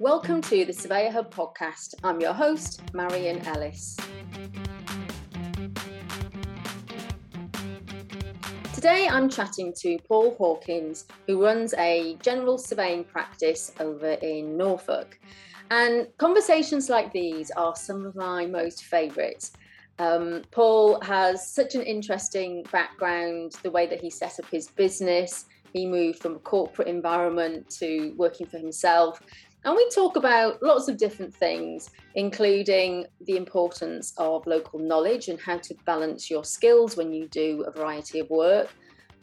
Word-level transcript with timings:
Welcome 0.00 0.40
to 0.40 0.64
the 0.64 0.72
Surveyor 0.72 1.10
Hub 1.10 1.30
podcast. 1.30 1.94
I'm 2.02 2.22
your 2.22 2.32
host, 2.32 2.80
Marion 2.94 3.38
Ellis. 3.44 3.98
Today 8.72 9.08
I'm 9.10 9.28
chatting 9.28 9.74
to 9.80 9.98
Paul 10.08 10.36
Hawkins, 10.36 11.04
who 11.26 11.44
runs 11.44 11.74
a 11.74 12.16
general 12.22 12.56
surveying 12.56 13.04
practice 13.04 13.72
over 13.78 14.12
in 14.12 14.56
Norfolk. 14.56 15.18
And 15.70 16.08
conversations 16.16 16.88
like 16.88 17.12
these 17.12 17.50
are 17.50 17.76
some 17.76 18.06
of 18.06 18.16
my 18.16 18.46
most 18.46 18.84
favourite. 18.84 19.50
Um, 19.98 20.44
Paul 20.50 20.98
has 21.02 21.46
such 21.46 21.74
an 21.74 21.82
interesting 21.82 22.64
background, 22.72 23.52
the 23.62 23.70
way 23.70 23.86
that 23.86 24.00
he 24.00 24.08
set 24.08 24.40
up 24.40 24.46
his 24.50 24.68
business. 24.68 25.44
He 25.74 25.86
moved 25.86 26.20
from 26.20 26.36
a 26.36 26.38
corporate 26.40 26.88
environment 26.88 27.68
to 27.78 28.14
working 28.16 28.46
for 28.46 28.58
himself. 28.58 29.20
And 29.64 29.76
we 29.76 29.88
talk 29.90 30.16
about 30.16 30.62
lots 30.62 30.88
of 30.88 30.96
different 30.96 31.34
things, 31.34 31.90
including 32.14 33.06
the 33.26 33.36
importance 33.36 34.14
of 34.16 34.46
local 34.46 34.78
knowledge 34.78 35.28
and 35.28 35.38
how 35.38 35.58
to 35.58 35.74
balance 35.84 36.30
your 36.30 36.44
skills 36.44 36.96
when 36.96 37.12
you 37.12 37.28
do 37.28 37.64
a 37.66 37.70
variety 37.70 38.20
of 38.20 38.30
work, 38.30 38.70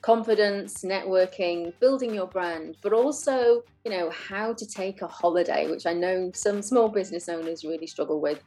confidence, 0.01 0.83
networking, 0.83 1.73
building 1.79 2.13
your 2.13 2.27
brand, 2.27 2.77
but 2.83 2.93
also, 2.93 3.63
you 3.83 3.91
know, 3.91 4.11
how 4.11 4.53
to 4.53 4.65
take 4.67 5.01
a 5.01 5.07
holiday, 5.07 5.71
which 5.71 5.87
I 5.87 5.93
know 5.93 6.31
some 6.35 6.61
small 6.61 6.87
business 6.87 7.27
owners 7.29 7.63
really 7.63 7.87
struggle 7.87 8.21
with. 8.21 8.39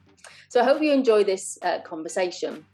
So 0.49 0.61
I 0.61 0.65
hope 0.65 0.81
you 0.81 0.93
enjoy 0.93 1.25
this 1.25 1.59
uh, 1.63 1.81
conversation. 1.81 2.65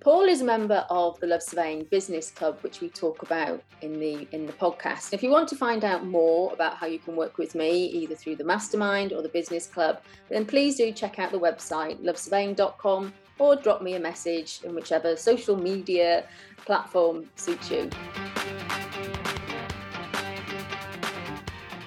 Paul 0.00 0.30
is 0.30 0.40
a 0.40 0.44
member 0.44 0.86
of 0.88 1.20
the 1.20 1.26
Love 1.26 1.42
Surveying 1.42 1.84
Business 1.84 2.30
Club, 2.30 2.58
which 2.62 2.80
we 2.80 2.88
talk 2.88 3.20
about 3.20 3.62
in 3.82 4.00
the 4.00 4.26
in 4.32 4.46
the 4.46 4.52
podcast. 4.54 5.12
If 5.12 5.22
you 5.22 5.28
want 5.28 5.46
to 5.50 5.56
find 5.56 5.84
out 5.84 6.06
more 6.06 6.50
about 6.54 6.76
how 6.76 6.86
you 6.86 6.98
can 6.98 7.16
work 7.16 7.36
with 7.36 7.54
me, 7.54 7.84
either 7.84 8.14
through 8.14 8.36
the 8.36 8.44
mastermind 8.44 9.12
or 9.12 9.20
the 9.20 9.28
business 9.28 9.66
club, 9.66 10.00
then 10.30 10.46
please 10.46 10.76
do 10.76 10.90
check 10.90 11.18
out 11.18 11.32
the 11.32 11.38
website 11.38 12.02
lovesurveying.com 12.02 13.12
or 13.38 13.56
drop 13.56 13.82
me 13.82 13.92
a 13.94 14.00
message 14.00 14.60
in 14.64 14.74
whichever 14.74 15.16
social 15.16 15.54
media 15.54 16.24
platform 16.64 17.28
suits 17.36 17.70
you. 17.70 17.90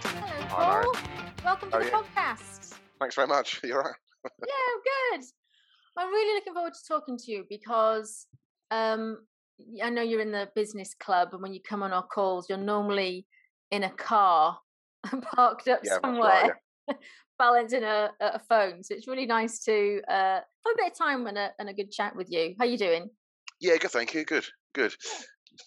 Hello, 0.04 0.84
Paul. 0.84 0.96
Welcome 1.44 1.72
to 1.72 1.80
the 1.80 1.86
podcast. 1.86 2.76
Thanks 3.00 3.16
very 3.16 3.28
much. 3.28 3.60
You're 3.64 3.82
right. 3.82 3.96
yeah, 4.46 5.18
good. 5.18 5.26
I'm 5.98 6.10
really 6.10 6.36
looking 6.36 6.54
forward 6.54 6.74
to 6.74 6.88
talking 6.88 7.18
to 7.18 7.32
you 7.32 7.46
because 7.50 8.28
um, 8.72 9.20
I 9.84 9.90
know 9.90 10.02
you're 10.02 10.22
in 10.22 10.32
the 10.32 10.50
business 10.56 10.96
club, 11.00 11.30
and 11.34 11.42
when 11.42 11.54
you 11.54 11.60
come 11.62 11.84
on 11.84 11.94
our 11.94 12.06
calls, 12.06 12.48
you're 12.50 12.58
normally 12.58 13.28
in 13.72 13.84
a 13.84 13.90
car 13.90 14.58
parked 15.36 15.68
up 15.68 15.82
yeah, 15.84 16.00
somewhere, 16.02 16.30
right, 16.30 16.52
yeah. 16.88 16.96
balancing 17.40 17.84
a, 17.84 18.12
a, 18.20 18.40
phone. 18.40 18.84
So 18.84 18.96
it's 18.96 19.08
really 19.08 19.26
nice 19.26 19.60
to 19.66 20.02
uh, 20.08 20.40
have 20.40 20.74
a 20.74 20.78
bit 20.78 20.92
of 20.92 20.98
time 20.98 21.28
and 21.28 21.38
a, 21.38 21.52
and 21.60 21.70
a 21.70 21.74
good 21.74 21.92
chat 21.92 22.16
with 22.16 22.32
you. 22.32 22.56
How 22.58 22.66
are 22.66 22.68
you 22.68 22.78
doing? 22.78 23.10
Yeah, 23.60 23.78
good. 23.78 23.92
Thank 23.92 24.14
you. 24.14 24.26
Good. 24.26 24.46
Good. 24.74 24.94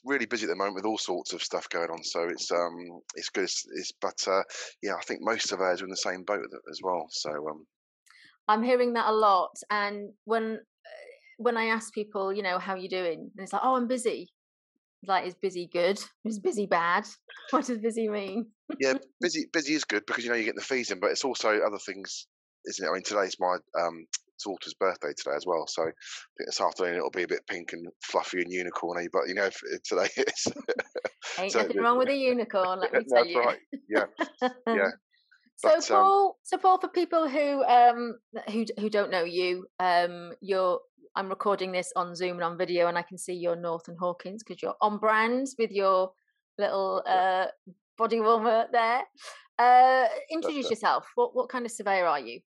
Really 0.05 0.27
busy 0.27 0.45
at 0.45 0.49
the 0.49 0.57
moment 0.57 0.75
with 0.75 0.85
all 0.85 0.99
sorts 0.99 1.33
of 1.33 1.43
stuff 1.43 1.69
going 1.69 1.91
on, 1.91 2.03
so 2.03 2.25
it's 2.25 2.51
um 2.51 3.01
it's 3.15 3.29
good. 3.29 3.45
It's, 3.45 3.65
it's 3.73 3.93
but 4.01 4.19
uh, 4.27 4.43
yeah, 4.83 4.95
I 4.95 5.03
think 5.03 5.21
most 5.23 5.53
of 5.53 5.61
us 5.61 5.81
are 5.81 5.85
in 5.85 5.91
the 5.91 5.97
same 5.97 6.25
boat 6.25 6.45
as 6.69 6.81
well. 6.83 7.07
So 7.09 7.31
um 7.31 7.65
I'm 8.49 8.63
hearing 8.63 8.95
that 8.95 9.09
a 9.09 9.13
lot. 9.13 9.57
And 9.71 10.11
when 10.25 10.55
uh, 10.55 11.07
when 11.39 11.57
I 11.57 11.67
ask 11.67 11.93
people, 11.93 12.33
you 12.33 12.43
know, 12.43 12.59
how 12.59 12.75
are 12.75 12.79
you 12.79 12.89
doing, 12.89 13.31
and 13.37 13.45
it's 13.45 13.53
like, 13.53 13.63
oh, 13.65 13.77
I'm 13.77 13.89
busy. 13.89 14.29
Like, 15.07 15.27
is 15.27 15.35
busy 15.35 15.69
good? 15.73 16.03
Is 16.25 16.39
busy 16.39 16.67
bad? 16.67 17.07
What 17.51 17.67
does 17.67 17.79
busy 17.79 18.09
mean? 18.09 18.47
yeah, 18.81 18.95
busy 19.21 19.47
busy 19.53 19.75
is 19.75 19.85
good 19.85 20.05
because 20.07 20.25
you 20.25 20.31
know 20.31 20.37
you 20.37 20.45
get 20.45 20.57
the 20.57 20.63
fees 20.63 20.91
in, 20.91 20.99
but 20.99 21.11
it's 21.11 21.25
also 21.25 21.49
other 21.61 21.79
things, 21.79 22.27
isn't 22.67 22.85
it? 22.85 22.89
I 22.91 22.93
mean, 22.93 23.03
today's 23.05 23.37
my 23.39 23.57
um, 23.79 24.05
daughter's 24.45 24.75
birthday 24.75 25.13
today 25.17 25.37
as 25.37 25.47
well, 25.47 25.67
so 25.69 25.83
I 25.83 25.85
think 25.85 26.47
this 26.47 26.61
afternoon 26.61 26.97
it'll 26.97 27.11
be 27.11 27.23
a 27.23 27.29
bit 27.29 27.47
pink 27.49 27.73
and 27.73 27.87
fluffy 28.03 28.43
and 28.43 28.51
unicorny. 28.51 29.07
But 29.13 29.29
you 29.29 29.35
know, 29.35 29.49
today 29.85 30.09
is 30.17 30.47
ain't 31.39 31.53
so 31.53 31.63
nothing 31.63 31.83
wrong 31.83 31.99
with 31.99 32.09
a 32.09 32.17
unicorn. 32.17 32.81
Let 32.81 32.93
me 32.93 33.05
tell 33.09 33.25
you. 33.25 33.39
right. 33.39 33.59
Yeah, 33.89 34.07
yeah. 34.67 34.91
So 35.57 35.71
but, 35.71 35.89
Paul, 35.89 36.27
um, 36.27 36.33
so 36.43 36.59
Paul, 36.59 36.79
for 36.79 36.89
people 36.89 37.29
who 37.29 37.65
um 37.65 38.19
who 38.51 38.67
who 38.79 38.91
don't 38.91 39.11
know 39.11 39.25
you, 39.25 39.67
um, 39.81 40.33
you're 40.41 40.81
I'm 41.15 41.31
recording 41.31 41.73
this 41.73 41.93
on 41.97 42.15
Zoom 42.15 42.33
and 42.33 42.45
on 42.45 42.59
video, 42.59 42.89
and 42.89 42.99
I 42.99 43.03
can 43.03 43.17
see 43.17 43.33
your 43.35 43.57
North 43.57 43.89
and 43.89 43.99
Hawkins 43.99 44.43
because 44.43 44.63
you're 44.63 44.77
on 44.83 44.99
brand 44.99 45.47
with 45.59 45.71
your 45.71 46.13
little 46.59 47.03
uh 47.07 47.47
body 47.97 48.21
warmer 48.21 48.67
there. 48.71 49.03
Uh, 49.59 50.07
introduce 50.31 50.69
yourself. 50.69 51.07
What 51.15 51.35
what 51.35 51.49
kind 51.49 51.65
of 51.65 51.73
surveyor 51.73 52.07
are 52.07 52.21
you? 52.21 52.41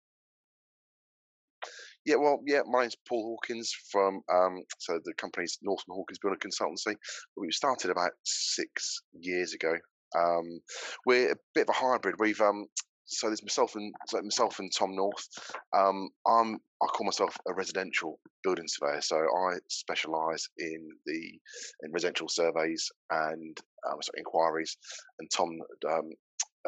Yeah, 2.05 2.15
well, 2.15 2.39
yeah, 2.45 2.61
my 2.65 2.81
name's 2.81 2.95
Paul 3.07 3.23
Hawkins 3.23 3.73
from 3.91 4.21
um, 4.33 4.63
so 4.79 4.99
the 5.03 5.13
company's 5.15 5.57
North 5.61 5.83
and 5.87 5.95
Hawkins 5.95 6.19
Building 6.19 6.39
Consultancy. 6.39 6.95
We 7.35 7.51
started 7.51 7.91
about 7.91 8.11
six 8.23 9.01
years 9.13 9.53
ago. 9.53 9.73
Um, 10.17 10.59
we're 11.05 11.33
a 11.33 11.35
bit 11.53 11.67
of 11.67 11.75
a 11.75 11.79
hybrid. 11.79 12.15
We've 12.17 12.39
um, 12.41 12.65
so 13.09 13.27
there's 13.27 13.43
myself 13.43 13.75
and 13.75 13.93
so 14.07 14.21
myself 14.21 14.59
and 14.59 14.71
Tom 14.77 14.95
North. 14.95 15.27
Um, 15.75 16.09
I'm 16.27 16.59
I 16.81 16.85
call 16.87 17.05
myself 17.05 17.35
a 17.47 17.53
residential 17.53 18.19
building 18.43 18.67
surveyor, 18.67 19.01
so 19.01 19.17
I 19.17 19.55
specialise 19.67 20.47
in 20.57 20.87
the 21.05 21.39
in 21.83 21.91
residential 21.91 22.29
surveys 22.29 22.89
and 23.09 23.57
um, 23.89 23.99
inquiries, 24.15 24.77
and 25.19 25.29
Tom 25.29 25.57
um, 25.89 26.09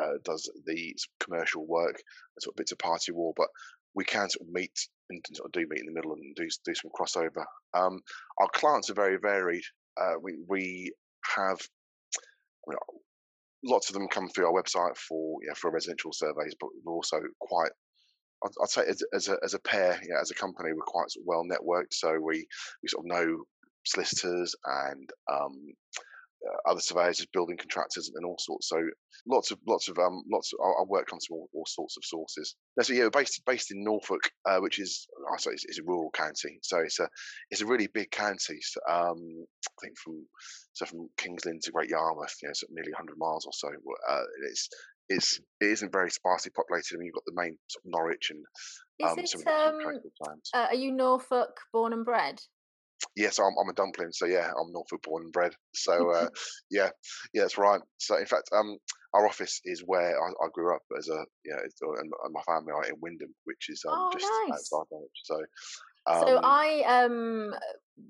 uh, 0.01 0.17
does 0.25 0.49
the 0.65 0.95
commercial 1.23 1.65
work 1.65 2.01
sort 2.39 2.53
of 2.53 2.57
bits 2.57 2.71
of 2.71 2.79
party 2.79 3.11
wall. 3.11 3.33
But 3.37 3.47
we 3.93 4.03
can 4.03 4.29
sort 4.29 4.47
of 4.47 4.53
meet 4.53 4.87
and 5.09 5.23
sort 5.33 5.47
of 5.47 5.51
do 5.51 5.67
meet 5.69 5.79
in 5.81 5.85
the 5.85 5.93
middle 5.93 6.13
and 6.13 6.35
do 6.35 6.47
do 6.65 6.73
some 6.73 6.91
crossover. 6.91 7.45
Um, 7.73 7.99
our 8.39 8.49
clients 8.53 8.89
are 8.89 8.95
very 8.95 9.17
varied. 9.17 9.63
Uh, 9.99 10.15
we 10.21 10.37
we 10.47 10.91
have 11.35 11.59
lots 13.63 13.89
of 13.89 13.93
them 13.93 14.07
come 14.07 14.29
through 14.29 14.47
our 14.47 14.61
website 14.63 14.97
for 14.97 15.37
yeah, 15.45 15.53
for 15.55 15.71
residential 15.71 16.13
surveys, 16.13 16.55
but 16.59 16.69
we're 16.83 16.93
also 16.93 17.19
quite. 17.39 17.71
I'd, 18.43 18.69
say 18.69 18.83
as, 18.87 19.03
as, 19.13 19.27
a 19.27 19.37
as 19.43 19.53
a 19.53 19.59
pair, 19.59 20.01
yeah, 20.07 20.19
as 20.19 20.31
a 20.31 20.35
company, 20.35 20.69
we're 20.73 20.81
quite 20.81 21.09
well 21.23 21.43
networked. 21.43 21.93
So 21.93 22.19
we 22.19 22.47
we 22.81 22.89
sort 22.89 23.05
of 23.05 23.09
know 23.09 23.43
solicitors 23.85 24.55
and 24.65 25.09
um, 25.31 25.73
uh, 26.47 26.69
other 26.69 26.79
surveyors, 26.79 27.17
just 27.17 27.31
building 27.31 27.57
contractors 27.57 28.11
and 28.13 28.25
all 28.25 28.37
sorts. 28.39 28.69
So 28.69 28.77
lots 29.27 29.51
of 29.51 29.59
lots 29.67 29.89
of 29.89 29.97
um 29.99 30.23
lots. 30.31 30.51
Of, 30.53 30.59
I 30.61 30.83
work 30.87 31.13
on 31.13 31.19
all, 31.29 31.49
all, 31.53 31.65
sorts 31.65 31.97
of 31.97 32.03
sources. 32.05 32.55
so 32.81 32.93
yeah, 32.93 33.03
we're 33.03 33.09
based 33.11 33.41
based 33.45 33.71
in 33.71 33.83
Norfolk, 33.83 34.29
uh, 34.47 34.59
which 34.59 34.79
is 34.79 35.07
I 35.31 35.37
say 35.37 35.51
it's, 35.51 35.65
it's, 35.65 35.79
a 35.79 35.83
rural 35.83 36.11
county. 36.11 36.59
So 36.63 36.79
it's 36.79 36.99
a 36.99 37.07
it's 37.49 37.61
a 37.61 37.65
really 37.65 37.87
big 37.87 38.11
county. 38.11 38.59
So, 38.61 38.79
um, 38.89 39.45
I 39.65 39.73
think 39.81 39.97
from 39.97 40.25
so 40.73 40.85
from 40.85 41.09
Kings 41.17 41.45
Lynn 41.45 41.59
to 41.63 41.71
Great 41.71 41.89
Yarmouth, 41.89 42.35
you 42.41 42.47
know, 42.47 42.53
so 42.53 42.67
nearly 42.71 42.91
100 42.91 43.17
miles 43.17 43.45
or 43.45 43.53
so. 43.53 43.69
Uh, 44.09 44.23
it's 44.49 44.69
it's 45.09 45.39
it 45.59 45.67
isn't 45.67 45.91
very 45.91 46.09
sparsely 46.09 46.51
populated. 46.51 46.95
I 46.95 46.97
mean, 46.97 47.07
you've 47.07 47.15
got 47.15 47.25
the 47.25 47.41
main 47.41 47.57
sort 47.67 47.85
of 47.85 47.91
Norwich 47.91 48.31
and 48.31 48.43
um, 49.03 49.19
it, 49.19 49.29
some, 49.29 49.41
um, 49.47 49.79
some 50.15 50.39
uh, 50.53 50.67
are 50.67 50.75
you 50.75 50.91
Norfolk 50.91 51.59
born 51.73 51.93
and 51.93 52.05
bred? 52.05 52.39
Yes, 53.15 53.39
I'm, 53.39 53.53
I'm 53.59 53.69
a 53.69 53.73
dumpling. 53.73 54.11
So 54.11 54.25
yeah, 54.25 54.51
I'm 54.59 54.71
Norfolk 54.71 55.01
born 55.03 55.23
and 55.23 55.31
bred. 55.31 55.53
So 55.73 56.11
uh, 56.11 56.29
yeah, 56.71 56.89
yeah, 57.33 57.43
that's 57.43 57.57
right. 57.57 57.81
So 57.97 58.17
in 58.17 58.25
fact, 58.25 58.49
um, 58.53 58.77
our 59.13 59.27
office 59.27 59.61
is 59.65 59.83
where 59.85 60.21
I, 60.21 60.29
I 60.29 60.47
grew 60.53 60.75
up 60.75 60.83
as 60.97 61.09
a 61.09 61.25
yeah, 61.45 61.55
uh, 61.55 61.91
and, 61.99 62.11
my 62.31 62.41
family 62.41 62.71
are 62.71 62.85
in 62.85 62.95
Wymondham, 62.95 63.33
which 63.45 63.69
is 63.69 63.83
um, 63.87 63.93
oh, 63.95 64.09
just 64.13 64.25
nice. 64.47 64.59
outside 64.59 64.85
Norwich. 64.91 65.11
So. 65.23 65.41
Um, 66.07 66.27
so 66.27 66.39
I 66.43 66.83
um 66.87 67.53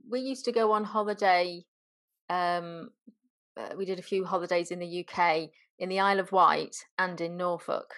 we 0.09 0.21
used 0.21 0.45
to 0.45 0.53
go 0.53 0.71
on 0.71 0.85
holiday 0.85 1.61
um 2.29 2.89
uh, 3.57 3.75
we 3.77 3.83
did 3.83 3.99
a 3.99 4.03
few 4.03 4.23
holidays 4.23 4.71
in 4.71 4.79
the 4.79 5.05
UK 5.05 5.49
in 5.79 5.89
the 5.89 5.99
Isle 5.99 6.19
of 6.19 6.31
Wight 6.31 6.75
and 6.97 7.19
in 7.19 7.35
Norfolk. 7.35 7.93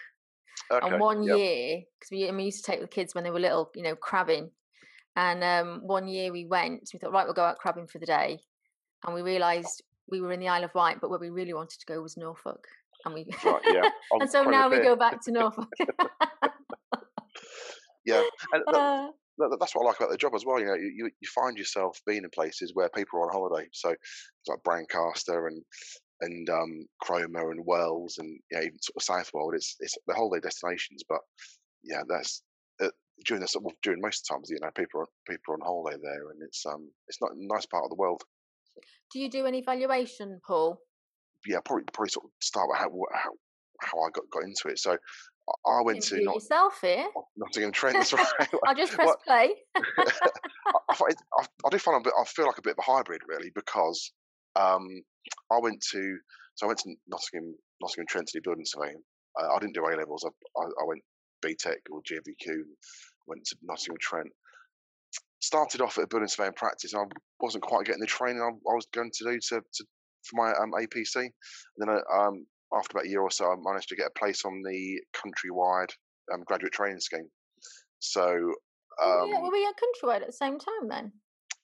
Okay, 0.71 0.87
and 0.87 0.99
one 0.99 1.23
yep. 1.23 1.37
year, 1.37 1.81
because 1.99 2.11
we, 2.11 2.31
we 2.31 2.45
used 2.45 2.63
to 2.63 2.71
take 2.71 2.81
the 2.81 2.87
kids 2.87 3.13
when 3.13 3.23
they 3.23 3.29
were 3.29 3.39
little, 3.39 3.69
you 3.75 3.83
know, 3.83 3.95
crabbing 3.95 4.49
and 5.15 5.43
um, 5.43 5.81
one 5.83 6.07
year 6.07 6.31
we 6.31 6.45
went, 6.45 6.89
we 6.93 6.99
thought, 6.99 7.11
right, 7.11 7.25
we'll 7.25 7.33
go 7.33 7.43
out 7.43 7.57
crabbing 7.57 7.87
for 7.87 7.99
the 7.99 8.05
day. 8.05 8.39
And 9.05 9.13
we 9.13 9.21
realised 9.21 9.83
we 10.09 10.21
were 10.21 10.31
in 10.31 10.39
the 10.39 10.47
Isle 10.47 10.63
of 10.63 10.75
Wight, 10.75 10.99
but 11.01 11.09
where 11.09 11.19
we 11.19 11.29
really 11.29 11.53
wanted 11.53 11.79
to 11.79 11.85
go 11.85 12.01
was 12.01 12.17
Norfolk. 12.17 12.65
And 13.05 13.13
we, 13.13 13.27
right, 13.45 13.61
yeah. 13.71 13.89
and 14.19 14.29
so 14.29 14.43
now 14.43 14.69
we 14.69 14.81
go 14.81 14.95
back 14.95 15.21
to 15.25 15.31
Norfolk. 15.31 15.69
yeah, 18.05 18.23
and 18.53 18.63
that, 18.67 18.75
uh, 18.75 19.09
that's 19.59 19.75
what 19.75 19.83
I 19.83 19.87
like 19.87 19.97
about 19.97 20.09
the 20.09 20.17
job 20.17 20.33
as 20.35 20.45
well. 20.45 20.59
You 20.59 20.65
know, 20.67 20.75
you, 20.75 21.09
you 21.19 21.27
find 21.35 21.57
yourself 21.57 21.99
being 22.07 22.23
in 22.23 22.29
places 22.33 22.71
where 22.73 22.89
people 22.89 23.19
are 23.19 23.25
on 23.27 23.33
holiday. 23.33 23.67
So 23.73 23.89
it's 23.89 24.47
like 24.47 24.63
Brancaster 24.63 25.47
and 25.47 25.61
and 26.21 26.49
um, 26.49 26.85
Cromer 27.01 27.51
and 27.51 27.65
Wells 27.65 28.17
and 28.17 28.39
yeah, 28.49 28.59
even 28.59 28.77
sort 28.81 28.95
of 28.95 29.03
Southwold. 29.03 29.55
It's 29.55 29.75
it's 29.79 29.97
the 30.07 30.13
holiday 30.15 30.41
destinations, 30.41 31.03
but 31.07 31.19
yeah, 31.83 32.03
that's 32.07 32.41
during 33.25 33.41
the 33.41 33.51
of 33.55 33.71
during 33.83 34.01
most 34.01 34.21
times, 34.21 34.49
you 34.49 34.57
know, 34.61 34.71
people 34.75 35.01
are 35.01 35.07
people 35.29 35.53
are 35.53 35.55
on 35.55 35.61
holiday 35.61 35.97
there, 36.01 36.29
and 36.31 36.41
it's 36.41 36.65
um 36.65 36.89
it's 37.07 37.21
not 37.21 37.31
a 37.31 37.35
nice 37.37 37.65
part 37.65 37.83
of 37.83 37.89
the 37.89 37.95
world. 37.95 38.23
Do 39.11 39.19
you 39.19 39.29
do 39.29 39.45
any 39.45 39.61
valuation, 39.61 40.39
Paul? 40.45 40.79
Yeah, 41.45 41.59
probably 41.63 41.85
probably 41.93 42.09
sort 42.09 42.25
of 42.25 42.31
start 42.41 42.67
with 42.69 42.79
how 42.79 42.89
how, 43.13 43.31
how 43.81 44.01
I 44.01 44.09
got 44.13 44.29
got 44.31 44.43
into 44.43 44.67
it. 44.69 44.79
So 44.79 44.97
I 45.65 45.81
went 45.83 46.03
to 46.05 46.23
not, 46.23 46.35
yourself 46.35 46.79
here. 46.81 47.05
Nottingham 47.37 47.71
Trent. 47.71 47.97
That's 47.97 48.13
right. 48.39 48.49
I 48.67 48.73
just 48.73 48.93
press 48.93 49.07
well, 49.07 49.17
play. 49.25 49.49
I, 49.75 49.83
I, 50.89 50.95
I, 51.39 51.45
I, 51.65 51.69
do 51.69 51.77
find 51.77 51.97
a 51.97 52.03
bit. 52.03 52.13
I 52.19 52.23
feel 52.25 52.45
like 52.45 52.57
a 52.57 52.61
bit 52.61 52.75
of 52.77 52.79
a 52.79 52.91
hybrid, 52.91 53.21
really, 53.27 53.51
because 53.53 54.11
um, 54.55 54.87
I 55.51 55.59
went 55.59 55.83
to 55.91 56.17
so 56.55 56.65
I 56.65 56.67
went 56.67 56.79
to 56.79 56.95
Nottingham 57.07 57.55
Nottingham 57.81 58.07
Trent 58.07 58.27
to 58.27 58.39
do 58.39 58.43
building 58.43 58.65
surveying. 58.65 59.01
Uh, 59.39 59.53
I 59.55 59.59
didn't 59.59 59.73
do 59.73 59.85
A 59.85 59.97
levels. 59.97 60.23
I, 60.25 60.61
I, 60.61 60.85
went 60.85 61.01
BTEC 61.43 61.77
or 61.91 62.01
GNVQ. 62.01 62.63
Went 63.27 63.45
to 63.45 63.55
Nottingham 63.63 63.97
Trent. 63.99 64.31
Started 65.39 65.81
off 65.81 65.97
at 65.97 66.05
a 66.05 66.07
building 66.07 66.27
surveying 66.27 66.53
practice. 66.53 66.93
I 66.93 67.03
wasn't 67.39 67.63
quite 67.63 67.85
getting 67.85 68.01
the 68.01 68.07
training 68.07 68.41
I, 68.41 68.47
I 68.47 68.75
was 68.75 68.87
going 68.93 69.11
to 69.11 69.23
do 69.23 69.39
to, 69.39 69.61
to 69.61 69.85
for 70.23 70.35
my 70.35 70.51
um, 70.53 70.71
APC. 70.71 71.15
And 71.15 71.31
then 71.77 71.89
I, 71.89 72.27
um, 72.27 72.45
after 72.73 72.93
about 72.93 73.05
a 73.05 73.09
year 73.09 73.21
or 73.21 73.31
so, 73.31 73.45
I 73.45 73.55
managed 73.61 73.89
to 73.89 73.95
get 73.95 74.07
a 74.07 74.19
place 74.19 74.45
on 74.45 74.61
the 74.63 75.01
countrywide 75.13 75.91
um, 76.33 76.43
graduate 76.45 76.73
training 76.73 76.99
scheme. 76.99 77.29
So, 77.99 78.25
um, 79.03 79.29
yeah, 79.29 79.41
were 79.41 79.51
we 79.51 79.65
at 79.65 79.73
countrywide 79.75 80.21
at 80.21 80.27
the 80.27 80.33
same 80.33 80.59
time 80.59 80.89
then? 80.89 81.11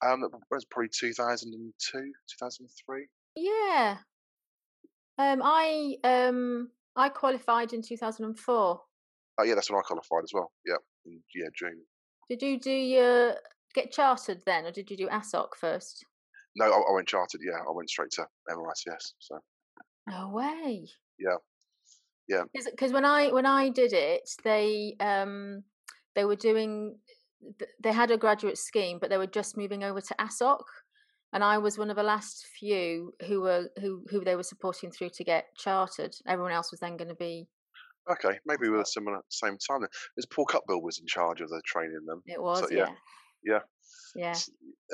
Um, 0.05 0.23
it 0.23 0.31
was 0.51 0.65
probably 0.65 0.89
2002, 0.97 1.71
2003. 1.91 3.07
Yeah. 3.35 3.97
Um, 5.17 5.41
I 5.43 5.95
um, 6.05 6.69
I 6.95 7.09
qualified 7.09 7.73
in 7.73 7.81
2004. 7.81 8.81
Oh 9.39 9.43
yeah, 9.43 9.55
that's 9.55 9.69
when 9.69 9.79
I 9.79 9.83
qualified 9.83 10.23
as 10.23 10.31
well. 10.33 10.51
Yeah, 10.65 10.75
in 11.05 11.21
yeah 11.33 11.47
June. 11.57 11.81
Did 12.29 12.41
you 12.41 12.59
do 12.59 12.71
your 12.71 13.35
get 13.73 13.91
chartered 13.91 14.41
then, 14.45 14.65
or 14.65 14.71
did 14.71 14.91
you 14.91 14.97
do 14.97 15.07
ASOC 15.07 15.55
first? 15.59 16.05
No, 16.55 16.65
I, 16.65 16.91
I 16.91 16.93
went 16.93 17.07
chartered. 17.07 17.41
Yeah, 17.43 17.59
I 17.67 17.71
went 17.71 17.89
straight 17.89 18.11
to 18.11 18.27
MRICS. 18.49 19.13
So. 19.19 19.39
No 20.07 20.29
way. 20.29 20.87
Yeah. 21.17 21.37
Yeah. 22.27 22.43
Because 22.53 22.91
when 22.91 23.05
I 23.05 23.31
when 23.31 23.45
I 23.45 23.69
did 23.69 23.93
it, 23.93 24.29
they 24.43 24.95
um 24.99 25.63
they 26.15 26.25
were 26.25 26.35
doing 26.35 26.97
they 27.81 27.93
had 27.93 28.11
a 28.11 28.17
graduate 28.17 28.57
scheme, 28.57 28.97
but 28.99 29.09
they 29.09 29.17
were 29.17 29.27
just 29.27 29.55
moving 29.55 29.83
over 29.83 30.01
to 30.01 30.15
ASOC, 30.19 30.59
and 31.31 31.43
I 31.43 31.57
was 31.57 31.77
one 31.77 31.89
of 31.89 31.95
the 31.95 32.03
last 32.03 32.45
few 32.59 33.13
who 33.25 33.41
were 33.41 33.69
who 33.79 34.03
who 34.09 34.23
they 34.23 34.35
were 34.35 34.43
supporting 34.43 34.91
through 34.91 35.11
to 35.11 35.23
get 35.23 35.45
chartered. 35.55 36.15
Everyone 36.27 36.51
else 36.51 36.71
was 36.71 36.79
then 36.79 36.97
going 36.97 37.09
to 37.09 37.15
be. 37.15 37.47
Okay, 38.11 38.39
maybe 38.45 38.69
we 38.69 38.77
were 38.77 38.85
similar 38.85 39.17
at 39.17 39.23
the 39.23 39.47
same 39.47 39.57
time. 39.57 39.87
There's 40.15 40.25
Paul 40.25 40.45
Cutbill 40.45 40.81
was 40.81 40.99
in 40.99 41.05
charge 41.07 41.41
of 41.41 41.49
the 41.49 41.61
training 41.65 42.05
them. 42.05 42.21
It 42.25 42.41
was, 42.41 42.59
so, 42.59 42.67
yeah. 42.71 42.89
yeah. 43.43 43.59
Yeah. 44.15 44.35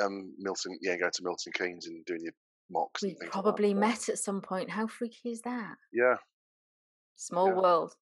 Um, 0.01 0.33
Milton, 0.37 0.77
yeah, 0.81 0.97
going 0.97 1.11
to 1.11 1.23
Milton 1.23 1.53
Keynes 1.53 1.87
and 1.87 2.03
doing 2.05 2.21
your 2.23 2.33
mocks. 2.69 3.01
We 3.01 3.15
probably 3.29 3.73
like 3.73 3.77
met 3.77 4.09
at 4.09 4.17
some 4.17 4.41
point. 4.41 4.69
How 4.69 4.87
freaky 4.87 5.29
is 5.29 5.41
that? 5.41 5.75
Yeah. 5.93 6.15
Small 7.15 7.47
yeah. 7.47 7.53
world. 7.53 7.93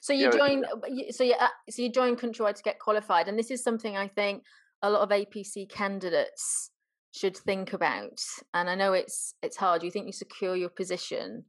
So 0.00 0.12
you 0.12 0.24
yeah, 0.24 0.30
join. 0.30 0.64
Uh, 0.64 1.10
so 1.10 1.24
you 1.24 1.34
uh, 1.38 1.48
so 1.70 1.82
you 1.82 1.92
join 1.92 2.16
Countrywide 2.16 2.54
to 2.56 2.62
get 2.62 2.78
qualified, 2.78 3.28
and 3.28 3.38
this 3.38 3.50
is 3.50 3.62
something 3.62 3.96
I 3.96 4.08
think 4.08 4.42
a 4.82 4.90
lot 4.90 5.02
of 5.02 5.10
APC 5.10 5.68
candidates 5.68 6.70
should 7.12 7.36
think 7.36 7.72
about. 7.72 8.20
And 8.54 8.70
I 8.70 8.74
know 8.74 8.92
it's 8.92 9.34
it's 9.42 9.56
hard. 9.56 9.82
You 9.82 9.90
think 9.90 10.06
you 10.06 10.12
secure 10.12 10.56
your 10.56 10.70
position, 10.70 11.44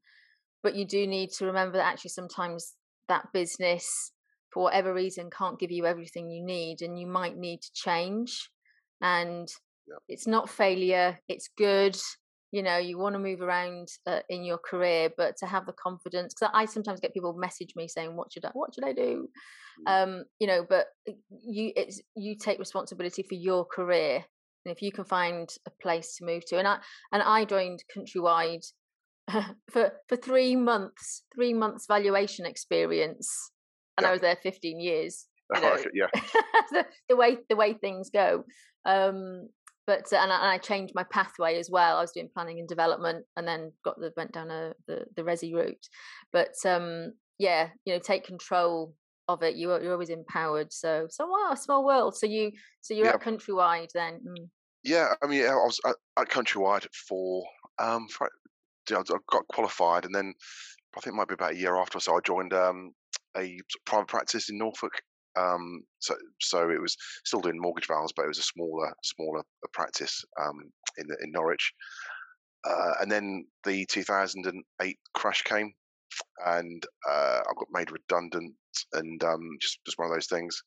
but 0.62 0.76
you 0.76 0.86
do 0.86 1.08
need 1.08 1.32
to 1.38 1.46
remember 1.46 1.78
that 1.78 1.88
actually 1.88 2.10
sometimes 2.10 2.76
that 3.08 3.28
business, 3.34 4.12
for 4.52 4.64
whatever 4.64 4.94
reason, 4.94 5.30
can't 5.30 5.60
give 5.60 5.72
you 5.72 5.86
everything 5.86 6.30
you 6.30 6.44
need, 6.44 6.82
and 6.82 7.00
you 7.00 7.08
might 7.08 7.38
need 7.38 7.62
to 7.62 7.72
change 7.74 8.50
and 9.02 9.48
yep. 9.88 10.00
it's 10.08 10.28
not 10.28 10.50
failure 10.50 11.20
it's 11.28 11.50
good 11.58 11.96
you 12.52 12.64
know 12.64 12.78
you 12.78 12.98
want 12.98 13.14
to 13.14 13.20
move 13.20 13.42
around 13.42 13.88
uh, 14.06 14.20
in 14.30 14.44
your 14.44 14.58
career 14.58 15.10
but 15.18 15.36
to 15.38 15.46
have 15.46 15.66
the 15.66 15.74
confidence 15.74 16.34
because 16.34 16.52
I, 16.54 16.66
sometimes 16.66 17.00
get 17.00 17.14
people 17.14 17.34
message 17.34 17.74
me 17.76 17.88
saying 17.88 18.16
what 18.16 18.32
should 18.32 18.46
i 18.46 18.50
what 18.54 18.74
should 18.74 18.86
i 18.86 18.94
do 18.94 19.28
mm. 19.88 20.04
um 20.04 20.24
you 20.40 20.48
know 20.48 20.66
but 20.68 20.88
uh, 21.08 21.14
you 21.30 21.72
it's 21.76 22.02
you 22.16 22.36
take 22.36 22.60
responsibility 22.60 23.24
for 23.24 23.36
your 23.36 23.66
career 23.66 24.24
and 24.66 24.76
if 24.76 24.82
you 24.82 24.92
can 24.92 25.06
find 25.06 25.50
a 25.66 25.72
place 25.82 26.16
to 26.16 26.26
move 26.26 26.46
to 26.46 26.58
and 26.58 26.68
i 26.68 26.78
and 27.12 27.22
i 27.22 27.46
joined 27.46 27.84
countrywide 27.96 28.66
for 29.70 29.92
for 30.08 30.16
three 30.16 30.56
months 30.56 31.24
three 31.36 31.54
months 31.54 31.86
valuation 31.88 32.46
experience 32.46 33.52
and 33.98 34.04
yep. 34.04 34.10
i 34.10 34.12
was 34.12 34.22
there 34.22 34.38
15 34.42 34.80
years 34.80 35.26
you 35.54 35.62
know, 35.62 35.78
yeah 35.94 36.08
the, 36.72 36.86
the, 37.10 37.16
way 37.16 37.38
the 37.50 37.56
way 37.56 37.74
things 37.74 38.10
go 38.10 38.44
um, 38.86 39.50
but 39.88 40.12
uh, 40.12 40.18
and, 40.18 40.32
I, 40.32 40.36
and, 40.36 40.52
I, 40.52 40.58
changed 40.58 40.94
my 40.94 41.04
pathway 41.04 41.58
as 41.58 41.70
well. 41.72 41.98
I 41.98 42.02
was 42.02 42.12
doing 42.12 42.30
planning 42.34 42.60
and 42.60 42.68
development, 42.68 43.26
and 43.38 43.48
then 43.48 43.72
got 43.84 44.00
the 44.00 44.12
went 44.18 44.34
down 44.34 44.52
a, 44.52 44.74
the 44.86 45.06
the 45.16 45.24
resi 45.24 45.54
route. 45.54 45.88
But 46.34 46.54
um, 46.66 47.14
yeah, 47.40 47.70
you 47.86 47.94
know, 47.94 48.00
take 48.00 48.26
control 48.26 48.94
of 49.30 49.44
it. 49.44 49.56
You 49.56 49.72
you're 49.82 49.94
always 49.94 50.10
empowered. 50.10 50.74
So 50.74 51.08
so 51.10 51.26
wow, 51.26 51.54
small 51.56 51.86
world. 51.86 52.18
So 52.18 52.28
you 52.28 52.52
so 52.82 52.94
you're 52.94 53.06
yeah. 53.06 53.14
at 53.14 53.22
countrywide 53.22 53.92
then. 53.94 54.20
Mm. 54.28 54.50
Yeah, 54.84 55.14
I 55.24 55.28
mean, 55.28 55.46
I 55.46 55.56
was 55.56 55.80
at, 55.86 55.96
at 56.20 56.30
countrywide 56.30 56.86
for 57.08 57.46
um, 57.80 58.08
for, 58.10 58.30
I 58.96 59.02
got 59.30 59.48
qualified, 59.48 60.06
and 60.06 60.14
then 60.14 60.34
I 60.96 61.02
think 61.02 61.14
it 61.14 61.18
might 61.18 61.28
be 61.28 61.36
about 61.36 61.54
a 61.54 61.58
year 61.58 61.76
after. 61.78 62.00
So 62.00 62.16
I 62.16 62.20
joined 62.26 62.54
um, 62.54 62.94
a 63.38 63.60
private 63.86 64.08
practice 64.08 64.50
in 64.50 64.58
Norfolk 64.58 64.94
um, 65.38 65.84
so, 66.00 66.16
so 66.42 66.70
it 66.70 66.82
was 66.82 66.98
still 67.26 67.42
doing 67.42 67.60
mortgage 67.60 67.88
valves, 67.88 68.14
but 68.16 68.26
it 68.26 68.30
was 68.30 68.40
a 68.40 68.44
smaller, 68.44 68.94
smaller 69.04 69.44
practice 69.74 70.24
um, 70.42 70.72
in 70.98 71.08
in 71.22 71.32
Norwich. 71.32 71.74
Uh, 72.66 72.94
and 73.02 73.12
then 73.12 73.46
the 73.64 73.86
2008 73.86 74.98
crash 75.14 75.44
came, 75.44 75.74
and 76.46 76.84
uh, 77.08 77.42
I 77.48 77.54
got 77.58 77.68
made 77.72 77.92
redundant, 77.92 78.56
and 78.94 79.24
um, 79.24 79.58
just 79.62 79.80
just 79.86 80.00
one 80.00 80.10
of 80.10 80.16
those 80.16 80.28
things. 80.28 80.60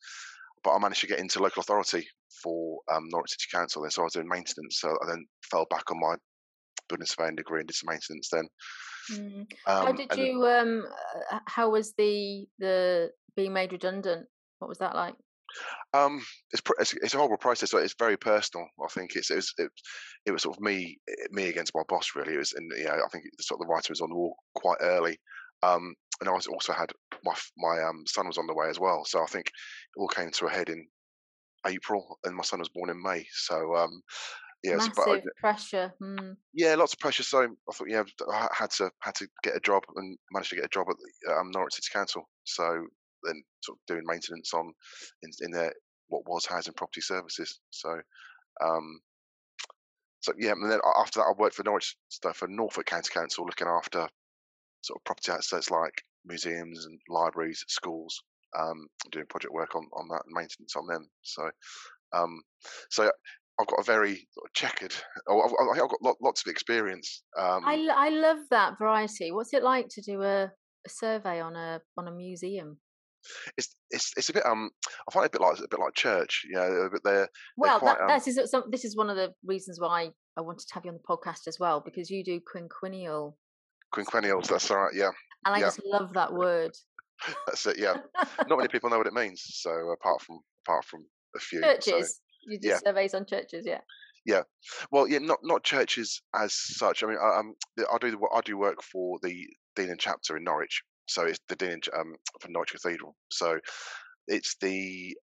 But 0.62 0.74
I 0.74 0.78
managed 0.78 1.00
to 1.00 1.06
get 1.06 1.18
into 1.18 1.42
local 1.42 1.62
authority 1.62 2.06
for 2.42 2.78
um, 2.92 3.08
Norwich 3.10 3.32
City 3.32 3.48
Council, 3.52 3.82
and 3.82 3.92
so 3.92 4.02
I 4.02 4.04
was 4.04 4.12
doing 4.12 4.28
maintenance. 4.28 4.78
So 4.80 4.90
I 4.90 5.06
then 5.06 5.26
fell 5.50 5.66
back 5.70 5.90
on 5.90 5.98
my 5.98 6.14
surveying 7.04 7.36
degree 7.36 7.60
and 7.60 7.68
did 7.68 7.76
some 7.76 7.88
maintenance 7.90 8.28
then. 8.30 8.48
Mm. 9.12 9.46
how 9.66 9.88
um, 9.88 9.96
did 9.96 10.16
you? 10.16 10.46
Um, 10.46 10.84
uh, 11.32 11.40
how 11.46 11.70
was 11.70 11.94
the 11.96 12.46
the 12.58 13.10
being 13.36 13.52
made 13.52 13.72
redundant? 13.72 14.26
What 14.58 14.68
was 14.68 14.78
that 14.78 14.94
like? 14.94 15.14
Um, 15.92 16.22
it's, 16.52 16.62
it's, 16.78 16.94
it's 16.94 17.14
a 17.14 17.16
horrible 17.16 17.36
process. 17.36 17.74
It's 17.74 17.96
very 17.98 18.16
personal. 18.16 18.68
I 18.80 18.86
think 18.88 19.16
it's, 19.16 19.30
it 19.30 19.36
was 19.36 19.52
it, 19.58 19.70
it, 20.26 20.30
was 20.30 20.42
sort 20.42 20.56
of 20.56 20.62
me 20.62 20.98
eh, 21.08 21.26
me 21.30 21.48
against 21.48 21.74
my 21.74 21.82
boss 21.88 22.10
really. 22.14 22.34
It 22.34 22.38
was 22.38 22.52
and 22.52 22.70
you 22.76 22.84
know 22.84 22.92
I 22.92 23.08
think 23.10 23.24
sort 23.40 23.60
of 23.60 23.66
the 23.66 23.72
writer 23.72 23.90
was 23.90 24.00
on 24.00 24.10
the 24.10 24.16
wall 24.16 24.36
quite 24.54 24.78
early. 24.80 25.18
Um, 25.62 25.94
and 26.20 26.28
I 26.28 26.32
was 26.32 26.46
also 26.46 26.72
had 26.72 26.92
my 27.24 27.34
my 27.56 27.82
um, 27.82 28.04
son 28.06 28.26
was 28.26 28.38
on 28.38 28.46
the 28.46 28.54
way 28.54 28.68
as 28.68 28.78
well. 28.78 29.04
So 29.04 29.22
I 29.22 29.26
think 29.26 29.46
it 29.46 30.00
all 30.00 30.08
came 30.08 30.30
to 30.30 30.46
a 30.46 30.50
head 30.50 30.68
in 30.68 30.86
April, 31.66 32.18
and 32.24 32.36
my 32.36 32.42
son 32.42 32.60
was 32.60 32.68
born 32.68 32.90
in 32.90 33.02
May. 33.02 33.26
So 33.32 33.76
um, 33.76 34.02
yeah, 34.62 34.76
massive 34.76 34.92
but 34.94 35.08
I, 35.08 35.22
pressure. 35.38 35.94
Mm. 36.02 36.36
Yeah, 36.52 36.74
lots 36.74 36.92
of 36.92 36.98
pressure. 36.98 37.22
So 37.22 37.42
I 37.42 37.72
thought, 37.72 37.88
yeah, 37.88 38.02
I 38.30 38.48
had 38.52 38.70
to 38.72 38.90
had 39.00 39.14
to 39.16 39.28
get 39.42 39.56
a 39.56 39.60
job 39.60 39.82
and 39.96 40.18
managed 40.32 40.50
to 40.50 40.56
get 40.56 40.66
a 40.66 40.68
job 40.68 40.86
at 40.90 40.96
the, 40.96 41.32
um, 41.32 41.50
Norwich 41.50 41.74
City 41.74 41.88
Council. 41.92 42.28
So 42.44 42.86
then 43.22 43.42
sort 43.62 43.78
of 43.78 43.86
doing 43.86 44.02
maintenance 44.04 44.52
on 44.54 44.72
in, 45.22 45.30
in 45.40 45.50
their 45.50 45.72
what 46.08 46.26
was 46.26 46.46
housing 46.46 46.74
property 46.74 47.00
services. 47.00 47.60
So, 47.70 47.90
um, 48.62 49.00
so 50.20 50.32
yeah, 50.38 50.52
and 50.52 50.70
then 50.70 50.80
after 50.98 51.20
that, 51.20 51.26
I 51.26 51.32
worked 51.38 51.56
for 51.56 51.64
Norwich 51.64 51.96
for 52.34 52.48
Norfolk 52.48 52.86
County 52.86 53.10
Council, 53.12 53.46
looking 53.46 53.68
after 53.68 54.08
sort 54.82 55.00
of 55.00 55.04
property 55.04 55.32
assets 55.32 55.70
like 55.70 56.02
museums 56.24 56.84
and 56.86 57.00
libraries, 57.08 57.64
schools, 57.68 58.22
um, 58.58 58.88
doing 59.12 59.26
project 59.26 59.54
work 59.54 59.74
on 59.74 59.88
on 59.94 60.08
that 60.08 60.22
and 60.26 60.34
maintenance 60.34 60.76
on 60.76 60.86
them. 60.86 61.08
So, 61.22 61.50
um, 62.12 62.42
so 62.90 63.10
I've 63.60 63.66
got 63.66 63.80
a 63.80 63.84
very 63.84 64.26
checkered. 64.54 64.94
Oh, 65.28 65.42
I've, 65.42 65.82
I've 65.82 65.88
got 65.88 66.16
lots 66.22 66.42
of 66.46 66.50
experience. 66.50 67.22
Um, 67.38 67.62
I 67.66 67.88
I 67.94 68.08
love 68.08 68.38
that 68.50 68.78
variety. 68.78 69.32
What's 69.32 69.52
it 69.52 69.62
like 69.62 69.88
to 69.90 70.02
do 70.02 70.22
a, 70.22 70.44
a 70.44 70.88
survey 70.88 71.40
on 71.40 71.56
a 71.56 71.80
on 71.96 72.08
a 72.08 72.12
museum? 72.12 72.78
it's 73.56 73.74
it's 73.90 74.12
it's 74.16 74.28
a 74.28 74.32
bit 74.32 74.46
um 74.46 74.70
I 75.08 75.12
find 75.12 75.24
it 75.24 75.34
a 75.34 75.38
bit 75.38 75.40
like 75.40 75.58
a 75.58 75.68
bit 75.68 75.80
like 75.80 75.94
church, 75.94 76.42
you 76.48 76.56
know. 76.56 76.88
But 76.90 77.02
they're 77.04 77.28
well, 77.56 77.72
they're 77.72 77.78
quite, 77.78 77.98
that, 77.98 78.04
um, 78.04 78.18
this 78.18 78.26
is 78.26 78.50
some, 78.50 78.64
this 78.70 78.84
is 78.84 78.96
one 78.96 79.10
of 79.10 79.16
the 79.16 79.32
reasons 79.44 79.78
why 79.80 80.10
I 80.36 80.40
wanted 80.40 80.66
to 80.68 80.74
have 80.74 80.84
you 80.84 80.90
on 80.90 80.98
the 80.98 81.16
podcast 81.16 81.46
as 81.46 81.58
well 81.58 81.80
because 81.84 82.10
you 82.10 82.24
do 82.24 82.40
quinquennial. 82.40 83.34
Quinquennials, 83.94 84.48
that's 84.48 84.70
right. 84.70 84.92
Yeah, 84.94 85.10
and 85.44 85.54
I 85.54 85.58
yeah. 85.58 85.66
just 85.66 85.82
love 85.84 86.12
that 86.14 86.32
word. 86.32 86.72
that's 87.46 87.66
it. 87.66 87.78
Yeah, 87.78 87.96
not 88.48 88.56
many 88.56 88.68
people 88.68 88.90
know 88.90 88.98
what 88.98 89.06
it 89.06 89.14
means. 89.14 89.42
So 89.46 89.70
apart 89.70 90.22
from 90.22 90.40
apart 90.66 90.84
from 90.84 91.04
a 91.36 91.40
few 91.40 91.60
churches, 91.60 92.20
you 92.46 92.58
do 92.58 92.68
yeah. 92.68 92.78
surveys 92.84 93.14
on 93.14 93.26
churches, 93.26 93.64
yeah. 93.66 93.80
Yeah, 94.26 94.42
well, 94.90 95.08
yeah, 95.08 95.18
not 95.18 95.38
not 95.42 95.64
churches 95.64 96.20
as 96.34 96.52
such. 96.54 97.02
I 97.02 97.06
mean, 97.06 97.16
I, 97.20 97.38
um, 97.38 97.54
I 97.90 97.98
do 97.98 98.18
I 98.34 98.40
do 98.42 98.58
work 98.58 98.82
for 98.82 99.18
the 99.22 99.46
Dean 99.76 99.90
and 99.90 99.98
Chapter 99.98 100.36
in 100.36 100.44
Norwich, 100.44 100.82
so 101.08 101.24
it's 101.24 101.40
the 101.48 101.56
Dean 101.56 101.80
um, 101.98 102.14
for 102.40 102.48
Norwich 102.50 102.72
Cathedral. 102.72 103.16
So 103.30 103.58
it's 104.28 104.56
the 104.60 105.16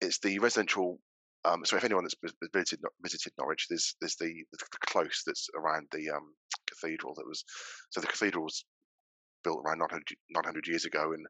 it's 0.00 0.18
the 0.20 0.38
residential. 0.38 0.98
Um, 1.44 1.62
so 1.64 1.76
if 1.76 1.84
anyone 1.84 2.04
that's 2.04 2.14
visited 2.54 2.80
visited 3.02 3.32
Norwich, 3.38 3.66
there's 3.68 3.96
there's 4.00 4.16
the, 4.16 4.32
the 4.52 4.58
close 4.86 5.22
that's 5.26 5.48
around 5.56 5.88
the 5.90 6.10
um, 6.10 6.32
cathedral 6.68 7.14
that 7.14 7.26
was. 7.26 7.44
So 7.90 8.00
the 8.00 8.06
cathedral 8.06 8.44
was 8.44 8.64
built 9.42 9.62
around 9.64 9.78
900, 9.78 10.02
900 10.30 10.66
years 10.66 10.84
ago, 10.84 11.12
and 11.12 11.26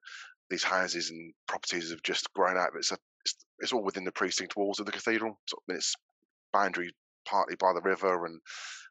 these 0.51 0.63
houses 0.63 1.11
and 1.11 1.33
properties 1.49 1.91
have 1.91 2.03
just 2.03 2.33
grown 2.35 2.57
out. 2.57 2.69
Of 2.69 2.77
it's 2.77 2.93
a, 2.93 2.95
it's, 2.95 3.01
it's 3.61 3.73
all 3.73 3.85
within 3.85 4.05
the 4.05 4.13
precinct 4.13 4.57
walls 4.57 4.81
of 4.81 4.87
the 4.87 4.93
cathedral. 4.93 5.39
So, 5.47 5.57
it's 5.69 5.95
boundary 6.53 6.91
partly 7.27 7.57
by 7.57 7.73
the 7.73 7.83
river, 7.83 8.27
and 8.27 8.41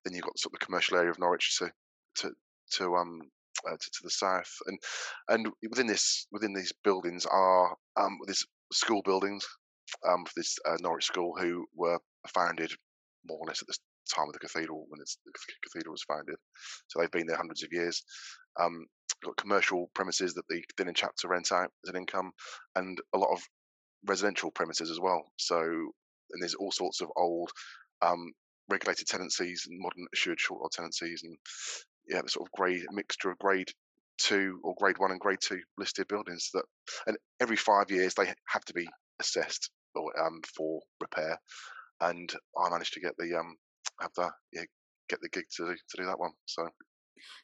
then 0.03 0.13
you've 0.13 0.23
got 0.23 0.37
sort 0.37 0.53
of 0.53 0.59
the 0.59 0.65
commercial 0.65 0.97
area 0.97 1.11
of 1.11 1.19
Norwich 1.19 1.57
to 1.59 1.71
to 2.15 2.31
to 2.73 2.95
um 2.95 3.19
uh, 3.67 3.71
to, 3.71 3.91
to, 3.91 3.99
the 4.03 4.09
south, 4.09 4.51
and 4.67 4.79
and 5.29 5.47
within 5.69 5.87
this 5.87 6.27
within 6.31 6.53
these 6.53 6.73
buildings 6.83 7.25
are 7.25 7.75
um 7.97 8.17
these 8.27 8.45
school 8.71 9.01
buildings 9.03 9.45
um 10.07 10.25
for 10.25 10.33
this 10.35 10.57
uh, 10.67 10.77
Norwich 10.81 11.05
school 11.05 11.33
who 11.39 11.65
were 11.75 11.99
founded 12.33 12.71
more 13.27 13.39
or 13.39 13.47
less 13.47 13.61
at 13.61 13.67
the 13.67 13.77
time 14.13 14.27
of 14.27 14.33
the 14.33 14.39
cathedral 14.39 14.85
when 14.89 14.99
the 14.99 15.31
cathedral 15.63 15.93
was 15.93 16.03
founded. 16.03 16.35
So 16.87 16.99
they've 16.99 17.11
been 17.11 17.27
there 17.27 17.37
hundreds 17.37 17.63
of 17.63 17.71
years. 17.71 18.03
Um, 18.59 18.85
got 19.23 19.37
commercial 19.37 19.89
premises 19.95 20.33
that 20.33 20.43
the 20.49 20.61
Dean 20.75 20.87
and 20.87 20.97
Chapter 20.97 21.29
rent 21.29 21.51
out 21.51 21.69
as 21.85 21.89
an 21.89 21.95
income, 21.95 22.31
and 22.75 22.99
a 23.13 23.17
lot 23.17 23.31
of 23.31 23.41
residential 24.05 24.51
premises 24.51 24.89
as 24.89 24.99
well. 24.99 25.31
So 25.37 25.57
and 26.33 26.41
there's 26.41 26.55
all 26.55 26.71
sorts 26.71 27.01
of 27.01 27.09
old 27.15 27.51
um, 28.01 28.31
regulated 28.69 29.07
tenancies 29.07 29.65
and 29.67 29.79
modern 29.79 30.05
assured 30.13 30.39
short 30.39 30.71
tenancies, 30.71 31.21
and 31.23 31.37
yeah, 32.07 32.21
the 32.21 32.29
sort 32.29 32.47
of 32.47 32.51
grade 32.51 32.83
mixture 32.91 33.31
of 33.31 33.37
grade 33.39 33.69
two 34.17 34.59
or 34.63 34.73
grade 34.77 34.97
one 34.99 35.11
and 35.11 35.19
grade 35.19 35.39
two 35.41 35.59
listed 35.77 36.07
buildings 36.07 36.49
that, 36.53 36.63
and 37.07 37.17
every 37.39 37.57
five 37.57 37.89
years 37.89 38.13
they 38.13 38.25
have 38.47 38.63
to 38.65 38.73
be 38.73 38.87
assessed 39.19 39.69
or, 39.95 40.11
um, 40.23 40.41
for 40.55 40.81
repair. 41.01 41.37
And 42.01 42.31
I 42.59 42.69
managed 42.69 42.93
to 42.93 42.99
get 42.99 43.13
the 43.17 43.37
um 43.37 43.55
have 44.01 44.11
the 44.15 44.29
yeah, 44.51 44.63
get 45.09 45.19
the 45.21 45.29
gig 45.29 45.45
to 45.57 45.65
to 45.65 45.97
do 45.97 46.05
that 46.05 46.19
one. 46.19 46.31
So. 46.45 46.67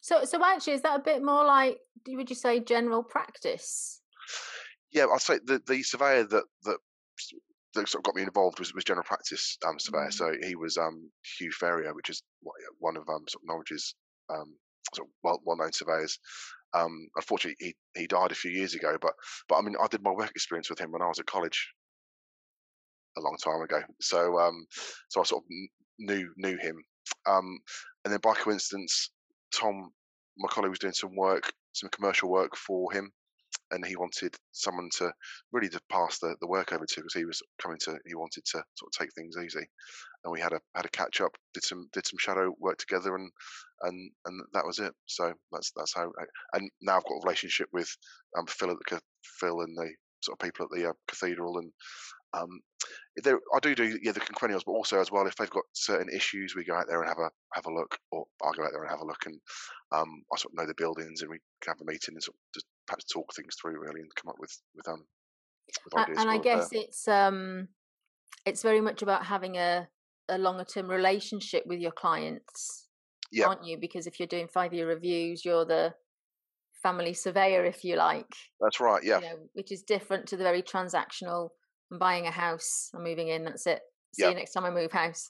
So, 0.02 0.26
so 0.26 0.44
actually, 0.44 0.74
is 0.74 0.82
that 0.82 1.00
a 1.00 1.04
bit 1.04 1.24
more 1.24 1.46
like? 1.46 1.78
Would 2.08 2.30
you 2.30 2.36
say 2.36 2.60
general 2.60 3.02
practice? 3.02 4.02
Yeah, 4.92 5.06
I'd 5.14 5.22
say 5.22 5.40
the 5.44 5.62
the 5.68 5.84
surveyor 5.84 6.24
that 6.26 6.44
that 6.64 6.78
that 7.76 7.88
sort 7.88 8.02
of 8.02 8.04
got 8.04 8.16
me 8.16 8.24
involved 8.24 8.60
was, 8.60 8.74
was 8.74 8.84
general 8.84 9.04
practice 9.04 9.58
um, 9.68 9.80
surveyor. 9.80 10.10
Mm. 10.10 10.14
So 10.14 10.34
he 10.42 10.56
was 10.56 10.78
um, 10.78 11.12
Hugh 11.38 11.52
Ferrier, 11.52 11.94
which 11.94 12.10
is 12.10 12.24
one 12.80 12.98
of 12.98 13.04
um, 13.04 13.26
sort 13.28 13.44
of 13.44 13.48
Norwich's 13.48 13.96
um, 14.30 14.56
sort 14.96 15.08
of 15.08 15.12
well, 15.24 15.42
well-known 15.46 15.72
surveyors. 15.74 16.18
Um, 16.74 17.08
unfortunately, 17.16 17.56
he, 17.60 18.00
he 18.00 18.08
died 18.08 18.32
a 18.32 18.36
few 18.36 18.52
years 18.52 18.76
ago, 18.76 18.98
but 19.02 19.14
but 19.48 19.58
I 19.58 19.62
mean, 19.62 19.76
I 19.82 19.88
did 19.88 20.04
my 20.04 20.12
work 20.12 20.32
experience 20.32 20.70
with 20.70 20.80
him 20.80 20.92
when 20.92 21.02
I 21.02 21.08
was 21.08 21.20
at 21.20 21.26
college 21.26 21.72
a 23.18 23.22
long 23.22 23.38
time 23.44 23.62
ago. 23.62 23.82
So 24.02 24.40
um, 24.40 24.66
so 25.10 25.22
I 25.22 25.24
sort 25.24 25.44
of 25.44 25.50
knew 26.00 26.32
knew 26.38 26.58
him, 26.58 26.76
um, 27.28 27.60
and 28.06 28.14
then 28.14 28.20
by 28.22 28.34
coincidence, 28.34 29.12
Tom, 29.54 29.92
my 30.38 30.48
colleague, 30.50 30.70
was 30.70 30.80
doing 30.80 30.94
some 30.94 31.16
work, 31.16 31.52
some 31.74 31.90
commercial 31.90 32.30
work 32.30 32.56
for 32.56 32.92
him, 32.92 33.12
and 33.72 33.86
he 33.86 33.96
wanted 33.96 34.36
someone 34.52 34.90
to 34.98 35.12
really 35.52 35.70
to 35.70 35.80
pass 35.92 36.20
the, 36.20 36.36
the 36.42 36.48
work 36.48 36.74
over 36.74 36.86
to 36.86 36.96
because 36.96 37.14
he 37.14 37.26
was 37.26 37.42
coming 37.62 37.78
to 37.82 37.98
he 38.06 38.16
wanted 38.16 38.44
to 38.46 38.64
sort 38.76 38.94
of 38.94 39.00
take 39.00 39.14
things 39.14 39.36
easy. 39.38 39.66
And 40.24 40.32
we 40.32 40.40
had 40.40 40.54
a 40.54 40.60
had 40.76 40.86
a 40.86 40.90
catch 40.90 41.22
up 41.22 41.32
did 41.54 41.64
some 41.64 41.88
did 41.94 42.06
some 42.06 42.18
shadow 42.20 42.54
work 42.60 42.78
together 42.78 43.16
and 43.16 43.32
and 43.84 44.12
and 44.26 44.42
that 44.54 44.66
was 44.66 44.80
it. 44.80 44.94
So 45.06 45.34
that's 45.52 45.72
that's 45.76 45.94
how 45.94 46.12
I, 46.20 46.58
and 46.58 46.70
now 46.82 46.98
I've 46.98 47.06
got 47.06 47.16
a 47.16 47.26
relationship 47.26 47.68
with 47.72 47.90
um 48.38 48.46
Phil 48.48 48.72
at 48.72 48.78
the 48.90 49.02
Phil 49.40 49.62
and 49.62 49.78
the 49.78 49.92
sort 50.22 50.40
of 50.40 50.46
people 50.46 50.66
at 50.66 50.78
the 50.78 50.90
uh, 50.90 50.94
cathedral 51.08 51.58
and 51.60 51.72
um 52.34 52.60
there 53.24 53.40
I 53.56 53.60
do 53.60 53.74
do 53.76 53.98
yeah 54.02 54.12
the 54.12 54.20
quinquennials 54.20 54.64
but 54.66 54.74
also 54.74 55.00
as 55.00 55.12
well 55.12 55.28
if 55.28 55.36
they've 55.36 55.50
got 55.50 55.64
certain 55.74 56.10
issues 56.14 56.56
we 56.56 56.64
go 56.64 56.76
out 56.76 56.88
there 56.88 57.02
and 57.02 57.10
have 57.10 57.20
a 57.20 57.30
have 57.54 57.66
a 57.66 57.74
look 57.74 57.98
or 58.12 58.26
I'll 58.44 58.54
go 58.54 58.64
out 58.64 58.72
there 58.72 58.84
and 58.84 58.92
have 58.92 59.02
a 59.02 59.06
look 59.06 59.26
and 59.26 59.40
um 59.92 60.24
I 60.34 60.38
sort 60.38 60.54
of 60.54 60.58
know 60.58 60.68
the 60.68 60.76
buildings 60.76 61.22
and 61.22 61.30
we 61.32 61.40
can 61.62 61.74
have 61.74 61.82
a 61.82 61.92
meeting 61.92 62.16
and 62.16 62.24
sort 62.24 62.36
of 62.56 62.62
perhaps 62.90 63.06
talk 63.06 63.34
things 63.36 63.56
through 63.62 63.80
really 63.80 64.02
and 64.02 64.10
come 64.16 64.30
up 64.30 64.40
with 64.40 64.52
with 64.76 64.88
um 64.88 65.06
with 65.86 65.98
ideas 65.98 66.18
and 66.20 66.30
I 66.30 66.40
guess 66.40 66.70
there. 66.70 66.82
it's 66.82 67.08
um 67.08 67.68
it's 68.46 68.64
very 68.64 68.82
much 68.82 69.04
about 69.04 69.26
having 69.26 69.58
a 69.58 69.88
a 70.28 70.38
longer 70.38 70.64
term 70.64 70.88
relationship 70.88 71.64
with 71.68 71.80
your 71.80 71.92
clients 71.92 72.88
yeah. 73.32 73.48
aren't 73.48 73.64
you 73.64 73.78
because 73.78 74.08
if 74.08 74.20
you're 74.20 74.28
doing 74.28 74.48
five 74.48 74.74
year 74.74 74.88
reviews 74.88 75.46
you're 75.46 75.66
the 75.66 75.94
family 76.82 77.14
surveyor 77.14 77.66
if 77.66 77.84
you 77.84 77.96
like 77.96 78.32
that's 78.60 78.80
right 78.80 79.04
yeah 79.04 79.20
you 79.20 79.26
know, 79.26 79.36
which 79.54 79.72
is 79.72 79.84
different 79.84 80.26
to 80.28 80.38
the 80.38 80.44
very 80.44 80.62
transactional 80.62 81.50
I'm 81.92 82.00
buying 82.00 82.26
a 82.26 82.32
house 82.32 82.90
i'm 82.96 83.04
moving 83.04 83.28
in 83.28 83.44
that's 83.44 83.68
it 83.68 83.82
see 84.14 84.28
you 84.28 84.34
next 84.34 84.54
time 84.54 84.66
i 84.66 84.72
move 84.72 84.92
house 84.92 85.30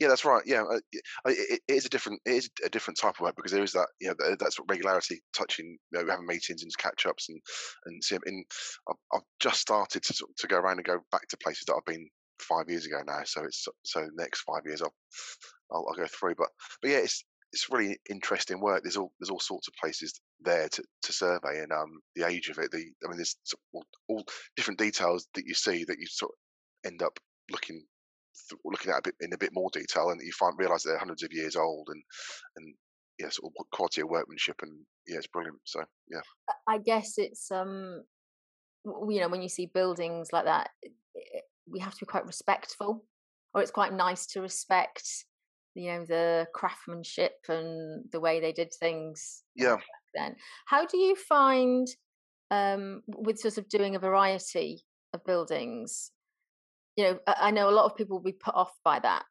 yeah, 0.00 0.08
that's 0.08 0.24
right. 0.24 0.42
Yeah, 0.46 0.62
uh, 0.62 0.78
it, 1.26 1.60
it 1.68 1.74
is 1.74 1.86
a 1.86 1.88
different 1.88 2.20
it 2.24 2.32
is 2.32 2.50
a 2.64 2.68
different 2.68 2.98
type 3.00 3.14
of 3.16 3.20
work 3.20 3.36
because 3.36 3.52
there 3.52 3.62
is 3.62 3.72
that 3.72 3.88
you 4.00 4.08
know 4.08 4.14
that, 4.18 4.38
that 4.38 4.52
sort 4.52 4.66
of 4.66 4.70
regularity, 4.70 5.22
touching, 5.36 5.76
you 5.92 5.98
know, 5.98 6.10
having 6.10 6.26
meetings 6.26 6.62
and 6.62 6.70
catch 6.78 7.06
ups 7.06 7.28
and 7.28 7.40
and 7.86 8.02
see. 8.02 8.16
In 8.26 8.44
I've, 8.88 8.96
I've 9.14 9.22
just 9.40 9.60
started 9.60 10.02
to 10.02 10.26
to 10.38 10.46
go 10.46 10.56
around 10.56 10.78
and 10.78 10.86
go 10.86 10.98
back 11.10 11.28
to 11.28 11.36
places 11.38 11.64
that 11.66 11.74
I've 11.74 11.84
been 11.92 12.08
five 12.40 12.68
years 12.68 12.86
ago 12.86 13.00
now. 13.06 13.22
So 13.24 13.44
it's 13.44 13.66
so 13.84 14.06
next 14.16 14.42
five 14.42 14.62
years 14.66 14.82
I'll 14.82 14.94
I'll, 15.72 15.86
I'll 15.88 15.96
go 15.96 16.06
through. 16.06 16.34
But 16.36 16.48
but 16.82 16.90
yeah, 16.90 16.98
it's 16.98 17.24
it's 17.52 17.70
really 17.70 17.96
interesting 18.10 18.60
work. 18.60 18.82
There's 18.82 18.96
all 18.96 19.12
there's 19.20 19.30
all 19.30 19.40
sorts 19.40 19.68
of 19.68 19.74
places 19.80 20.20
there 20.40 20.68
to, 20.68 20.82
to 21.02 21.12
survey, 21.12 21.62
and 21.62 21.72
um 21.72 22.00
the 22.16 22.26
age 22.26 22.48
of 22.48 22.58
it. 22.58 22.70
The 22.70 22.84
I 23.04 23.08
mean, 23.08 23.16
there's 23.16 23.36
all, 23.72 23.84
all 24.08 24.24
different 24.56 24.78
details 24.78 25.26
that 25.34 25.46
you 25.46 25.54
see 25.54 25.84
that 25.84 25.98
you 25.98 26.06
sort 26.06 26.32
of 26.32 26.90
end 26.90 27.02
up 27.02 27.18
looking 27.50 27.84
looking 28.64 28.92
at 28.92 28.98
a 28.98 29.02
bit 29.02 29.14
in 29.20 29.32
a 29.32 29.38
bit 29.38 29.50
more 29.52 29.70
detail, 29.72 30.10
and 30.10 30.20
you 30.20 30.32
find 30.32 30.54
realize 30.58 30.82
they're 30.82 30.98
hundreds 30.98 31.22
of 31.22 31.32
years 31.32 31.56
old, 31.56 31.88
and 31.90 32.02
and 32.56 32.74
yeah, 33.18 33.28
sort 33.30 33.52
of 33.58 33.70
quality 33.70 34.00
of 34.00 34.08
workmanship, 34.08 34.56
and 34.62 34.72
yeah, 35.06 35.18
it's 35.18 35.26
brilliant. 35.26 35.58
So 35.64 35.82
yeah, 36.10 36.20
I 36.68 36.78
guess 36.78 37.14
it's 37.16 37.50
um, 37.50 38.02
you 38.84 39.20
know, 39.20 39.28
when 39.28 39.42
you 39.42 39.48
see 39.48 39.70
buildings 39.72 40.28
like 40.32 40.44
that, 40.44 40.70
we 41.70 41.80
have 41.80 41.94
to 41.94 42.04
be 42.04 42.06
quite 42.06 42.26
respectful, 42.26 43.04
or 43.54 43.62
it's 43.62 43.70
quite 43.70 43.92
nice 43.92 44.26
to 44.26 44.40
respect, 44.40 45.08
you 45.74 45.92
know, 45.92 46.04
the 46.04 46.46
craftsmanship 46.54 47.32
and 47.48 48.04
the 48.12 48.20
way 48.20 48.40
they 48.40 48.52
did 48.52 48.72
things. 48.78 49.42
Yeah. 49.54 49.76
Then, 50.14 50.36
how 50.66 50.86
do 50.86 50.98
you 50.98 51.16
find 51.16 51.88
um, 52.50 53.02
with 53.06 53.38
sort 53.38 53.58
of 53.58 53.68
doing 53.68 53.96
a 53.96 54.00
variety 54.00 54.84
of 55.12 55.24
buildings? 55.24 56.10
You 56.96 57.04
know, 57.04 57.18
I 57.26 57.50
know 57.50 57.68
a 57.68 57.72
lot 57.72 57.86
of 57.86 57.96
people 57.96 58.16
will 58.16 58.24
be 58.24 58.32
put 58.32 58.54
off 58.54 58.70
by 58.84 59.00
that, 59.00 59.24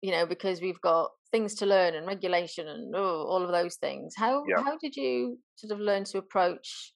you 0.00 0.12
know, 0.12 0.26
because 0.26 0.60
we've 0.60 0.80
got 0.80 1.10
things 1.32 1.54
to 1.56 1.66
learn 1.66 1.94
and 1.94 2.06
regulation 2.06 2.68
and 2.68 2.94
oh, 2.94 3.26
all 3.28 3.42
of 3.42 3.50
those 3.50 3.76
things. 3.76 4.14
How 4.16 4.44
yeah. 4.48 4.62
how 4.62 4.76
did 4.78 4.96
you 4.96 5.38
sort 5.56 5.72
of 5.72 5.80
learn 5.80 6.04
to 6.04 6.18
approach 6.18 6.92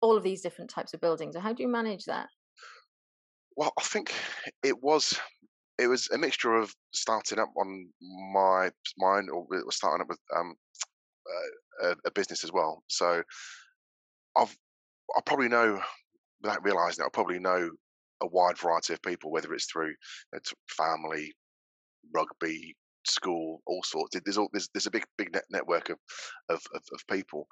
all 0.00 0.16
of 0.16 0.22
these 0.22 0.42
different 0.42 0.70
types 0.70 0.94
of 0.94 1.00
buildings, 1.00 1.34
or 1.34 1.40
how 1.40 1.52
do 1.52 1.62
you 1.62 1.68
manage 1.68 2.04
that? 2.04 2.28
Well, 3.56 3.72
I 3.78 3.82
think 3.82 4.12
it 4.62 4.82
was 4.82 5.18
it 5.78 5.88
was 5.88 6.08
a 6.10 6.18
mixture 6.18 6.54
of 6.54 6.72
starting 6.92 7.38
up 7.38 7.50
on 7.56 7.88
my 8.32 8.70
mine 8.98 9.28
or 9.32 9.46
starting 9.70 10.02
up 10.02 10.08
with 10.08 10.20
um, 10.36 10.54
a, 11.82 11.94
a 12.06 12.10
business 12.12 12.44
as 12.44 12.52
well. 12.52 12.84
So 12.88 13.22
I've 14.36 14.54
I 15.16 15.20
probably 15.26 15.48
know 15.48 15.80
without 16.42 16.64
realizing 16.64 17.02
it, 17.02 17.06
I 17.06 17.10
probably 17.12 17.38
know 17.38 17.70
a 18.24 18.28
wide 18.28 18.58
variety 18.58 18.92
of 18.92 19.02
people, 19.02 19.30
whether 19.30 19.52
it's 19.54 19.70
through 19.70 19.94
you 20.32 20.40
family, 20.68 21.32
rugby, 22.12 22.76
school, 23.06 23.62
all 23.66 23.82
sorts. 23.84 24.16
There's 24.24 24.38
all 24.38 24.48
there's, 24.52 24.68
there's 24.74 24.86
a 24.86 24.90
big 24.90 25.04
big 25.16 25.32
net 25.32 25.44
network 25.50 25.90
of 25.90 25.98
of, 26.48 26.60
of, 26.74 26.82
of 26.92 27.06
people, 27.10 27.46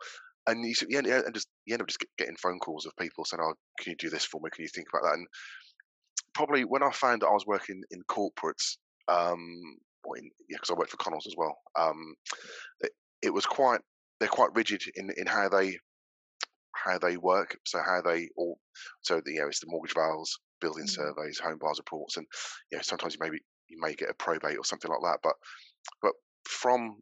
and 0.46 0.64
you, 0.64 0.74
end, 0.98 1.06
and 1.06 1.34
just 1.34 1.48
you 1.66 1.74
end 1.74 1.82
up 1.82 1.88
just 1.88 2.04
getting 2.18 2.36
phone 2.36 2.58
calls 2.58 2.86
of 2.86 2.92
people 2.98 3.24
saying, 3.24 3.40
"Oh, 3.42 3.54
can 3.78 3.90
you 3.90 3.96
do 3.96 4.10
this 4.10 4.24
for 4.24 4.40
me? 4.40 4.50
Can 4.52 4.62
you 4.62 4.70
think 4.74 4.88
about 4.92 5.06
that?" 5.06 5.14
And 5.14 5.26
probably 6.34 6.64
when 6.64 6.82
I 6.82 6.90
found 6.90 7.22
that 7.22 7.28
I 7.28 7.32
was 7.32 7.46
working 7.46 7.82
in 7.90 8.02
corporates, 8.10 8.76
um, 9.08 9.76
or 10.04 10.18
in, 10.18 10.30
yeah, 10.48 10.56
because 10.56 10.70
I 10.70 10.78
worked 10.78 10.90
for 10.90 10.96
Connells 10.96 11.26
as 11.26 11.34
well, 11.36 11.56
um, 11.78 12.14
it, 12.80 12.92
it 13.22 13.30
was 13.30 13.46
quite 13.46 13.80
they're 14.20 14.28
quite 14.28 14.54
rigid 14.54 14.82
in 14.96 15.10
in 15.16 15.26
how 15.26 15.48
they 15.48 15.78
how 16.74 16.98
they 16.98 17.16
work. 17.16 17.56
So 17.64 17.78
how 17.84 18.00
they 18.02 18.28
all 18.36 18.58
so 19.02 19.20
the, 19.24 19.32
you 19.32 19.40
know 19.40 19.48
it's 19.48 19.60
the 19.60 19.66
mortgage 19.68 19.94
vals, 19.94 20.38
building 20.62 20.86
surveys, 20.86 21.38
home 21.38 21.58
buyers 21.60 21.78
reports, 21.78 22.16
and 22.16 22.26
you 22.70 22.78
know 22.78 22.82
sometimes 22.82 23.14
you 23.14 23.18
maybe 23.20 23.38
you 23.68 23.78
may 23.80 23.94
get 23.94 24.10
a 24.10 24.14
probate 24.14 24.56
or 24.56 24.64
something 24.64 24.90
like 24.90 25.00
that. 25.02 25.18
But 25.22 25.34
but 26.00 26.12
from 26.48 26.96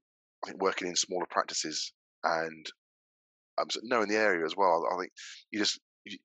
I 0.44 0.48
think 0.48 0.62
working 0.62 0.88
in 0.88 0.96
smaller 0.96 1.26
practices 1.30 1.92
and 2.24 2.66
um, 3.60 3.68
knowing 3.84 4.08
the 4.08 4.16
area 4.16 4.44
as 4.44 4.56
well, 4.56 4.86
I 4.92 4.98
think 4.98 5.12
you 5.52 5.60
just 5.60 5.78
you, 6.04 6.18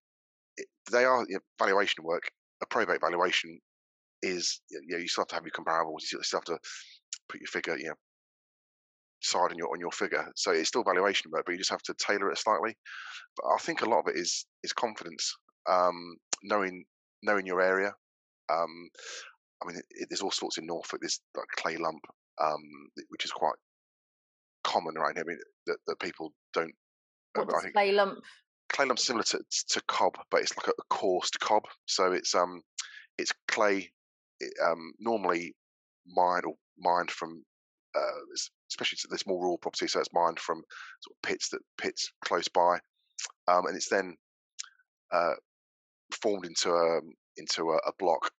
it, 0.58 0.68
they 0.92 1.04
are 1.06 1.26
you 1.28 1.36
know, 1.36 1.40
valuation 1.60 2.04
work. 2.04 2.24
A 2.64 2.66
probate 2.66 3.02
valuation 3.02 3.60
is 4.24 4.62
you 4.72 4.82
know 4.90 4.98
you 4.98 5.08
still 5.08 5.24
have 5.24 5.28
to 5.30 5.36
have 5.36 5.44
your 5.46 5.52
comparables. 5.52 6.12
You 6.12 6.24
still 6.24 6.40
have 6.40 6.46
to 6.46 6.58
put 7.30 7.42
your 7.42 7.48
figure 7.48 7.78
you 7.78 7.90
know 7.90 7.96
side 9.22 9.52
on 9.52 9.58
your 9.58 9.70
on 9.72 9.80
your 9.80 9.92
figure. 9.92 10.32
So 10.36 10.52
it's 10.52 10.70
still 10.70 10.84
valuation 10.84 11.32
work, 11.32 11.44
but 11.46 11.52
you 11.52 11.58
just 11.58 11.72
have 11.72 11.82
to 11.84 11.96
tailor 11.96 12.32
it 12.32 12.38
slightly. 12.38 12.76
But 13.36 13.54
I 13.54 13.58
think 13.58 13.82
a 13.82 13.90
lot 13.90 14.00
of 14.00 14.08
it 14.08 14.20
is 14.20 14.46
is 14.64 14.74
confidence, 14.74 15.36
um, 15.70 16.16
knowing 16.44 16.86
knowing 17.26 17.46
your 17.46 17.62
area. 17.62 17.94
Um, 18.50 18.90
I 19.62 19.68
mean, 19.68 19.82
it, 19.90 20.08
there's 20.10 20.22
all 20.22 20.32
sorts 20.32 20.58
in 20.58 20.66
Norfolk. 20.66 21.00
There's 21.02 21.20
like 21.36 21.48
clay 21.58 21.78
lump, 21.78 22.02
um, 22.42 22.62
which 23.10 23.26
is 23.26 23.32
quite 23.32 23.56
common 24.64 24.98
around 24.98 25.16
here. 25.16 25.24
I 25.26 25.30
mean, 25.30 25.40
that, 25.68 25.78
that 25.88 26.00
people 26.00 26.32
don't. 26.54 26.74
What 27.34 27.50
does 27.50 27.64
think, 27.64 27.74
clay 27.74 27.92
lump 27.92 28.20
clay 28.70 28.86
lump 28.86 29.00
similar 29.00 29.24
to, 29.24 29.40
to 29.70 29.82
cob, 29.88 30.14
but 30.32 30.42
it's 30.42 30.56
like 30.58 30.68
a, 30.68 30.72
a 30.72 30.84
coursed 30.90 31.40
cob. 31.40 31.64
So 31.86 32.12
it's 32.12 32.36
um 32.36 32.62
it's 33.18 33.32
clay 33.48 33.92
it, 34.40 34.54
um, 34.64 34.94
normally 35.00 35.56
mined 36.08 36.46
or 36.46 36.54
mined 36.78 37.12
from 37.12 37.44
uh, 37.96 38.40
especially 38.70 38.98
this 39.10 39.26
more 39.26 39.42
rural 39.42 39.58
property, 39.58 39.88
so 39.88 40.00
it's 40.00 40.14
mined 40.14 40.40
from 40.40 40.58
sort 41.02 41.16
of 41.16 41.22
pits 41.24 41.50
that 41.50 41.62
pits 41.78 42.12
close 42.26 42.48
by, 42.50 42.78
um, 43.48 43.66
and 43.68 43.76
it's 43.76 43.90
then 43.90 44.16
uh, 45.14 45.34
formed 46.22 46.46
into 46.46 46.72
a 46.72 47.00
into 47.38 47.72
a, 47.72 47.76
a 47.76 47.92
block, 48.00 48.32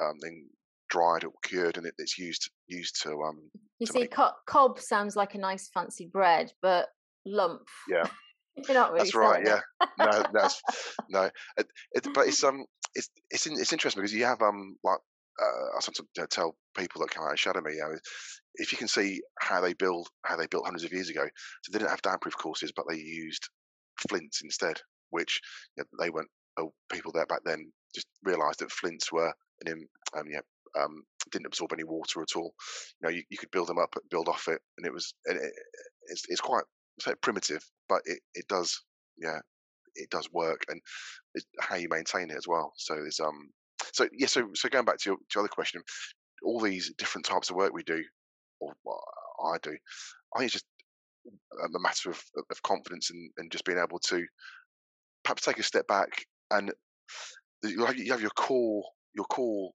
um, 0.00 0.16
then 0.20 0.48
dried 0.90 1.24
or 1.24 1.32
cured, 1.44 1.76
and 1.76 1.86
it, 1.86 1.94
it's 1.98 2.18
used 2.18 2.50
used 2.68 3.02
to. 3.02 3.10
Um, 3.22 3.50
you 3.78 3.86
to 3.86 3.92
see, 3.92 4.00
make, 4.00 4.12
co- 4.12 4.32
cob 4.46 4.78
sounds 4.78 5.16
like 5.16 5.34
a 5.34 5.38
nice 5.38 5.68
fancy 5.72 6.06
bread, 6.06 6.52
but 6.62 6.88
lump. 7.26 7.62
yeah, 7.88 8.06
You're 8.68 8.74
not 8.74 8.92
really 8.92 9.04
that's 9.04 9.14
right. 9.14 9.44
Yeah, 9.44 9.60
no, 9.98 10.24
that's 10.32 10.62
no, 11.08 11.30
it, 11.56 11.66
it, 11.92 12.08
but 12.14 12.28
it's 12.28 12.42
um, 12.44 12.64
it's 12.94 13.08
it's 13.30 13.46
in, 13.46 13.54
it's 13.54 13.72
interesting 13.72 14.02
because 14.02 14.14
you 14.14 14.24
have 14.24 14.42
um 14.42 14.76
like 14.84 14.98
uh, 15.40 15.76
I 15.76 15.80
sometimes 15.80 16.08
tell 16.30 16.56
people 16.76 17.00
that 17.00 17.10
come 17.10 17.24
out 17.24 17.30
and 17.30 17.38
shadow 17.38 17.60
me, 17.60 17.72
you 17.72 17.80
know, 17.80 17.96
if 18.56 18.72
you 18.72 18.78
can 18.78 18.88
see 18.88 19.20
how 19.40 19.60
they 19.60 19.72
build, 19.72 20.08
how 20.24 20.36
they 20.36 20.46
built 20.46 20.64
hundreds 20.64 20.84
of 20.84 20.92
years 20.92 21.08
ago, 21.08 21.24
so 21.62 21.72
they 21.72 21.78
didn't 21.78 21.90
have 21.90 22.02
damp-proof 22.02 22.36
courses, 22.36 22.72
but 22.74 22.84
they 22.88 22.96
used 22.96 23.48
flints 24.08 24.42
instead, 24.42 24.80
which 25.10 25.40
you 25.76 25.82
know, 25.82 26.04
they 26.04 26.10
weren't. 26.10 26.28
Oh, 26.58 26.72
people 26.90 27.12
there 27.12 27.26
back 27.26 27.40
then 27.44 27.72
just 27.94 28.06
realised 28.22 28.60
that 28.60 28.70
flints 28.70 29.12
were 29.12 29.32
an 29.64 29.86
um, 30.16 30.24
yeah, 30.30 30.40
um, 30.80 31.02
didn't 31.30 31.46
absorb 31.46 31.72
any 31.72 31.84
water 31.84 32.22
at 32.22 32.36
all. 32.36 32.54
You 33.00 33.08
know, 33.08 33.14
you, 33.14 33.22
you 33.30 33.38
could 33.38 33.50
build 33.50 33.68
them 33.68 33.78
up, 33.78 33.94
build 34.10 34.28
off 34.28 34.48
it, 34.48 34.60
and 34.76 34.86
it 34.86 34.92
was 34.92 35.14
and 35.26 35.38
it, 35.38 35.52
it's 36.08 36.24
it's 36.28 36.40
quite 36.40 36.64
primitive, 37.22 37.64
but 37.88 38.02
it 38.04 38.20
it 38.34 38.46
does 38.48 38.82
yeah 39.18 39.38
it 39.94 40.10
does 40.10 40.28
work, 40.32 40.62
and 40.68 40.80
how 41.60 41.76
you 41.76 41.88
maintain 41.90 42.30
it 42.30 42.36
as 42.36 42.48
well. 42.48 42.72
So 42.76 42.94
there's 42.94 43.20
um 43.20 43.50
so 43.92 44.08
yeah 44.12 44.26
so 44.26 44.48
so 44.54 44.68
going 44.68 44.84
back 44.84 44.98
to 44.98 45.10
your, 45.10 45.16
to 45.16 45.22
your 45.34 45.44
other 45.44 45.48
question, 45.48 45.82
all 46.44 46.60
these 46.60 46.92
different 46.98 47.26
types 47.26 47.50
of 47.50 47.56
work 47.56 47.72
we 47.72 47.82
do, 47.82 48.02
or 48.60 48.72
I 49.44 49.56
do, 49.62 49.76
I 50.34 50.38
think 50.38 50.46
it's 50.46 50.54
just 50.54 50.66
a 51.26 51.78
matter 51.78 52.10
of, 52.10 52.20
of 52.50 52.62
confidence 52.62 53.10
and, 53.10 53.30
and 53.38 53.52
just 53.52 53.64
being 53.64 53.78
able 53.78 53.98
to 54.00 54.24
perhaps 55.22 55.44
take 55.44 55.58
a 55.58 55.62
step 55.62 55.86
back 55.86 56.26
and 56.52 56.72
you 57.62 57.84
have, 57.84 57.96
you 57.96 58.12
have 58.12 58.20
your 58.20 58.30
core 58.30 58.84
your 59.14 59.24
core 59.26 59.70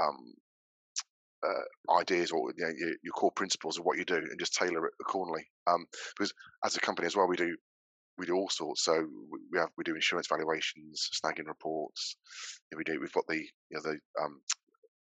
um, 0.00 0.34
uh, 1.44 1.98
ideas 1.98 2.30
or 2.30 2.52
you 2.56 2.64
know, 2.64 2.72
your, 2.76 2.90
your, 3.02 3.12
core 3.12 3.32
principles 3.32 3.78
of 3.78 3.84
what 3.84 3.98
you 3.98 4.04
do 4.04 4.16
and 4.16 4.38
just 4.38 4.54
tailor 4.54 4.86
it 4.86 4.92
accordingly. 5.00 5.44
Um, 5.66 5.84
because 6.16 6.32
as 6.64 6.76
a 6.76 6.80
company 6.80 7.06
as 7.06 7.16
well, 7.16 7.26
we 7.26 7.36
do 7.36 7.56
we 8.18 8.26
do 8.26 8.34
all 8.34 8.48
sorts. 8.48 8.84
So 8.84 9.06
we 9.50 9.58
have 9.58 9.70
we 9.76 9.84
do 9.84 9.94
insurance 9.94 10.28
valuations, 10.28 11.10
snagging 11.24 11.46
reports. 11.46 12.16
We 12.76 12.84
do 12.84 13.00
we've 13.00 13.12
got 13.12 13.26
the 13.28 13.38
you 13.38 13.48
know 13.72 13.80
the 13.82 13.98
um, 14.22 14.40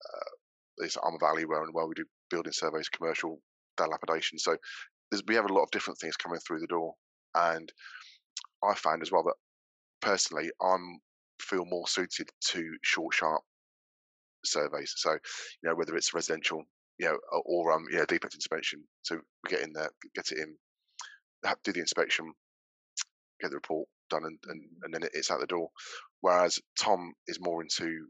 uh, 0.05 0.29
this 0.77 0.97
Valley 1.19 1.45
where 1.45 1.63
where 1.71 1.87
we 1.87 1.95
do 1.95 2.05
building 2.29 2.53
surveys, 2.53 2.89
commercial 2.89 3.39
dilapidation. 3.77 4.37
So 4.37 4.57
we 5.27 5.35
have 5.35 5.49
a 5.49 5.53
lot 5.53 5.63
of 5.63 5.71
different 5.71 5.99
things 5.99 6.17
coming 6.17 6.39
through 6.39 6.59
the 6.59 6.67
door, 6.67 6.93
and 7.35 7.71
I 8.63 8.73
found 8.75 9.01
as 9.01 9.11
well 9.11 9.23
that 9.23 9.35
personally 10.05 10.51
I'm 10.61 10.99
feel 11.41 11.65
more 11.65 11.87
suited 11.87 12.29
to 12.51 12.77
short, 12.83 13.13
sharp 13.13 13.41
surveys. 14.45 14.93
So, 14.97 15.11
you 15.11 15.69
know, 15.69 15.75
whether 15.75 15.95
it's 15.95 16.13
residential, 16.13 16.63
you 16.99 17.07
know, 17.07 17.17
or 17.45 17.73
um, 17.73 17.85
yeah, 17.91 18.05
defect 18.07 18.35
inspection. 18.35 18.83
So 19.01 19.15
we 19.15 19.49
get 19.49 19.61
in 19.61 19.73
there, 19.73 19.89
get 20.15 20.31
it 20.31 20.39
in, 20.39 20.55
have, 21.43 21.57
do 21.63 21.73
the 21.73 21.79
inspection, 21.79 22.31
get 23.41 23.49
the 23.49 23.57
report 23.57 23.87
done, 24.09 24.23
and 24.25 24.37
and, 24.47 24.61
and 24.83 24.93
then 24.93 25.09
it's 25.13 25.31
out 25.31 25.41
the 25.41 25.47
door. 25.47 25.69
Whereas 26.21 26.59
Tom 26.79 27.13
is 27.27 27.39
more 27.41 27.61
into 27.61 28.07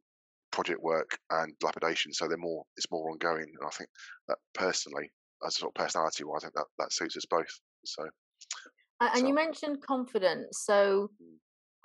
project 0.51 0.81
work 0.81 1.17
and 1.31 1.53
dilapidation, 1.59 2.13
so 2.13 2.27
they're 2.27 2.37
more 2.37 2.63
it's 2.77 2.91
more 2.91 3.09
ongoing. 3.09 3.47
And 3.59 3.65
I 3.65 3.69
think 3.69 3.89
that 4.27 4.37
personally, 4.53 5.11
as 5.45 5.55
a 5.55 5.59
sort 5.59 5.71
of 5.71 5.81
personality 5.81 6.23
wise, 6.23 6.43
I 6.43 6.47
think 6.47 6.55
that 6.55 6.65
that 6.77 6.93
suits 6.93 7.17
us 7.17 7.25
both. 7.25 7.59
So. 7.85 8.03
And 9.01 9.19
so. 9.19 9.27
you 9.27 9.33
mentioned 9.33 9.81
confidence. 9.85 10.63
So, 10.63 11.09
mm. 11.21 11.35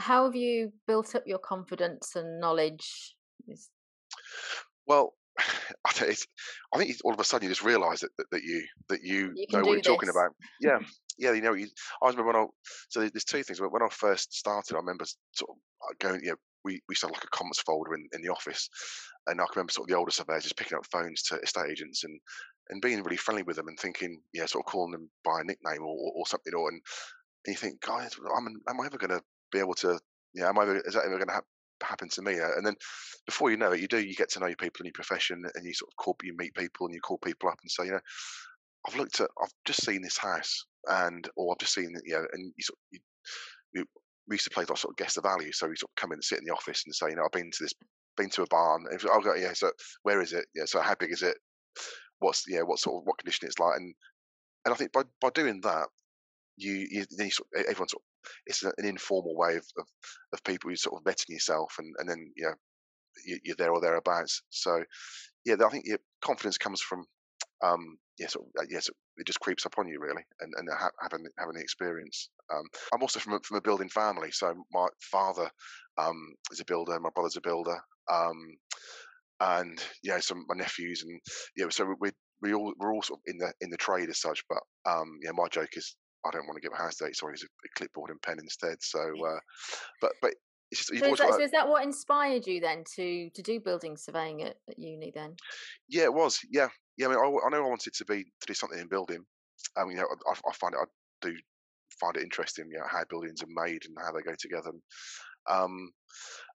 How 0.00 0.24
have 0.24 0.34
you 0.34 0.72
built 0.86 1.14
up 1.14 1.24
your 1.26 1.38
confidence 1.38 2.16
and 2.16 2.40
knowledge? 2.40 3.14
Well, 4.86 5.14
I 5.84 5.92
think, 5.92 6.18
I 6.74 6.78
think 6.78 6.96
all 7.04 7.14
of 7.14 7.20
a 7.20 7.24
sudden 7.24 7.46
you 7.46 7.50
just 7.50 7.64
realise 7.64 8.00
that, 8.00 8.10
that, 8.18 8.26
that 8.32 8.42
you 8.42 8.64
that 8.88 9.00
you, 9.02 9.32
you 9.34 9.46
know 9.52 9.60
what 9.60 9.66
you're 9.66 9.76
this. 9.76 9.86
talking 9.86 10.08
about. 10.08 10.30
Yeah, 10.60 10.78
yeah, 11.18 11.32
you 11.32 11.42
know. 11.42 11.54
You, 11.54 11.68
I 12.02 12.08
remember 12.08 12.32
when 12.32 12.42
I 12.42 12.46
so 12.88 13.00
there's 13.00 13.24
two 13.24 13.42
things. 13.42 13.60
When 13.60 13.82
I 13.82 13.88
first 13.90 14.34
started, 14.34 14.74
I 14.74 14.78
remember 14.78 15.04
sort 15.32 15.50
of 15.50 15.98
going. 15.98 16.20
You 16.22 16.30
know, 16.30 16.36
we 16.64 16.80
we 16.88 16.96
have 17.00 17.10
like 17.10 17.24
a 17.24 17.28
comments 17.28 17.60
folder 17.60 17.94
in, 17.94 18.08
in 18.12 18.22
the 18.22 18.30
office, 18.30 18.68
and 19.26 19.40
I 19.40 19.44
can 19.44 19.52
remember 19.56 19.72
sort 19.72 19.86
of 19.86 19.92
the 19.92 19.98
older 19.98 20.10
surveyors 20.10 20.42
just 20.44 20.56
picking 20.56 20.76
up 20.76 20.86
phones 20.90 21.22
to 21.24 21.38
estate 21.40 21.70
agents 21.70 22.04
and 22.04 22.18
and 22.70 22.80
being 22.80 23.02
really 23.02 23.16
friendly 23.16 23.42
with 23.42 23.56
them 23.56 23.68
and 23.68 23.78
thinking, 23.78 24.20
yeah, 24.32 24.46
sort 24.46 24.64
of 24.64 24.70
calling 24.70 24.92
them 24.92 25.10
by 25.24 25.40
a 25.40 25.44
nickname 25.44 25.82
or, 25.82 25.94
or, 25.94 26.12
or 26.16 26.26
something. 26.26 26.54
Or 26.54 26.68
and, 26.68 26.80
and 27.46 27.54
you 27.54 27.58
think, 27.58 27.80
guys, 27.80 28.12
I'm, 28.36 28.46
am 28.46 28.80
I 28.80 28.86
ever 28.86 28.98
going 28.98 29.10
to 29.10 29.22
be 29.52 29.58
able 29.58 29.74
to? 29.74 29.98
Yeah, 30.34 30.48
am 30.48 30.58
I 30.58 30.64
is 30.64 30.94
that 30.94 31.04
ever 31.04 31.16
going 31.16 31.28
to 31.28 31.34
happen? 31.34 31.48
happen 31.82 32.08
to 32.10 32.22
me. 32.22 32.34
And 32.34 32.66
then 32.66 32.74
before 33.26 33.50
you 33.50 33.56
know 33.56 33.72
it, 33.72 33.80
you 33.80 33.88
do, 33.88 33.98
you 33.98 34.14
get 34.14 34.30
to 34.32 34.40
know 34.40 34.48
people 34.48 34.80
in 34.80 34.86
your 34.86 34.92
profession 34.92 35.42
and 35.54 35.64
you 35.64 35.72
sort 35.72 35.90
of 35.90 35.96
call, 35.96 36.16
you 36.22 36.34
meet 36.36 36.54
people 36.54 36.86
and 36.86 36.94
you 36.94 37.00
call 37.00 37.18
people 37.18 37.48
up 37.48 37.58
and 37.62 37.70
say, 37.70 37.86
you 37.86 37.92
know, 37.92 38.00
I've 38.86 38.96
looked 38.96 39.20
at, 39.20 39.30
I've 39.42 39.52
just 39.64 39.84
seen 39.84 40.02
this 40.02 40.18
house 40.18 40.64
and, 40.86 41.28
or 41.36 41.52
I've 41.52 41.58
just 41.58 41.74
seen, 41.74 41.94
you 42.04 42.14
know, 42.14 42.26
and 42.32 42.52
you 42.56 42.62
sort 42.62 42.76
of, 42.76 42.82
you, 42.92 43.00
you, 43.74 43.84
we 44.28 44.34
used 44.34 44.44
to 44.44 44.50
play 44.50 44.64
like 44.68 44.78
sort 44.78 44.92
of 44.92 44.96
guess 44.96 45.14
the 45.14 45.22
value. 45.22 45.52
So 45.52 45.68
we 45.68 45.76
sort 45.76 45.90
of 45.90 46.00
come 46.00 46.12
in 46.12 46.16
and 46.16 46.24
sit 46.24 46.38
in 46.38 46.44
the 46.44 46.52
office 46.52 46.82
and 46.86 46.94
say, 46.94 47.08
you 47.08 47.16
know, 47.16 47.24
I've 47.24 47.32
been 47.32 47.50
to 47.50 47.64
this, 47.64 47.72
been 48.16 48.30
to 48.30 48.42
a 48.42 48.46
barn. 48.46 48.84
If, 48.92 49.04
oh, 49.06 49.12
I'll 49.12 49.20
go, 49.20 49.34
yeah. 49.34 49.52
So 49.54 49.70
where 50.02 50.20
is 50.20 50.32
it? 50.32 50.44
Yeah. 50.54 50.64
So 50.66 50.80
how 50.80 50.94
big 50.94 51.12
is 51.12 51.22
it? 51.22 51.36
What's, 52.18 52.44
yeah, 52.48 52.60
what 52.60 52.78
sort 52.78 53.02
of, 53.02 53.06
what 53.06 53.18
condition 53.18 53.48
it's 53.48 53.58
like? 53.58 53.76
And, 53.78 53.94
and 54.64 54.74
I 54.74 54.76
think 54.76 54.92
by, 54.92 55.02
by 55.20 55.30
doing 55.30 55.60
that, 55.62 55.86
you, 56.56 56.86
you, 56.90 57.06
you 57.10 57.30
sort 57.30 57.48
of, 57.54 57.62
everyone 57.62 57.88
sort 57.88 58.02
it's 58.46 58.62
an 58.62 58.72
informal 58.78 59.36
way 59.36 59.56
of, 59.56 59.64
of, 59.78 59.86
of 60.32 60.44
people 60.44 60.70
you 60.70 60.76
sort 60.76 61.00
of 61.00 61.04
vetting 61.04 61.30
yourself 61.30 61.74
and, 61.78 61.94
and 61.98 62.08
then 62.08 62.30
you 62.36 62.44
know 62.44 62.54
you, 63.24 63.52
are 63.52 63.56
there 63.56 63.72
or 63.72 63.80
thereabouts. 63.80 64.42
So 64.50 64.82
yeah 65.44 65.56
i 65.64 65.68
think 65.68 65.86
your 65.86 65.98
confidence 66.22 66.58
comes 66.58 66.80
from 66.80 67.04
um 67.62 67.96
yeah 68.18 68.26
sort 68.26 68.46
of, 68.58 68.66
yes 68.70 68.88
it 69.16 69.26
just 69.26 69.40
creeps 69.40 69.66
up 69.66 69.74
on 69.78 69.88
you 69.88 69.98
really 70.00 70.22
and, 70.40 70.52
and 70.56 70.68
having 71.00 71.24
having 71.38 71.54
the 71.54 71.60
experience. 71.60 72.30
Um, 72.52 72.64
i'm 72.92 73.02
also 73.02 73.20
from 73.20 73.34
a, 73.34 73.40
from 73.40 73.58
a 73.58 73.62
building 73.62 73.88
family 73.88 74.30
so 74.30 74.54
my 74.72 74.86
father 75.00 75.48
um, 75.98 76.34
is 76.50 76.60
a 76.60 76.64
builder 76.64 76.98
my 76.98 77.10
brother's 77.14 77.36
a 77.36 77.40
builder 77.40 77.78
um, 78.12 78.56
and 79.40 79.82
yeah 80.02 80.18
some 80.18 80.44
my 80.48 80.56
nephews 80.56 81.04
and 81.06 81.20
yeah 81.56 81.66
so 81.70 81.94
we 82.00 82.10
we 82.42 82.54
all 82.54 82.72
we're 82.78 82.92
all 82.92 83.02
sort 83.02 83.20
of 83.20 83.32
in 83.32 83.38
the 83.38 83.52
in 83.60 83.70
the 83.70 83.76
trade 83.76 84.08
as 84.08 84.20
such 84.20 84.42
but 84.48 84.58
um 84.90 85.18
yeah 85.22 85.30
my 85.32 85.46
joke 85.48 85.70
is 85.74 85.94
I 86.26 86.30
don't 86.30 86.46
want 86.46 86.56
to 86.56 86.60
give 86.60 86.72
a 86.72 86.82
house 86.82 86.96
date, 86.96 87.16
so 87.16 87.26
I 87.26 87.30
use 87.30 87.44
a 87.44 87.68
clipboard 87.78 88.10
and 88.10 88.20
pen 88.22 88.38
instead. 88.38 88.76
So, 88.80 89.00
uh, 89.26 89.38
but 90.00 90.12
but 90.22 90.34
just, 90.72 90.88
so, 90.88 90.94
is 90.94 91.18
that, 91.18 91.32
so 91.32 91.40
is 91.40 91.50
that 91.50 91.68
what 91.68 91.82
inspired 91.82 92.46
you 92.46 92.60
then 92.60 92.84
to 92.96 93.30
to 93.30 93.42
do 93.42 93.60
building 93.60 93.96
surveying 93.96 94.42
at, 94.42 94.56
at 94.68 94.78
uni 94.78 95.12
then? 95.14 95.34
Yeah, 95.88 96.04
it 96.04 96.14
was. 96.14 96.38
Yeah, 96.50 96.68
yeah. 96.96 97.06
I 97.06 97.10
mean, 97.10 97.18
I, 97.18 97.46
I 97.46 97.50
know 97.50 97.64
I 97.64 97.68
wanted 97.68 97.94
to 97.94 98.04
be 98.04 98.24
to 98.24 98.46
do 98.46 98.54
something 98.54 98.78
in 98.78 98.88
building. 98.88 99.24
I 99.76 99.84
mean, 99.84 99.92
you 99.92 99.98
know, 99.98 100.08
I, 100.28 100.32
I 100.32 100.52
find 100.52 100.74
it. 100.74 100.80
I 100.80 100.84
do 101.26 101.34
find 102.00 102.16
it 102.16 102.22
interesting, 102.22 102.66
you 102.70 102.78
know, 102.78 102.86
how 102.88 103.04
buildings 103.08 103.42
are 103.42 103.64
made 103.64 103.82
and 103.84 103.96
how 104.00 104.12
they 104.12 104.22
go 104.22 104.34
together. 104.38 104.70
Um, 105.48 105.90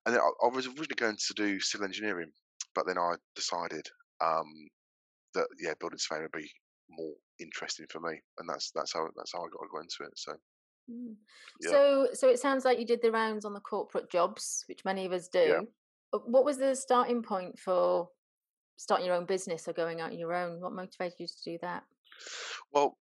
and 0.06 0.15
I, 0.15 0.19
I, 0.19 0.47
was 0.47 0.67
originally 0.67 0.95
going 0.95 1.17
to 1.17 1.34
do 1.36 1.60
civil 1.60 1.86
engineering, 1.86 2.32
but 2.73 2.88
then 2.88 2.97
I 2.97 3.15
decided 3.36 3.86
um, 4.23 4.51
that 5.34 5.47
yeah, 5.60 5.73
building 5.80 5.99
surveying 5.99 6.23
would 6.23 6.41
be 6.41 6.49
more 6.89 7.13
interesting 7.39 7.85
for 7.89 7.99
me, 7.99 8.19
and 8.39 8.49
that's 8.49 8.71
that's 8.71 8.93
how 8.93 9.07
that's 9.15 9.33
how 9.33 9.39
I 9.39 9.47
got, 9.51 9.61
I 9.63 9.67
got 9.71 9.83
into 9.83 10.03
it. 10.03 10.17
So. 10.17 10.33
Mm. 10.89 11.15
Yeah. 11.61 11.71
So, 11.71 12.07
so 12.13 12.29
it 12.29 12.39
sounds 12.39 12.63
like 12.63 12.77
you 12.77 12.85
did 12.85 13.01
the 13.01 13.11
rounds 13.11 13.43
on 13.43 13.53
the 13.53 13.59
corporate 13.59 14.11
jobs, 14.11 14.63
which 14.67 14.85
many 14.85 15.05
of 15.05 15.13
us 15.13 15.27
do. 15.27 15.39
Yeah. 15.39 15.61
Uh, 16.13 16.19
what 16.25 16.45
was 16.45 16.57
the 16.57 16.75
starting 16.75 17.23
point 17.23 17.57
for 17.57 18.07
starting 18.77 19.07
your 19.07 19.15
own 19.15 19.25
business 19.25 19.67
or 19.67 19.73
going 19.73 19.99
out 19.99 20.11
on 20.11 20.19
your 20.19 20.33
own? 20.33 20.61
What 20.61 20.73
motivated 20.73 21.19
you 21.19 21.27
to 21.27 21.51
do 21.51 21.57
that? 21.63 21.83
Well, 22.71 22.97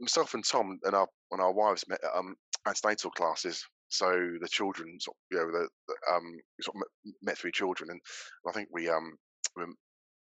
myself 0.00 0.34
and 0.34 0.44
Tom 0.44 0.78
and 0.84 0.94
our 0.94 1.08
and 1.32 1.40
our 1.40 1.52
wives 1.52 1.84
met 1.88 2.00
at 2.04 2.16
um, 2.16 2.36
antenatal 2.66 3.10
classes. 3.10 3.64
So 3.88 4.08
the 4.40 4.48
children, 4.48 4.98
you 5.32 5.36
know, 5.36 5.46
the, 5.46 5.68
the 5.88 6.14
um, 6.14 6.38
sort 6.60 6.76
of 6.76 6.82
met 7.22 7.38
three 7.38 7.50
children, 7.50 7.90
and 7.90 8.00
I 8.48 8.52
think 8.52 8.68
we 8.72 8.88
um 8.88 9.16
we 9.56 9.64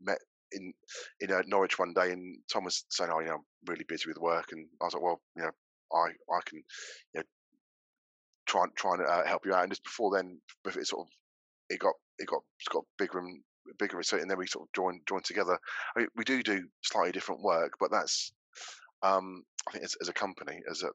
met 0.02 0.18
in 0.52 0.72
in 1.20 1.32
uh, 1.32 1.42
Norwich 1.46 1.78
one 1.78 1.92
day, 1.92 2.12
and 2.12 2.38
Tom 2.52 2.64
was 2.64 2.84
saying, 2.90 3.10
"Oh, 3.12 3.20
you 3.20 3.26
know, 3.26 3.34
I'm 3.34 3.44
really 3.66 3.84
busy 3.88 4.08
with 4.08 4.18
work," 4.18 4.52
and 4.52 4.66
I 4.80 4.84
was 4.84 4.94
like, 4.94 5.02
"Well, 5.02 5.20
you 5.36 5.42
know, 5.42 5.50
I 5.92 6.08
I 6.34 6.40
can, 6.46 6.58
you 7.14 7.20
know, 7.20 7.22
try 8.46 8.64
try 8.76 8.94
and 8.94 9.06
uh, 9.06 9.24
help 9.26 9.46
you 9.46 9.54
out." 9.54 9.62
And 9.62 9.72
just 9.72 9.84
before 9.84 10.14
then, 10.14 10.40
it 10.64 10.86
sort 10.86 11.06
of 11.06 11.12
it 11.70 11.78
got 11.78 11.94
it 12.18 12.26
got 12.26 12.42
it 12.60 12.72
got 12.72 12.84
bigger 12.98 13.18
and 13.18 13.42
bigger, 13.78 13.98
and 13.98 14.30
then 14.30 14.38
we 14.38 14.46
sort 14.46 14.68
of 14.68 14.72
joined 14.74 15.00
joined 15.08 15.24
together. 15.24 15.58
I 15.96 16.00
mean, 16.00 16.08
we 16.16 16.24
do 16.24 16.42
do 16.42 16.66
slightly 16.82 17.12
different 17.12 17.42
work, 17.42 17.72
but 17.80 17.90
that's 17.90 18.32
um, 19.02 19.42
I 19.68 19.72
think 19.72 19.84
as, 19.84 19.96
as 20.00 20.08
a 20.08 20.12
company, 20.12 20.60
as 20.70 20.82
a, 20.82 20.88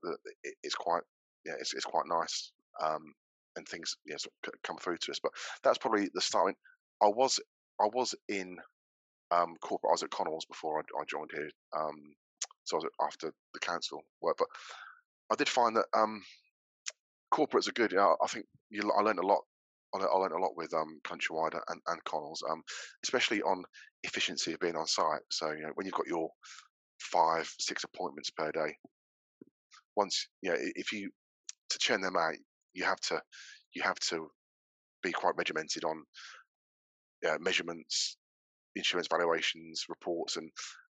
it's 0.63 0.75
quite 0.75 1.03
yeah, 1.45 1.53
it's 1.59 1.73
it's 1.73 1.85
quite 1.85 2.05
nice. 2.07 2.51
Um, 2.81 3.13
and 3.57 3.67
things 3.67 3.97
yeah, 4.05 4.15
sort 4.17 4.33
of 4.47 4.53
come 4.63 4.77
through 4.77 4.97
to 4.97 5.11
us. 5.11 5.19
But 5.21 5.33
that's 5.63 5.77
probably 5.77 6.09
the 6.13 6.21
start. 6.21 6.55
I 7.03 7.07
was 7.07 7.39
I 7.81 7.87
was 7.93 8.15
in 8.29 8.57
um, 9.31 9.55
corporate. 9.61 9.89
I 9.89 9.93
was 9.93 10.03
at 10.03 10.11
Connells 10.11 10.45
before 10.47 10.79
I, 10.79 10.81
I 11.01 11.03
joined 11.07 11.31
here. 11.33 11.49
Um, 11.77 11.95
so 12.65 12.77
I 12.77 12.79
was 12.79 12.89
after 13.07 13.31
the 13.53 13.59
council 13.59 14.01
work, 14.21 14.35
but 14.37 14.47
I 15.31 15.35
did 15.35 15.49
find 15.49 15.75
that 15.75 15.85
um, 15.95 16.21
corporates 17.33 17.67
are 17.67 17.73
good. 17.73 17.91
You 17.91 17.97
know, 17.97 18.15
I 18.21 18.27
think 18.27 18.45
you, 18.69 18.89
I 18.97 19.01
learned 19.01 19.19
a 19.19 19.25
lot. 19.25 19.41
I 19.93 19.97
learned 19.97 20.33
a 20.33 20.37
lot 20.37 20.55
with 20.55 20.73
um, 20.73 21.01
Countrywide 21.03 21.59
and, 21.67 21.81
and 21.87 22.03
Connells, 22.05 22.41
um, 22.49 22.61
especially 23.03 23.41
on 23.41 23.61
efficiency 24.03 24.53
of 24.53 24.59
being 24.61 24.77
on 24.77 24.87
site. 24.87 25.19
So 25.29 25.51
you 25.51 25.63
know, 25.63 25.71
when 25.75 25.85
you've 25.85 25.95
got 25.95 26.07
your 26.07 26.29
five, 26.99 27.51
six 27.59 27.83
appointments 27.83 28.29
per 28.29 28.51
day, 28.53 28.73
once 29.97 30.27
you 30.41 30.51
know, 30.51 30.57
if 30.59 30.93
you 30.93 31.09
to 31.69 31.79
churn 31.79 32.01
them 32.01 32.15
out, 32.15 32.35
you 32.73 32.85
have 32.85 32.99
to 33.01 33.21
you 33.73 33.81
have 33.81 33.99
to 34.09 34.27
be 35.03 35.11
quite 35.11 35.35
regimented 35.35 35.83
on 35.83 36.03
uh, 37.27 37.37
measurements, 37.39 38.17
insurance 38.75 39.07
valuations, 39.09 39.85
reports, 39.89 40.37
and 40.37 40.49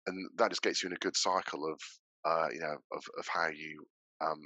and 0.07 0.29
that 0.37 0.49
just 0.49 0.61
gets 0.61 0.81
you 0.81 0.87
in 0.87 0.93
a 0.93 0.99
good 0.99 1.15
cycle 1.15 1.65
of 1.65 1.79
uh, 2.25 2.47
you 2.51 2.59
know 2.59 2.75
of 2.93 3.03
of 3.17 3.27
how 3.27 3.47
you 3.47 3.85
um, 4.21 4.39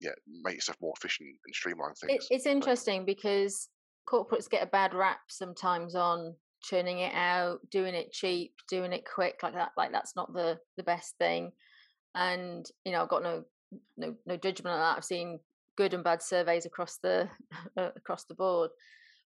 yeah 0.00 0.10
make 0.42 0.54
yourself 0.54 0.76
more 0.80 0.94
efficient 0.96 1.28
and 1.44 1.54
streamline 1.54 1.94
things. 1.94 2.26
It, 2.30 2.34
it's 2.34 2.46
interesting 2.46 3.04
because 3.04 3.68
corporates 4.08 4.48
get 4.48 4.62
a 4.62 4.66
bad 4.66 4.94
rap 4.94 5.20
sometimes 5.28 5.94
on 5.94 6.34
churning 6.62 6.98
it 6.98 7.14
out, 7.14 7.58
doing 7.70 7.94
it 7.94 8.12
cheap, 8.12 8.52
doing 8.68 8.92
it 8.92 9.04
quick 9.12 9.40
like 9.42 9.54
that. 9.54 9.72
Like 9.76 9.92
that's 9.92 10.16
not 10.16 10.32
the 10.32 10.58
the 10.76 10.82
best 10.82 11.16
thing. 11.18 11.52
And 12.14 12.66
you 12.84 12.92
know, 12.92 13.02
I've 13.02 13.08
got 13.08 13.22
no 13.22 13.44
no 13.96 14.14
no 14.26 14.36
judgment 14.36 14.74
on 14.74 14.80
that. 14.80 14.96
I've 14.96 15.04
seen 15.04 15.38
good 15.76 15.94
and 15.94 16.04
bad 16.04 16.22
surveys 16.22 16.66
across 16.66 16.98
the 17.02 17.28
uh, 17.76 17.90
across 17.96 18.24
the 18.24 18.34
board. 18.34 18.70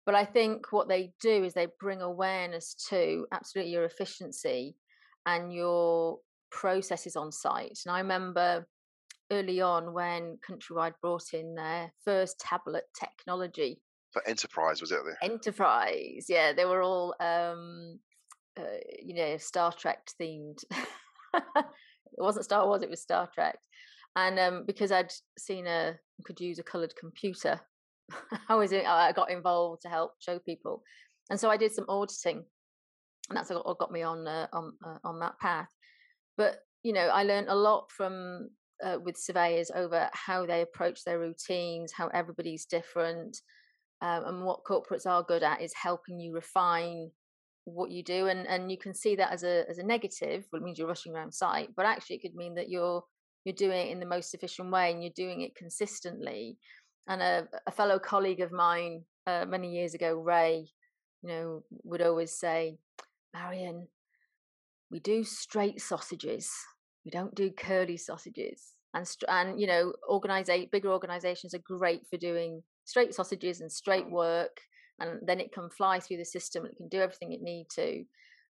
But 0.06 0.16
I 0.16 0.26
think 0.26 0.72
what 0.72 0.90
they 0.90 1.14
do 1.22 1.44
is 1.44 1.54
they 1.54 1.68
bring 1.80 2.02
awareness 2.02 2.76
to 2.90 3.26
absolutely 3.32 3.72
your 3.72 3.86
efficiency 3.86 4.76
and 5.26 5.54
your 5.54 6.20
processes 6.52 7.16
on 7.16 7.32
site. 7.32 7.80
And 7.86 7.96
I 7.96 8.00
remember 8.00 8.68
early 9.32 9.62
on 9.62 9.94
when 9.94 10.38
Countrywide 10.48 10.94
brought 11.02 11.34
in 11.34 11.56
their 11.56 11.92
first 12.04 12.40
tablet 12.40 12.84
technology. 13.00 13.82
For 14.12 14.28
Enterprise, 14.28 14.82
was 14.82 14.92
it? 14.92 15.00
Enterprise, 15.24 16.26
yeah. 16.30 16.54
They 16.54 16.66
were 16.66 16.82
all, 16.82 17.16
um, 17.20 18.00
uh, 18.60 18.78
you 19.02 19.16
know, 19.16 19.38
Star 19.38 19.72
Trek 19.72 20.06
themed. 20.22 20.64
it 21.34 21.66
wasn't 22.18 22.46
Star 22.46 22.68
Wars, 22.68 22.84
it 22.84 22.90
was 22.90 23.02
Star 23.02 23.30
Trek. 23.34 23.58
And 24.16 24.38
um, 24.38 24.64
because 24.68 24.92
I'd 24.92 25.12
seen 25.40 25.66
a, 25.66 25.96
could 26.26 26.40
use 26.40 26.60
a 26.60 26.64
coloured 26.64 26.94
computer, 26.96 27.60
I 28.50 28.56
was 28.56 28.74
I 28.74 29.12
got 29.14 29.32
involved 29.32 29.82
to 29.84 29.90
help 29.90 30.14
show 30.20 30.40
people, 30.40 30.84
and 31.30 31.40
so 31.40 31.50
I 31.50 31.58
did 31.58 31.74
some 31.74 31.86
auditing, 31.90 32.44
and 33.30 33.38
that's 33.38 33.50
what 33.50 33.78
got 33.80 33.92
me 33.92 34.02
on 34.02 34.28
uh, 34.28 34.48
on 34.54 34.74
uh, 34.86 34.98
on 35.04 35.20
that 35.20 35.40
path. 35.40 35.70
But 36.38 36.60
you 36.84 36.94
know, 36.94 37.08
I 37.08 37.24
learned 37.24 37.50
a 37.50 37.56
lot 37.56 37.92
from 37.92 38.50
uh, 38.84 38.98
with 39.04 39.18
surveyors 39.18 39.72
over 39.74 40.10
how 40.14 40.46
they 40.46 40.62
approach 40.62 41.04
their 41.04 41.20
routines, 41.20 41.94
how 41.94 42.08
everybody's 42.10 42.66
different, 42.66 43.38
um, 44.02 44.26
and 44.26 44.46
what 44.46 44.64
corporates 44.66 45.06
are 45.06 45.24
good 45.24 45.44
at 45.44 45.62
is 45.62 45.74
helping 45.74 46.20
you 46.20 46.34
refine 46.34 47.10
what 47.66 47.92
you 47.92 48.04
do 48.04 48.28
and 48.28 48.46
and 48.48 48.70
you 48.70 48.78
can 48.78 48.94
see 48.94 49.16
that 49.16 49.32
as 49.32 49.44
a 49.44 49.64
as 49.70 49.78
a 49.78 49.84
negative 49.84 50.44
well 50.52 50.62
it 50.62 50.66
means 50.66 50.78
you're 50.78 50.86
rushing 50.86 51.16
around 51.16 51.34
site 51.34 51.70
but 51.78 51.86
actually 51.86 52.18
it 52.18 52.22
could 52.22 52.36
mean 52.36 52.54
that 52.56 52.68
you're 52.68 53.02
you're 53.46 53.56
doing 53.56 53.88
it 53.88 53.92
in 53.92 54.00
the 54.00 54.06
most 54.06 54.34
efficient 54.34 54.72
way 54.72 54.92
and 54.92 55.04
you're 55.04 55.12
doing 55.16 55.42
it 55.42 55.56
consistently. 55.56 56.58
And 57.08 57.22
a, 57.22 57.48
a 57.68 57.72
fellow 57.72 58.00
colleague 58.00 58.40
of 58.40 58.52
mine 58.52 59.04
uh, 59.28 59.46
many 59.48 59.74
years 59.74 59.94
ago, 59.94 60.14
Ray, 60.14 60.70
you 61.22 61.30
know, 61.30 61.64
would 61.84 62.02
always 62.02 62.38
say, 62.38 62.78
Marion, 63.34 63.88
we 64.90 65.00
do 65.00 65.24
straight 65.24 65.82
sausages. 65.82 66.52
We 67.06 67.12
don't 67.12 67.36
do 67.36 67.52
curly 67.52 67.98
sausages. 67.98 68.74
And, 68.94 69.10
and 69.28 69.60
you 69.60 69.68
know, 69.68 69.94
organize, 70.08 70.50
bigger 70.72 70.92
organizations 70.92 71.54
are 71.54 71.60
great 71.66 72.02
for 72.10 72.18
doing 72.18 72.62
straight 72.86 73.14
sausages 73.14 73.62
and 73.62 73.72
straight 73.72 74.10
work. 74.10 74.62
And 75.00 75.20
then 75.26 75.40
it 75.40 75.52
can 75.52 75.70
fly 75.70 76.00
through 76.00 76.18
the 76.18 76.26
system. 76.26 76.64
And 76.64 76.74
it 76.74 76.78
can 76.78 76.90
do 76.90 77.02
everything 77.02 77.34
it 77.34 77.42
need 77.42 77.68
to. 77.76 78.04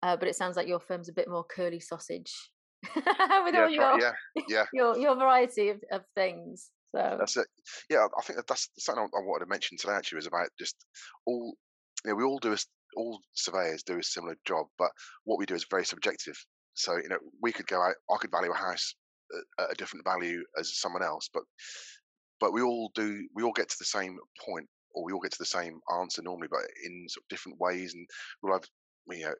Uh, 0.02 0.16
but 0.16 0.28
it 0.28 0.36
sounds 0.36 0.56
like 0.56 0.68
your 0.68 0.80
firm's 0.80 1.08
a 1.08 1.12
bit 1.12 1.28
more 1.28 1.44
curly 1.44 1.80
sausage 1.80 2.50
with 2.94 3.04
yeah, 3.06 3.62
all 3.62 3.70
your 3.70 3.98
yeah, 3.98 4.12
yeah. 4.48 4.64
your 4.72 4.96
your 4.98 5.16
variety 5.16 5.70
of, 5.70 5.82
of 5.90 6.02
things. 6.14 6.70
So 6.96 7.16
that's 7.18 7.36
it. 7.36 7.46
Yeah, 7.90 8.06
I 8.18 8.22
think 8.22 8.38
that's 8.48 8.70
something 8.78 9.04
I 9.04 9.20
wanted 9.20 9.44
to 9.44 9.50
mention 9.50 9.76
today. 9.76 9.92
Actually, 9.94 10.16
was 10.16 10.26
about 10.26 10.48
just 10.58 10.76
all. 11.26 11.56
You 12.04 12.10
know, 12.12 12.16
we 12.16 12.24
all 12.24 12.38
do 12.38 12.52
a, 12.52 12.56
all 12.96 13.20
surveyors 13.34 13.82
do 13.82 13.98
a 13.98 14.02
similar 14.02 14.36
job, 14.46 14.66
but 14.78 14.90
what 15.24 15.38
we 15.38 15.46
do 15.46 15.54
is 15.54 15.66
very 15.70 15.84
subjective. 15.84 16.36
So 16.74 16.96
you 16.96 17.08
know, 17.08 17.18
we 17.42 17.52
could 17.52 17.66
go 17.66 17.82
out. 17.82 17.94
I 18.10 18.16
could 18.18 18.30
value 18.30 18.52
a 18.52 18.56
house 18.56 18.94
at 19.60 19.72
a 19.72 19.74
different 19.74 20.06
value 20.06 20.42
as 20.58 20.78
someone 20.78 21.02
else, 21.02 21.28
but 21.32 21.42
but 22.40 22.52
we 22.52 22.62
all 22.62 22.90
do. 22.94 23.28
We 23.34 23.42
all 23.42 23.52
get 23.52 23.68
to 23.68 23.76
the 23.78 23.84
same 23.84 24.16
point, 24.44 24.66
or 24.94 25.04
we 25.04 25.12
all 25.12 25.20
get 25.20 25.32
to 25.32 25.38
the 25.38 25.44
same 25.44 25.80
answer 26.00 26.22
normally, 26.22 26.48
but 26.50 26.60
in 26.84 27.06
sort 27.08 27.24
of 27.24 27.28
different 27.28 27.60
ways. 27.60 27.92
And 27.94 28.06
we'll 28.42 28.54
have 28.54 28.64
you 29.10 29.26
know, 29.26 29.34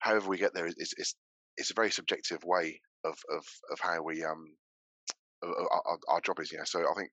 however 0.00 0.28
we 0.28 0.38
get 0.38 0.54
there 0.54 0.66
is, 0.66 0.74
is 0.76 1.14
it's 1.56 1.70
a 1.70 1.74
very 1.74 1.90
subjective 1.90 2.44
way 2.44 2.80
of 3.04 3.16
of 3.34 3.44
of 3.72 3.78
how 3.80 4.02
we 4.02 4.22
um 4.22 4.54
our, 5.42 5.98
our, 6.08 6.20
job 6.20 6.40
is. 6.40 6.52
You 6.52 6.58
know, 6.58 6.64
so 6.64 6.80
I 6.80 6.94
think 6.96 7.10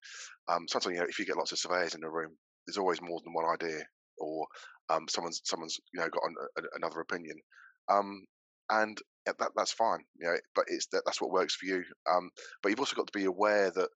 um 0.48 0.68
sometimes 0.68 0.94
you 0.94 1.00
know 1.00 1.08
if 1.10 1.20
you 1.20 1.26
get 1.26 1.38
lots 1.38 1.52
of 1.52 1.60
surveyors 1.60 1.96
in 1.96 2.04
a 2.04 2.10
room, 2.10 2.36
there's 2.66 2.78
always 2.78 3.02
more 3.02 3.22
than 3.24 3.34
one 3.34 3.46
idea, 3.46 3.84
or 4.18 4.48
um 4.90 5.08
someone's 5.10 5.42
someone's 5.46 5.78
you 5.94 6.00
know 6.00 6.10
got 6.10 6.24
an, 6.24 6.36
a, 6.58 6.62
another 6.78 7.00
opinion. 7.02 7.38
Um, 7.90 8.26
and 8.70 8.98
that 9.26 9.38
that's 9.56 9.72
fine, 9.72 10.00
you 10.20 10.28
know. 10.28 10.38
But 10.56 10.66
it's 10.68 10.88
that 10.88 11.04
that's 11.06 11.22
what 11.22 11.32
works 11.32 11.56
for 11.56 11.66
you. 11.66 11.84
Um, 12.10 12.30
but 12.62 12.70
you've 12.70 12.80
also 12.80 12.96
got 12.96 13.08
to 13.08 13.18
be 13.18 13.26
aware 13.26 13.72
that 13.72 13.90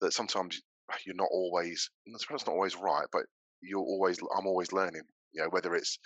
that 0.00 0.12
sometimes 0.12 0.60
you're 1.06 1.14
not 1.14 1.28
always 1.30 1.90
that's 2.06 2.46
not 2.46 2.48
always 2.48 2.76
right, 2.76 3.06
but 3.12 3.22
you're 3.60 3.80
always 3.80 4.18
I'm 4.36 4.46
always 4.46 4.72
learning. 4.72 5.02
You 5.32 5.42
know, 5.42 5.48
whether 5.50 5.74
it's 5.74 5.98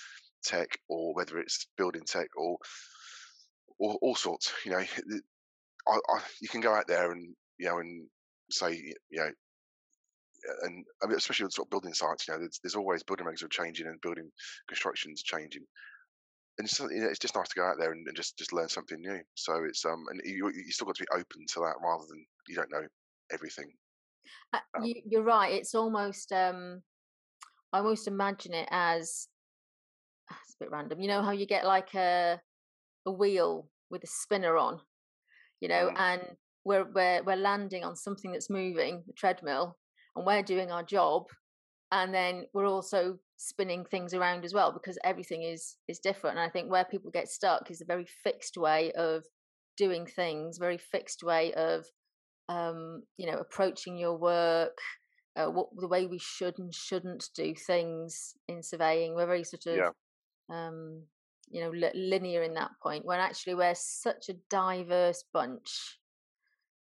tech 0.44 0.68
or 0.88 1.14
whether 1.14 1.38
it's 1.38 1.66
building 1.76 2.02
tech 2.06 2.28
or 2.36 2.58
all, 3.78 3.98
all 4.02 4.14
sorts. 4.14 4.52
You 4.64 4.72
know, 4.72 4.78
I, 5.88 5.92
I, 5.92 6.20
you 6.40 6.48
can 6.48 6.60
go 6.60 6.74
out 6.74 6.88
there 6.88 7.12
and 7.12 7.34
you 7.58 7.66
know 7.66 7.78
and 7.78 8.06
say 8.50 8.72
you 9.10 9.18
know 9.18 9.30
and 10.62 10.84
I 11.02 11.06
mean, 11.06 11.16
especially 11.16 11.44
with 11.44 11.52
sort 11.52 11.66
of 11.66 11.70
building 11.70 11.92
sites, 11.92 12.26
you 12.26 12.34
know, 12.34 12.40
there's, 12.40 12.60
there's 12.62 12.76
always 12.76 13.02
building 13.02 13.26
regs 13.26 13.42
are 13.42 13.48
changing 13.48 13.86
and 13.86 14.00
building 14.00 14.30
constructions 14.68 15.22
changing, 15.22 15.64
and 16.58 16.66
it's, 16.66 16.78
you 16.78 17.00
know, 17.00 17.08
it's 17.08 17.18
just 17.18 17.36
nice 17.36 17.48
to 17.48 17.60
go 17.60 17.64
out 17.64 17.76
there 17.78 17.92
and, 17.92 18.06
and, 18.06 18.16
just 18.16 18.38
just 18.38 18.52
learn 18.52 18.68
something 18.68 19.00
new. 19.00 19.20
So 19.34 19.64
it's 19.64 19.84
um, 19.84 20.04
and 20.10 20.20
you 20.24 20.50
you 20.54 20.70
still 20.70 20.86
got 20.86 20.96
to 20.96 21.02
be 21.02 21.18
open 21.18 21.46
to 21.54 21.60
that 21.60 21.74
rather 21.82 22.04
than 22.08 22.24
you 22.48 22.56
don't 22.56 22.70
know 22.70 22.86
everything. 23.32 23.70
Uh, 24.52 24.58
um, 24.76 24.84
you, 24.84 25.20
are 25.20 25.22
right. 25.22 25.52
It's 25.52 25.74
almost 25.74 26.32
um, 26.32 26.82
I 27.72 27.78
almost 27.78 28.08
imagine 28.08 28.54
it 28.54 28.68
as 28.70 29.28
it's 30.30 30.54
a 30.60 30.64
bit 30.64 30.70
random. 30.70 31.00
You 31.00 31.08
know 31.08 31.22
how 31.22 31.32
you 31.32 31.46
get 31.46 31.64
like 31.64 31.94
a 31.94 32.40
a 33.06 33.10
wheel 33.10 33.68
with 33.90 34.04
a 34.04 34.08
spinner 34.08 34.56
on, 34.56 34.80
you 35.60 35.68
know, 35.68 35.90
mm. 35.90 35.98
and 35.98 36.22
we're 36.68 36.84
we're 36.94 37.22
we're 37.24 37.36
landing 37.36 37.82
on 37.82 37.96
something 37.96 38.30
that's 38.30 38.50
moving, 38.50 39.02
the 39.06 39.14
treadmill, 39.14 39.76
and 40.14 40.26
we're 40.26 40.42
doing 40.42 40.70
our 40.70 40.82
job, 40.82 41.24
and 41.90 42.14
then 42.14 42.44
we're 42.52 42.66
also 42.66 43.18
spinning 43.38 43.84
things 43.84 44.12
around 44.12 44.44
as 44.44 44.52
well 44.52 44.72
because 44.72 44.98
everything 45.02 45.42
is 45.42 45.78
is 45.88 45.98
different. 45.98 46.36
And 46.36 46.46
I 46.46 46.50
think 46.50 46.70
where 46.70 46.84
people 46.84 47.10
get 47.10 47.28
stuck 47.28 47.70
is 47.70 47.80
a 47.80 47.86
very 47.86 48.06
fixed 48.22 48.58
way 48.58 48.92
of 48.92 49.24
doing 49.76 50.06
things, 50.06 50.58
very 50.58 50.78
fixed 50.78 51.22
way 51.22 51.54
of 51.54 51.86
um, 52.50 53.02
you 53.16 53.26
know 53.26 53.38
approaching 53.38 53.96
your 53.96 54.16
work. 54.16 54.78
Uh, 55.36 55.46
what 55.46 55.68
the 55.76 55.88
way 55.88 56.04
we 56.06 56.18
should 56.18 56.58
and 56.58 56.74
shouldn't 56.74 57.24
do 57.34 57.54
things 57.54 58.34
in 58.48 58.62
surveying. 58.62 59.14
We're 59.14 59.26
very 59.26 59.44
sort 59.44 59.66
of 59.66 59.76
yeah. 59.76 59.90
um, 60.50 61.04
you 61.48 61.62
know 61.62 61.70
linear 61.94 62.42
in 62.42 62.54
that 62.54 62.72
point 62.82 63.06
when 63.06 63.20
actually 63.20 63.54
we're 63.54 63.74
such 63.76 64.28
a 64.28 64.34
diverse 64.50 65.24
bunch 65.32 65.98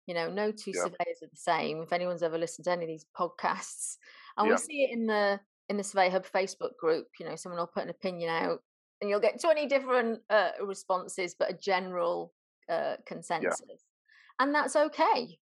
you 0.07 0.15
know 0.15 0.31
no 0.31 0.51
two 0.51 0.73
yeah. 0.75 0.83
surveyors 0.83 1.23
are 1.23 1.29
the 1.31 1.37
same 1.37 1.83
if 1.83 1.93
anyone's 1.93 2.23
ever 2.23 2.39
listened 2.39 2.65
to 2.65 2.71
any 2.71 2.85
of 2.85 2.89
these 2.89 3.07
podcasts 3.19 3.97
and 4.37 4.47
yeah. 4.47 4.55
we 4.55 4.59
see 4.59 4.85
it 4.85 4.91
in 4.93 5.07
the 5.07 5.41
in 5.69 5.77
the 5.77 5.85
Surveyor 5.85 6.11
Hub 6.11 6.27
facebook 6.27 6.77
group 6.79 7.07
you 7.19 7.27
know 7.27 7.37
someone 7.37 7.59
will 7.59 7.67
put 7.67 7.85
an 7.85 7.91
opinion 7.91 8.31
out 8.31 8.61
and 9.01 9.11
you'll 9.11 9.21
get 9.21 9.41
20 9.41 9.67
different 9.67 10.21
uh, 10.31 10.51
responses 10.63 11.35
but 11.39 11.51
a 11.51 11.55
general 11.55 12.33
uh, 12.71 12.97
consensus 13.07 13.63
yeah. 13.69 13.75
and 14.41 14.55
that's 14.55 14.77
okay 14.77 15.39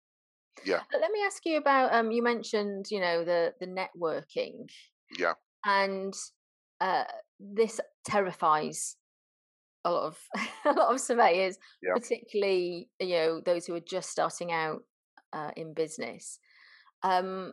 yeah 0.64 0.80
but 0.90 1.00
let 1.00 1.10
me 1.10 1.20
ask 1.24 1.44
you 1.44 1.58
about 1.58 1.92
um 1.92 2.10
you 2.10 2.22
mentioned 2.22 2.86
you 2.90 3.00
know 3.00 3.24
the 3.24 3.52
the 3.60 3.66
networking 3.66 4.66
yeah 5.18 5.34
and 5.66 6.14
uh, 6.80 7.04
this 7.40 7.80
terrifies 8.04 8.96
a 9.86 9.90
lot 9.90 10.02
of 10.02 10.18
a 10.64 10.72
lot 10.72 10.92
of 10.92 11.00
surveyors, 11.00 11.58
yeah. 11.82 11.94
particularly 11.94 12.88
you 13.00 13.16
know 13.16 13.40
those 13.40 13.66
who 13.66 13.74
are 13.74 13.80
just 13.80 14.10
starting 14.10 14.52
out 14.52 14.82
uh, 15.32 15.50
in 15.56 15.72
business. 15.72 16.38
Um, 17.02 17.52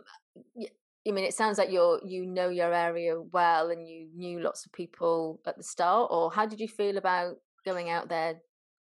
I 1.07 1.11
mean, 1.11 1.25
it 1.25 1.33
sounds 1.33 1.57
like 1.57 1.71
you're 1.71 2.01
you 2.05 2.25
know 2.25 2.49
your 2.49 2.73
area 2.73 3.21
well, 3.21 3.69
and 3.69 3.87
you 3.87 4.07
knew 4.15 4.39
lots 4.39 4.65
of 4.65 4.71
people 4.71 5.39
at 5.45 5.57
the 5.57 5.63
start. 5.63 6.09
Or 6.11 6.31
how 6.31 6.45
did 6.45 6.59
you 6.59 6.67
feel 6.67 6.97
about 6.97 7.37
going 7.65 7.89
out 7.89 8.09
there 8.09 8.35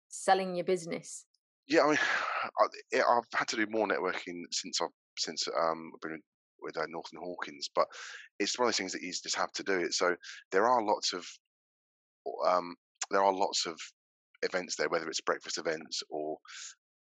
selling 0.08 0.54
your 0.54 0.64
business? 0.64 1.26
Yeah, 1.66 1.82
I 1.82 1.88
mean, 1.88 1.98
I, 2.94 2.96
have 2.96 3.24
had 3.34 3.48
to 3.48 3.56
do 3.56 3.66
more 3.68 3.88
networking 3.88 4.42
since 4.52 4.80
I've 4.80 4.88
since 5.18 5.46
um, 5.48 5.92
I've 5.94 6.00
been 6.00 6.20
with 6.62 6.76
uh, 6.76 6.86
North 6.88 7.06
and 7.12 7.22
Hawkins, 7.22 7.68
but 7.74 7.86
it's 8.38 8.58
one 8.58 8.68
of 8.68 8.68
those 8.68 8.76
things 8.76 8.92
that 8.92 9.02
you 9.02 9.12
just 9.12 9.36
have 9.36 9.52
to 9.52 9.62
do 9.62 9.78
it. 9.80 9.94
So 9.94 10.14
there 10.52 10.68
are 10.68 10.84
lots 10.84 11.14
of 11.14 11.26
um, 12.46 12.76
there 13.10 13.22
are 13.22 13.32
lots 13.32 13.66
of 13.66 13.78
events 14.42 14.76
there, 14.76 14.88
whether 14.88 15.08
it's 15.08 15.20
breakfast 15.20 15.58
events 15.58 16.02
or 16.10 16.38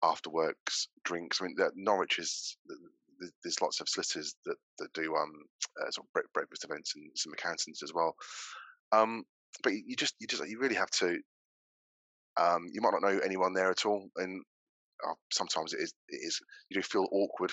after 0.03 0.29
works 0.29 0.87
drinks. 1.03 1.41
I 1.41 1.45
mean, 1.45 1.55
Norwich 1.75 2.19
is 2.19 2.57
there's 3.43 3.61
lots 3.61 3.81
of 3.81 3.89
solicitors 3.89 4.35
that 4.45 4.55
that 4.79 4.93
do 4.93 5.15
um 5.15 5.31
uh, 5.81 5.89
sort 5.89 6.07
of 6.07 6.23
breakfast 6.33 6.63
events 6.63 6.93
and 6.95 7.09
some 7.15 7.33
accountants 7.33 7.81
as 7.83 7.93
well. 7.93 8.15
Um, 8.91 9.23
but 9.63 9.73
you 9.73 9.95
just 9.95 10.15
you 10.19 10.27
just 10.27 10.47
you 10.47 10.59
really 10.59 10.75
have 10.75 10.91
to. 10.91 11.17
Um, 12.39 12.67
you 12.71 12.81
might 12.81 12.91
not 12.93 13.01
know 13.01 13.19
anyone 13.19 13.53
there 13.53 13.71
at 13.71 13.85
all, 13.85 14.07
and 14.17 14.43
uh, 15.07 15.13
sometimes 15.31 15.73
it 15.73 15.81
is 15.81 15.93
it 16.09 16.17
is 16.17 16.39
you 16.69 16.75
do 16.75 16.83
feel 16.83 17.07
awkward, 17.11 17.51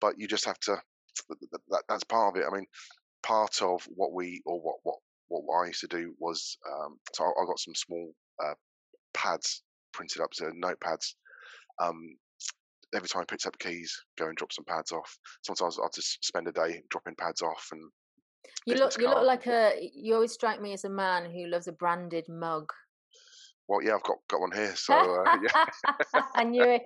but 0.00 0.18
you 0.18 0.28
just 0.28 0.44
have 0.44 0.58
to. 0.60 0.76
That, 1.70 1.82
that's 1.88 2.04
part 2.04 2.36
of 2.36 2.42
it. 2.42 2.46
I 2.50 2.54
mean, 2.54 2.66
part 3.22 3.62
of 3.62 3.86
what 3.94 4.12
we 4.12 4.42
or 4.44 4.60
what 4.60 4.76
what 4.82 4.96
what 5.40 5.64
I 5.64 5.66
used 5.68 5.80
to 5.80 5.86
do 5.88 6.14
was 6.18 6.58
um, 6.70 6.98
so 7.12 7.24
I, 7.24 7.28
I 7.28 7.46
got 7.46 7.58
some 7.58 7.74
small 7.74 8.12
uh, 8.42 8.54
pads 9.14 9.62
printed 9.92 10.22
up, 10.22 10.34
so 10.34 10.50
notepads. 10.50 11.14
Um, 11.80 12.16
every 12.94 13.08
time 13.08 13.22
I 13.22 13.24
picked 13.24 13.46
up 13.46 13.58
keys, 13.58 13.96
go 14.18 14.26
and 14.26 14.36
drop 14.36 14.52
some 14.52 14.64
pads 14.64 14.92
off. 14.92 15.16
Sometimes 15.42 15.78
I'll 15.78 15.90
just 15.94 16.24
spend 16.24 16.48
a 16.48 16.52
day 16.52 16.82
dropping 16.90 17.14
pads 17.16 17.42
off 17.42 17.68
and. 17.72 17.82
You 18.66 18.74
look, 18.74 19.00
you 19.00 19.08
look 19.08 19.24
like 19.24 19.46
a. 19.46 19.90
You 19.94 20.14
always 20.14 20.32
strike 20.32 20.60
me 20.60 20.72
as 20.72 20.84
a 20.84 20.90
man 20.90 21.30
who 21.30 21.46
loves 21.46 21.68
a 21.68 21.72
branded 21.72 22.28
mug. 22.28 22.68
Well, 23.68 23.82
yeah, 23.82 23.94
I've 23.94 24.02
got 24.02 24.16
got 24.28 24.40
one 24.40 24.52
here, 24.52 24.74
so 24.76 24.94
uh, 24.94 25.36
yeah. 25.42 26.22
I 26.34 26.44
knew 26.44 26.62
it. 26.62 26.82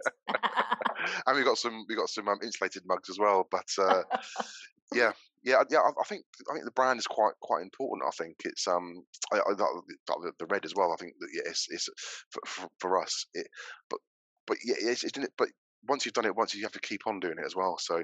and 1.26 1.36
we 1.36 1.44
got 1.44 1.58
some 1.58 1.84
we 1.88 1.96
got 1.96 2.08
some 2.08 2.28
um, 2.28 2.38
insulated 2.42 2.82
mugs 2.86 3.10
as 3.10 3.18
well, 3.18 3.48
but 3.50 3.66
uh, 3.78 4.02
yeah, 4.94 5.12
yeah, 5.44 5.62
yeah. 5.70 5.78
I, 5.78 5.90
I, 6.00 6.04
think 6.08 6.24
I 6.50 6.54
think 6.54 6.64
the 6.64 6.72
brand 6.72 6.98
is 6.98 7.06
quite 7.06 7.34
quite 7.40 7.62
important. 7.62 8.06
I 8.06 8.22
think 8.22 8.36
it's 8.44 8.66
um 8.66 9.02
I, 9.32 9.38
I, 9.38 9.54
the, 9.56 10.32
the 10.38 10.46
red 10.46 10.64
as 10.64 10.74
well. 10.74 10.92
I 10.92 10.96
think 10.96 11.14
that 11.20 11.28
yeah, 11.32 11.42
it's, 11.50 11.66
it's 11.70 11.88
for, 12.30 12.68
for, 12.78 13.02
us. 13.02 13.26
It, 13.34 13.46
but 13.90 13.98
but 14.46 14.58
yeah, 14.64 14.76
it's, 14.78 15.04
but 15.38 15.48
once 15.88 16.04
you've 16.04 16.14
done 16.14 16.26
it 16.26 16.36
once, 16.36 16.54
you 16.54 16.62
have 16.62 16.72
to 16.72 16.80
keep 16.80 17.06
on 17.06 17.20
doing 17.20 17.36
it 17.38 17.46
as 17.46 17.56
well. 17.56 17.76
So 17.78 18.02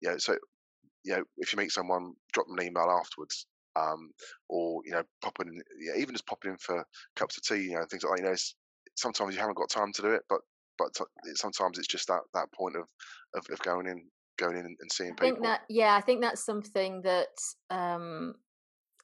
yeah, 0.00 0.14
so 0.18 0.36
you 1.04 1.16
know, 1.16 1.24
if 1.38 1.52
you 1.52 1.58
meet 1.58 1.72
someone, 1.72 2.12
drop 2.32 2.46
them 2.46 2.58
an 2.58 2.66
email 2.66 2.88
afterwards. 2.90 3.46
Um, 3.76 4.10
or 4.48 4.82
you 4.84 4.92
know, 4.92 5.02
popping 5.20 5.60
yeah, 5.80 6.00
even 6.00 6.14
just 6.14 6.26
popping 6.26 6.52
in 6.52 6.58
for 6.58 6.84
cups 7.16 7.36
of 7.36 7.42
tea, 7.42 7.64
you 7.64 7.74
know, 7.74 7.84
things 7.90 8.04
like 8.04 8.18
that. 8.18 8.22
You 8.22 8.30
know, 8.30 8.36
sometimes 8.96 9.34
you 9.34 9.40
haven't 9.40 9.56
got 9.56 9.68
time 9.68 9.92
to 9.94 10.02
do 10.02 10.10
it, 10.10 10.22
but 10.28 10.38
but 10.78 10.88
sometimes 11.34 11.78
it's 11.78 11.88
just 11.88 12.06
that 12.08 12.20
that 12.34 12.52
point 12.52 12.76
of 12.76 12.84
of, 13.34 13.44
of 13.52 13.58
going 13.60 13.88
in 13.88 14.04
going 14.36 14.56
in 14.56 14.64
and 14.64 14.92
seeing 14.92 15.12
I 15.12 15.14
people. 15.14 15.28
Think 15.28 15.42
that, 15.44 15.60
yeah, 15.68 15.94
I 15.94 16.00
think 16.00 16.20
that's 16.20 16.44
something 16.44 17.02
that 17.02 17.38
um, 17.70 18.34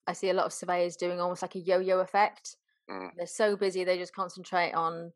I 0.07 0.13
see 0.13 0.31
a 0.31 0.35
lot 0.35 0.47
of 0.47 0.53
surveyors 0.53 0.97
doing, 0.97 1.21
almost 1.21 1.43
like 1.43 1.55
a 1.55 1.61
yo-yo 1.61 2.01
effect. 2.01 2.57
Mm. 2.91 3.11
They're 3.17 3.27
so 3.27 3.57
busy, 3.57 3.85
they 3.85 3.99
just 3.99 4.15
concentrate 4.15 4.73
on 4.73 5.13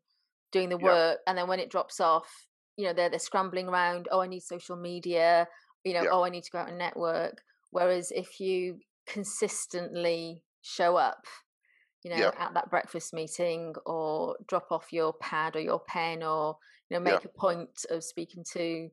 doing 0.51 0.69
the 0.69 0.77
work, 0.77 1.19
yeah. 1.19 1.29
and 1.29 1.37
then 1.37 1.47
when 1.47 1.59
it 1.59 1.69
drops 1.69 1.99
off, 1.99 2.47
you 2.77 2.85
know, 2.85 2.93
they're 2.93 3.09
they're 3.09 3.19
scrambling 3.19 3.67
around. 3.67 4.07
Oh, 4.11 4.21
I 4.21 4.27
need 4.27 4.41
social 4.41 4.75
media. 4.75 5.47
You 5.83 5.93
know, 5.93 6.03
yeah. 6.03 6.09
oh, 6.11 6.23
I 6.23 6.29
need 6.29 6.43
to 6.43 6.51
go 6.51 6.59
out 6.59 6.69
and 6.69 6.77
network. 6.77 7.41
Whereas 7.71 8.11
if 8.11 8.39
you 8.39 8.79
consistently 9.07 10.43
show 10.61 10.95
up, 10.97 11.25
you 12.03 12.11
know, 12.11 12.17
yeah. 12.17 12.31
at 12.37 12.53
that 12.53 12.69
breakfast 12.69 13.13
meeting 13.13 13.75
or 13.85 14.35
drop 14.47 14.67
off 14.71 14.91
your 14.91 15.13
pad 15.13 15.55
or 15.55 15.59
your 15.59 15.81
pen 15.87 16.23
or 16.23 16.57
you 16.89 16.97
know 16.97 17.03
make 17.03 17.25
a 17.25 17.29
point 17.29 17.85
of 17.89 18.03
speaking 18.03 18.43
to 18.53 18.89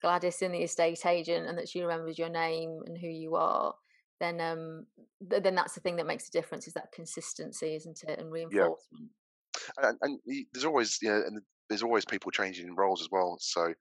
Gladys 0.00 0.42
in 0.42 0.52
the 0.52 0.62
estate 0.62 1.04
agent 1.06 1.46
and 1.46 1.58
that 1.58 1.68
she 1.68 1.82
remembers 1.82 2.18
your 2.18 2.28
name 2.28 2.80
and 2.86 2.98
who 2.98 3.08
you 3.08 3.34
are, 3.36 3.74
then 4.20 4.40
um 4.40 4.86
th- 5.28 5.42
then 5.42 5.54
that's 5.54 5.74
the 5.74 5.80
thing 5.80 5.96
that 5.96 6.06
makes 6.06 6.28
a 6.28 6.32
difference 6.32 6.66
is 6.66 6.74
that 6.74 6.92
consistency, 6.92 7.74
isn't 7.74 8.04
it, 8.06 8.18
and 8.18 8.30
reinforcement. 8.30 8.78
Yeah. 8.92 9.88
And, 9.88 9.98
and 10.02 10.20
there's 10.52 10.64
always 10.64 10.98
you 11.02 11.08
know, 11.08 11.22
and 11.26 11.40
there's 11.68 11.82
always 11.82 12.04
people 12.04 12.30
changing 12.30 12.74
roles 12.74 13.00
as 13.00 13.08
well. 13.10 13.36
So 13.40 13.72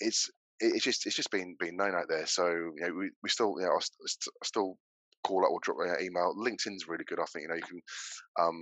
it's 0.00 0.30
it's 0.60 0.84
just 0.84 1.06
it's 1.06 1.16
just 1.16 1.30
been 1.30 1.56
being 1.58 1.76
known 1.76 1.94
out 1.94 2.08
there. 2.08 2.26
So 2.26 2.48
you 2.48 2.80
know 2.80 2.92
we, 2.94 3.10
we 3.22 3.28
still 3.28 3.54
you 3.58 3.66
know 3.66 3.72
I, 3.72 4.06
still 4.44 4.78
call 5.24 5.44
up 5.44 5.50
or 5.50 5.60
drop 5.62 5.78
an 5.80 6.04
email. 6.04 6.34
LinkedIn's 6.36 6.88
really 6.88 7.04
good. 7.04 7.20
I 7.20 7.24
think 7.24 7.44
you 7.44 7.48
know 7.48 7.54
you 7.54 7.62
can 7.62 7.80
um, 8.40 8.60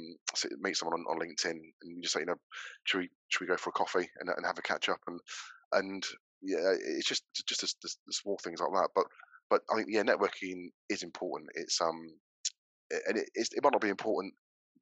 meet 0.60 0.76
someone 0.76 1.00
on, 1.00 1.06
on 1.10 1.18
LinkedIn 1.18 1.50
and 1.50 1.96
you 1.96 2.02
just 2.02 2.14
say 2.14 2.20
you 2.20 2.26
know 2.26 2.36
should 2.84 2.98
we 2.98 3.10
should 3.28 3.42
we 3.42 3.46
go 3.46 3.56
for 3.56 3.70
a 3.70 3.72
coffee 3.72 4.08
and, 4.20 4.28
and 4.28 4.46
have 4.46 4.58
a 4.58 4.62
catch 4.62 4.88
up 4.88 5.00
and 5.06 5.20
and 5.72 6.04
yeah, 6.42 6.74
it's 6.80 7.06
just 7.08 7.24
just 7.46 7.60
the, 7.82 7.90
the 8.06 8.12
small 8.12 8.38
things 8.42 8.60
like 8.60 8.72
that. 8.72 8.90
But 8.94 9.06
but 9.48 9.62
I 9.70 9.76
think 9.76 9.88
yeah, 9.90 10.02
networking 10.02 10.68
is 10.88 11.02
important. 11.02 11.50
It's 11.54 11.80
um 11.80 12.10
and 13.06 13.18
it, 13.18 13.28
it 13.34 13.62
might 13.62 13.72
not 13.72 13.80
be 13.80 13.88
important 13.88 14.34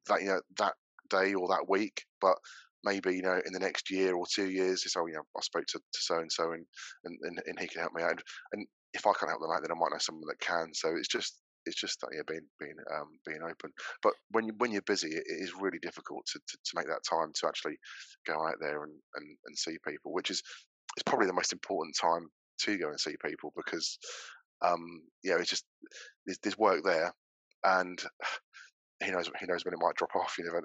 that 0.07 0.21
you 0.21 0.27
know 0.27 0.41
that 0.57 0.73
day 1.09 1.33
or 1.33 1.47
that 1.49 1.69
week, 1.69 2.03
but 2.21 2.35
maybe 2.83 3.15
you 3.15 3.21
know 3.21 3.41
in 3.45 3.53
the 3.53 3.59
next 3.59 3.91
year 3.91 4.15
or 4.15 4.25
two 4.25 4.49
years, 4.49 4.83
it's 4.85 4.95
oh 4.95 5.07
you 5.07 5.13
know 5.13 5.23
I 5.37 5.41
spoke 5.41 5.65
to 5.67 5.79
so 5.91 6.19
and 6.19 6.31
so 6.31 6.51
and 6.51 6.65
and 7.03 7.39
and 7.45 7.59
he 7.59 7.67
can 7.67 7.81
help 7.81 7.93
me 7.93 8.03
out. 8.03 8.11
And, 8.11 8.23
and 8.53 8.67
if 8.93 9.05
I 9.05 9.13
can't 9.13 9.29
help 9.29 9.41
them 9.41 9.51
out, 9.51 9.61
then 9.61 9.71
I 9.71 9.79
might 9.79 9.91
know 9.91 9.99
someone 9.99 10.27
that 10.27 10.39
can. 10.39 10.73
So 10.73 10.89
it's 10.95 11.07
just 11.07 11.39
it's 11.65 11.79
just 11.79 11.99
that 12.01 12.09
yeah 12.13 12.21
being 12.27 12.47
being 12.59 12.75
um, 12.93 13.09
being 13.25 13.41
open. 13.43 13.71
But 14.01 14.13
when 14.31 14.47
you 14.47 14.53
when 14.57 14.71
you're 14.71 14.81
busy, 14.81 15.09
it, 15.09 15.23
it 15.25 15.43
is 15.43 15.53
really 15.59 15.79
difficult 15.79 16.25
to, 16.33 16.39
to, 16.39 16.57
to 16.57 16.71
make 16.75 16.87
that 16.87 17.03
time 17.09 17.31
to 17.35 17.47
actually 17.47 17.77
go 18.25 18.33
out 18.33 18.55
there 18.59 18.83
and, 18.83 18.93
and, 19.15 19.37
and 19.45 19.57
see 19.57 19.77
people, 19.85 20.13
which 20.13 20.31
is 20.31 20.41
it's 20.95 21.03
probably 21.03 21.27
the 21.27 21.33
most 21.33 21.53
important 21.53 21.95
time 21.95 22.29
to 22.61 22.77
go 22.77 22.89
and 22.89 22.99
see 22.99 23.15
people 23.23 23.53
because 23.55 23.97
um, 24.61 25.01
yeah, 25.23 25.37
it's 25.39 25.49
just 25.49 25.65
there's, 26.25 26.39
there's 26.39 26.57
work 26.57 26.83
there, 26.83 27.13
and 27.63 27.99
he 29.03 29.11
knows 29.11 29.29
he 29.39 29.45
knows 29.45 29.63
when 29.65 29.73
it 29.73 29.79
might 29.81 29.95
drop 29.95 30.15
off. 30.15 30.35
You 30.37 30.45
know, 30.45 30.59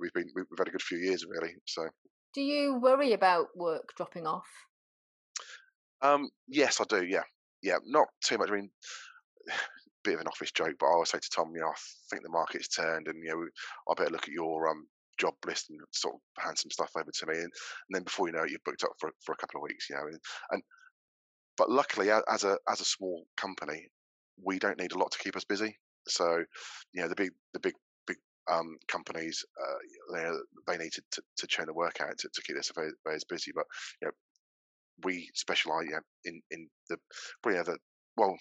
we've 0.00 0.12
been 0.12 0.28
we've 0.34 0.46
had 0.58 0.68
a 0.68 0.72
good 0.72 0.82
few 0.82 0.98
years 0.98 1.24
really. 1.28 1.54
So, 1.66 1.88
do 2.34 2.40
you 2.40 2.78
worry 2.80 3.12
about 3.12 3.48
work 3.56 3.90
dropping 3.96 4.26
off? 4.26 4.48
Um, 6.02 6.30
yes, 6.48 6.80
I 6.80 6.84
do. 6.88 7.04
Yeah, 7.04 7.22
yeah, 7.62 7.78
not 7.86 8.08
too 8.24 8.38
much. 8.38 8.50
I 8.50 8.54
mean, 8.54 8.70
bit 10.04 10.14
of 10.14 10.20
an 10.20 10.28
office 10.28 10.50
joke, 10.50 10.76
but 10.80 10.86
I 10.86 10.92
always 10.92 11.10
say 11.10 11.18
to 11.18 11.30
Tom, 11.34 11.52
you 11.54 11.60
know, 11.60 11.68
I 11.68 11.74
think 12.10 12.22
the 12.22 12.30
market's 12.30 12.68
turned, 12.68 13.06
and 13.06 13.22
you 13.22 13.30
know, 13.30 13.46
I 13.88 13.94
better 13.96 14.10
look 14.10 14.24
at 14.24 14.34
your 14.34 14.68
um 14.68 14.86
job 15.20 15.34
list 15.46 15.70
and 15.70 15.78
sort 15.92 16.14
of 16.14 16.42
hand 16.42 16.58
some 16.58 16.70
stuff 16.70 16.90
over 16.96 17.10
to 17.12 17.26
me, 17.26 17.34
and, 17.34 17.44
and 17.44 17.92
then 17.92 18.02
before 18.02 18.26
you 18.26 18.32
know 18.32 18.44
it, 18.44 18.50
you've 18.50 18.64
booked 18.64 18.84
up 18.84 18.92
for 18.98 19.10
for 19.24 19.32
a 19.32 19.36
couple 19.36 19.58
of 19.58 19.64
weeks. 19.64 19.88
You 19.90 19.96
know, 19.96 20.06
and, 20.06 20.18
and 20.50 20.62
but 21.56 21.70
luckily, 21.70 22.10
as 22.10 22.44
a 22.44 22.56
as 22.68 22.80
a 22.80 22.84
small 22.84 23.24
company, 23.36 23.86
we 24.42 24.58
don't 24.58 24.78
need 24.78 24.92
a 24.92 24.98
lot 24.98 25.12
to 25.12 25.18
keep 25.18 25.36
us 25.36 25.44
busy. 25.44 25.76
So, 26.08 26.42
you 26.92 27.02
know, 27.02 27.08
the 27.08 27.14
big 27.14 27.30
the 27.52 27.60
big 27.60 27.74
big 28.06 28.16
um, 28.50 28.76
companies, 28.88 29.44
uh, 29.60 30.14
they, 30.14 30.30
they 30.66 30.82
need 30.82 30.92
to, 30.92 31.02
to, 31.36 31.46
churn 31.46 31.66
the 31.66 31.74
work 31.74 32.00
out 32.00 32.16
to, 32.18 32.28
to 32.32 32.42
keep 32.42 32.56
their 32.56 32.62
surveyors 32.62 33.24
busy. 33.28 33.52
But 33.54 33.66
you 34.00 34.08
know, 34.08 34.12
we 35.04 35.28
specialise 35.34 35.86
you 35.86 35.92
know, 35.92 36.00
in 36.24 36.40
in 36.50 36.68
the 36.88 36.96
you 37.46 37.62
the 37.62 37.76
well, 38.16 38.36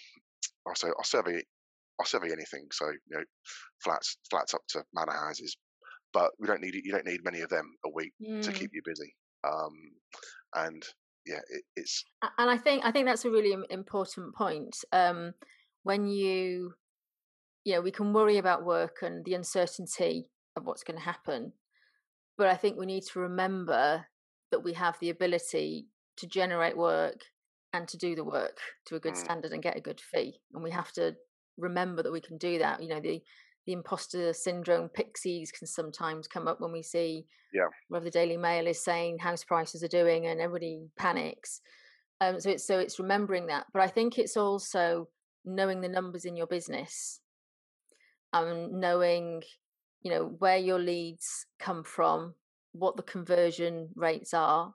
I 0.68 0.74
say 0.76 0.88
I 0.88 1.04
survey 1.04 1.42
I 2.00 2.06
survey 2.06 2.32
anything. 2.32 2.68
So 2.72 2.88
you 2.88 3.18
know, 3.18 3.24
flats 3.84 4.18
flats 4.30 4.54
up 4.54 4.62
to 4.70 4.84
manor 4.94 5.14
houses, 5.14 5.58
but 6.14 6.32
we 6.40 6.48
don't 6.48 6.62
need 6.62 6.74
you 6.74 6.92
don't 6.92 7.06
need 7.06 7.24
many 7.24 7.42
of 7.42 7.50
them 7.50 7.76
a 7.86 7.90
week 7.94 8.14
mm. 8.22 8.42
to 8.42 8.52
keep 8.52 8.72
you 8.74 8.82
busy. 8.84 9.14
Um, 9.44 9.74
and 10.56 10.84
yeah, 11.26 11.40
it, 11.50 11.64
it's 11.76 12.04
and 12.38 12.50
I 12.50 12.58
think 12.58 12.84
I 12.86 12.92
think 12.92 13.06
that's 13.06 13.26
a 13.26 13.30
really 13.32 13.56
important 13.70 14.36
point. 14.36 14.76
Um, 14.92 15.34
when 15.84 16.08
you 16.08 16.74
you 17.64 17.74
know 17.74 17.82
we 17.82 17.92
can 17.92 18.14
worry 18.14 18.38
about 18.38 18.66
work 18.66 18.98
and 19.02 19.24
the 19.26 19.36
uncertainty 19.36 20.30
of 20.56 20.66
what's 20.66 20.84
going 20.84 20.98
to 20.98 21.06
happen, 21.06 21.54
but 22.38 22.48
I 22.48 22.56
think 22.56 22.78
we 22.78 22.86
need 22.86 23.04
to 23.14 23.20
remember 23.20 24.06
that 24.52 24.64
we 24.64 24.74
have 24.74 24.98
the 25.00 25.10
ability 25.10 25.88
to 26.18 26.28
generate 26.28 26.76
work 26.76 27.22
and 27.72 27.88
to 27.88 27.98
do 27.98 28.16
the 28.16 28.24
work 28.24 28.58
to 28.88 28.96
a 28.96 29.00
good 29.00 29.14
mm. 29.14 29.18
standard 29.24 29.52
and 29.52 29.62
get 29.62 29.78
a 29.78 29.82
good 29.82 30.02
fee, 30.02 30.40
and 30.54 30.64
we 30.64 30.72
have 30.72 30.92
to 30.94 31.16
remember 31.58 32.02
that 32.02 32.12
we 32.12 32.22
can 32.22 32.38
do 32.38 32.58
that. 32.60 32.82
You 32.82 32.90
know 32.90 33.00
the 33.00 33.22
the 33.70 33.74
imposter 33.74 34.34
syndrome 34.34 34.90
pixies 34.90 35.52
can 35.52 35.68
sometimes 35.68 36.28
come 36.28 36.48
up 36.48 36.60
when 36.60 36.72
we 36.72 36.82
see 36.82 37.28
yeah 37.54 37.68
whether 37.88 38.06
the 38.06 38.10
Daily 38.10 38.36
Mail 38.36 38.66
is 38.66 38.84
saying 38.84 39.20
house 39.20 39.44
prices 39.44 39.84
are 39.84 39.88
doing 39.88 40.26
and 40.26 40.42
everybody 40.42 40.88
panics. 40.98 41.62
Um, 42.20 42.40
so 42.40 42.50
it's 42.50 42.66
so 42.66 42.80
it's 42.80 42.98
remembering 42.98 43.46
that, 43.46 43.68
but 43.72 43.84
I 43.84 43.88
think 43.88 44.18
it's 44.18 44.38
also 44.38 45.08
knowing 45.46 45.82
the 45.82 45.88
numbers 45.88 46.26
in 46.26 46.36
your 46.36 46.48
business, 46.48 47.20
um, 48.34 48.80
knowing 48.80 49.44
you 50.02 50.10
know 50.10 50.36
where 50.40 50.58
your 50.58 50.80
leads 50.80 51.46
come 51.60 51.84
from, 51.84 52.34
what 52.72 52.98
the 52.98 53.04
conversion 53.04 53.90
rates 53.94 54.34
are, 54.34 54.74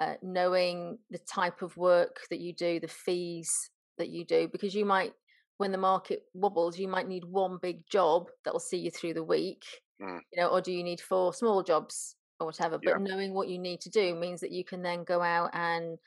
uh, 0.00 0.14
knowing 0.20 0.98
the 1.10 1.18
type 1.18 1.62
of 1.62 1.76
work 1.76 2.22
that 2.30 2.40
you 2.40 2.52
do, 2.52 2.80
the 2.80 2.88
fees 2.88 3.70
that 3.98 4.08
you 4.08 4.24
do, 4.24 4.48
because 4.50 4.74
you 4.74 4.84
might, 4.84 5.12
when 5.58 5.72
the 5.72 5.78
market 5.78 6.24
wobbles, 6.34 6.78
you 6.78 6.88
might 6.88 7.08
need 7.08 7.24
one 7.24 7.58
big 7.60 7.86
job 7.88 8.28
that 8.44 8.52
will 8.52 8.60
see 8.60 8.78
you 8.78 8.90
through 8.90 9.14
the 9.14 9.24
week, 9.24 9.64
Mm. 10.00 10.20
you 10.32 10.42
know, 10.42 10.48
or 10.48 10.60
do 10.60 10.72
you 10.72 10.84
need 10.84 11.00
four 11.00 11.32
small 11.32 11.62
jobs 11.62 12.16
or 12.38 12.46
whatever? 12.46 12.78
Yeah. 12.82 12.92
But 12.94 13.00
knowing 13.02 13.32
what 13.32 13.48
you 13.48 13.58
need 13.58 13.80
to 13.82 13.90
do 13.90 14.14
means 14.14 14.40
that 14.42 14.52
you 14.52 14.64
can 14.64 14.82
then 14.82 15.04
go 15.04 15.22
out 15.22 15.50
and 15.54 15.98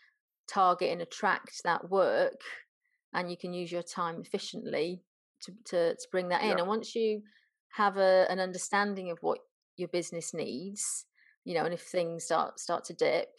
target 0.48 0.92
and 0.92 1.02
attract 1.02 1.64
that 1.64 1.90
work, 1.90 2.42
and 3.14 3.32
you 3.32 3.38
can 3.38 3.54
use 3.54 3.72
your 3.72 3.82
time 3.84 4.22
efficiently 4.22 5.04
to 5.42 5.52
to, 5.66 5.96
to 5.96 6.08
bring 6.12 6.30
that 6.30 6.44
in. 6.44 6.50
Yeah. 6.50 6.58
And 6.60 6.68
once 6.68 6.94
you 6.96 7.24
have 7.70 7.98
a, 7.98 8.28
an 8.30 8.40
understanding 8.40 9.10
of 9.12 9.18
what 9.22 9.40
your 9.78 9.90
business 9.90 10.34
needs, 10.34 11.06
you 11.46 11.56
know, 11.56 11.66
and 11.66 11.74
if 11.74 11.82
things 11.82 12.26
start 12.26 12.60
start 12.60 12.84
to 12.86 12.94
dip, 12.94 13.30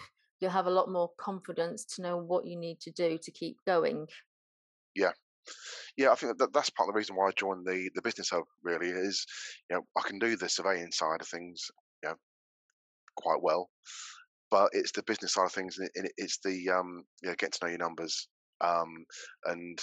you'll 0.40 0.50
have 0.50 0.66
a 0.66 0.70
lot 0.70 0.90
more 0.90 1.10
confidence 1.16 1.84
to 1.84 2.02
know 2.02 2.16
what 2.16 2.46
you 2.46 2.56
need 2.56 2.80
to 2.80 2.90
do 2.90 3.18
to 3.18 3.30
keep 3.30 3.58
going. 3.66 4.08
Yeah, 4.94 5.12
I 6.10 6.14
think 6.14 6.38
that 6.38 6.52
that's 6.52 6.70
part 6.70 6.88
of 6.88 6.94
the 6.94 6.98
reason 6.98 7.16
why 7.16 7.28
I 7.28 7.32
joined 7.36 7.66
the 7.66 7.90
the 7.94 8.02
business 8.02 8.30
hub. 8.30 8.44
Really, 8.62 8.88
is 8.88 9.24
you 9.68 9.76
know 9.76 9.82
I 9.96 10.02
can 10.06 10.18
do 10.18 10.36
the 10.36 10.48
surveying 10.48 10.92
side 10.92 11.20
of 11.20 11.28
things, 11.28 11.70
you 12.02 12.08
know, 12.08 12.16
quite 13.16 13.42
well, 13.42 13.68
but 14.50 14.70
it's 14.72 14.92
the 14.92 15.02
business 15.02 15.34
side 15.34 15.46
of 15.46 15.52
things, 15.52 15.78
and 15.78 15.88
it, 15.94 16.12
it's 16.16 16.38
the 16.44 16.70
um, 16.70 17.04
you 17.22 17.28
know, 17.28 17.34
get 17.38 17.52
to 17.52 17.58
know 17.62 17.70
your 17.70 17.78
numbers, 17.78 18.28
um, 18.60 19.04
and 19.46 19.78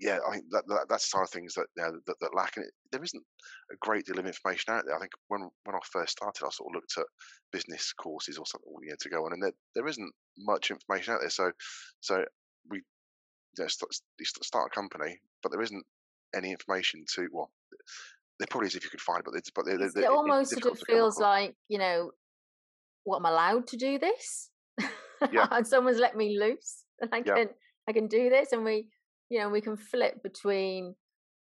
yeah, 0.00 0.18
I 0.26 0.32
think 0.32 0.44
that, 0.50 0.64
that 0.68 0.86
that's 0.88 1.10
the 1.10 1.18
side 1.18 1.24
of 1.24 1.30
things 1.30 1.54
that 1.54 1.66
you 1.76 1.82
know, 1.82 1.92
that, 2.06 2.16
that 2.20 2.34
lack. 2.34 2.56
And 2.56 2.66
it, 2.66 2.72
there 2.92 3.02
isn't 3.02 3.22
a 3.70 3.76
great 3.80 4.06
deal 4.06 4.18
of 4.18 4.26
information 4.26 4.72
out 4.72 4.84
there. 4.86 4.96
I 4.96 5.00
think 5.00 5.12
when 5.28 5.48
when 5.64 5.76
I 5.76 5.80
first 5.90 6.12
started, 6.12 6.44
I 6.44 6.50
sort 6.50 6.70
of 6.70 6.74
looked 6.74 6.94
at 6.98 7.06
business 7.52 7.92
courses 7.92 8.38
or 8.38 8.46
something 8.46 8.72
you 8.82 8.90
know, 8.90 8.96
to 9.00 9.08
go 9.08 9.24
on, 9.26 9.32
and 9.32 9.42
there 9.42 9.52
there 9.74 9.86
isn't 9.86 10.12
much 10.38 10.70
information 10.70 11.14
out 11.14 11.20
there. 11.20 11.30
So 11.30 11.52
so 12.00 12.24
we 12.70 12.82
you 13.56 13.64
know, 13.64 13.68
start, 13.68 13.92
st- 13.92 14.44
start 14.44 14.70
a 14.72 14.74
company, 14.74 15.18
but 15.42 15.52
there 15.52 15.62
isn't 15.62 15.84
any 16.34 16.50
information 16.50 17.04
to 17.14 17.28
well. 17.32 17.50
There 18.38 18.46
probably 18.50 18.68
is 18.68 18.74
if 18.74 18.84
you 18.84 18.90
could 18.90 19.00
find, 19.00 19.22
but 19.24 19.34
it's 19.34 19.50
but 19.50 19.64
they're, 19.64 19.78
they're, 19.78 20.04
it 20.04 20.10
almost 20.10 20.50
sort 20.50 20.72
of 20.72 20.78
feels 20.86 21.18
like 21.18 21.54
you 21.68 21.78
know, 21.78 22.10
what 23.04 23.18
I'm 23.18 23.26
allowed 23.26 23.66
to 23.68 23.76
do 23.76 23.98
this? 23.98 24.50
Yeah. 25.32 25.46
and 25.50 25.66
someone's 25.66 25.98
let 25.98 26.16
me 26.16 26.38
loose, 26.38 26.84
and 27.00 27.10
I 27.12 27.22
Yeah. 27.24 27.34
can 27.34 27.48
I 27.88 27.92
can 27.92 28.08
do 28.08 28.28
this, 28.28 28.52
and 28.52 28.64
we 28.64 28.88
you 29.30 29.38
know 29.38 29.48
we 29.48 29.60
can 29.60 29.76
flip 29.76 30.22
between 30.22 30.94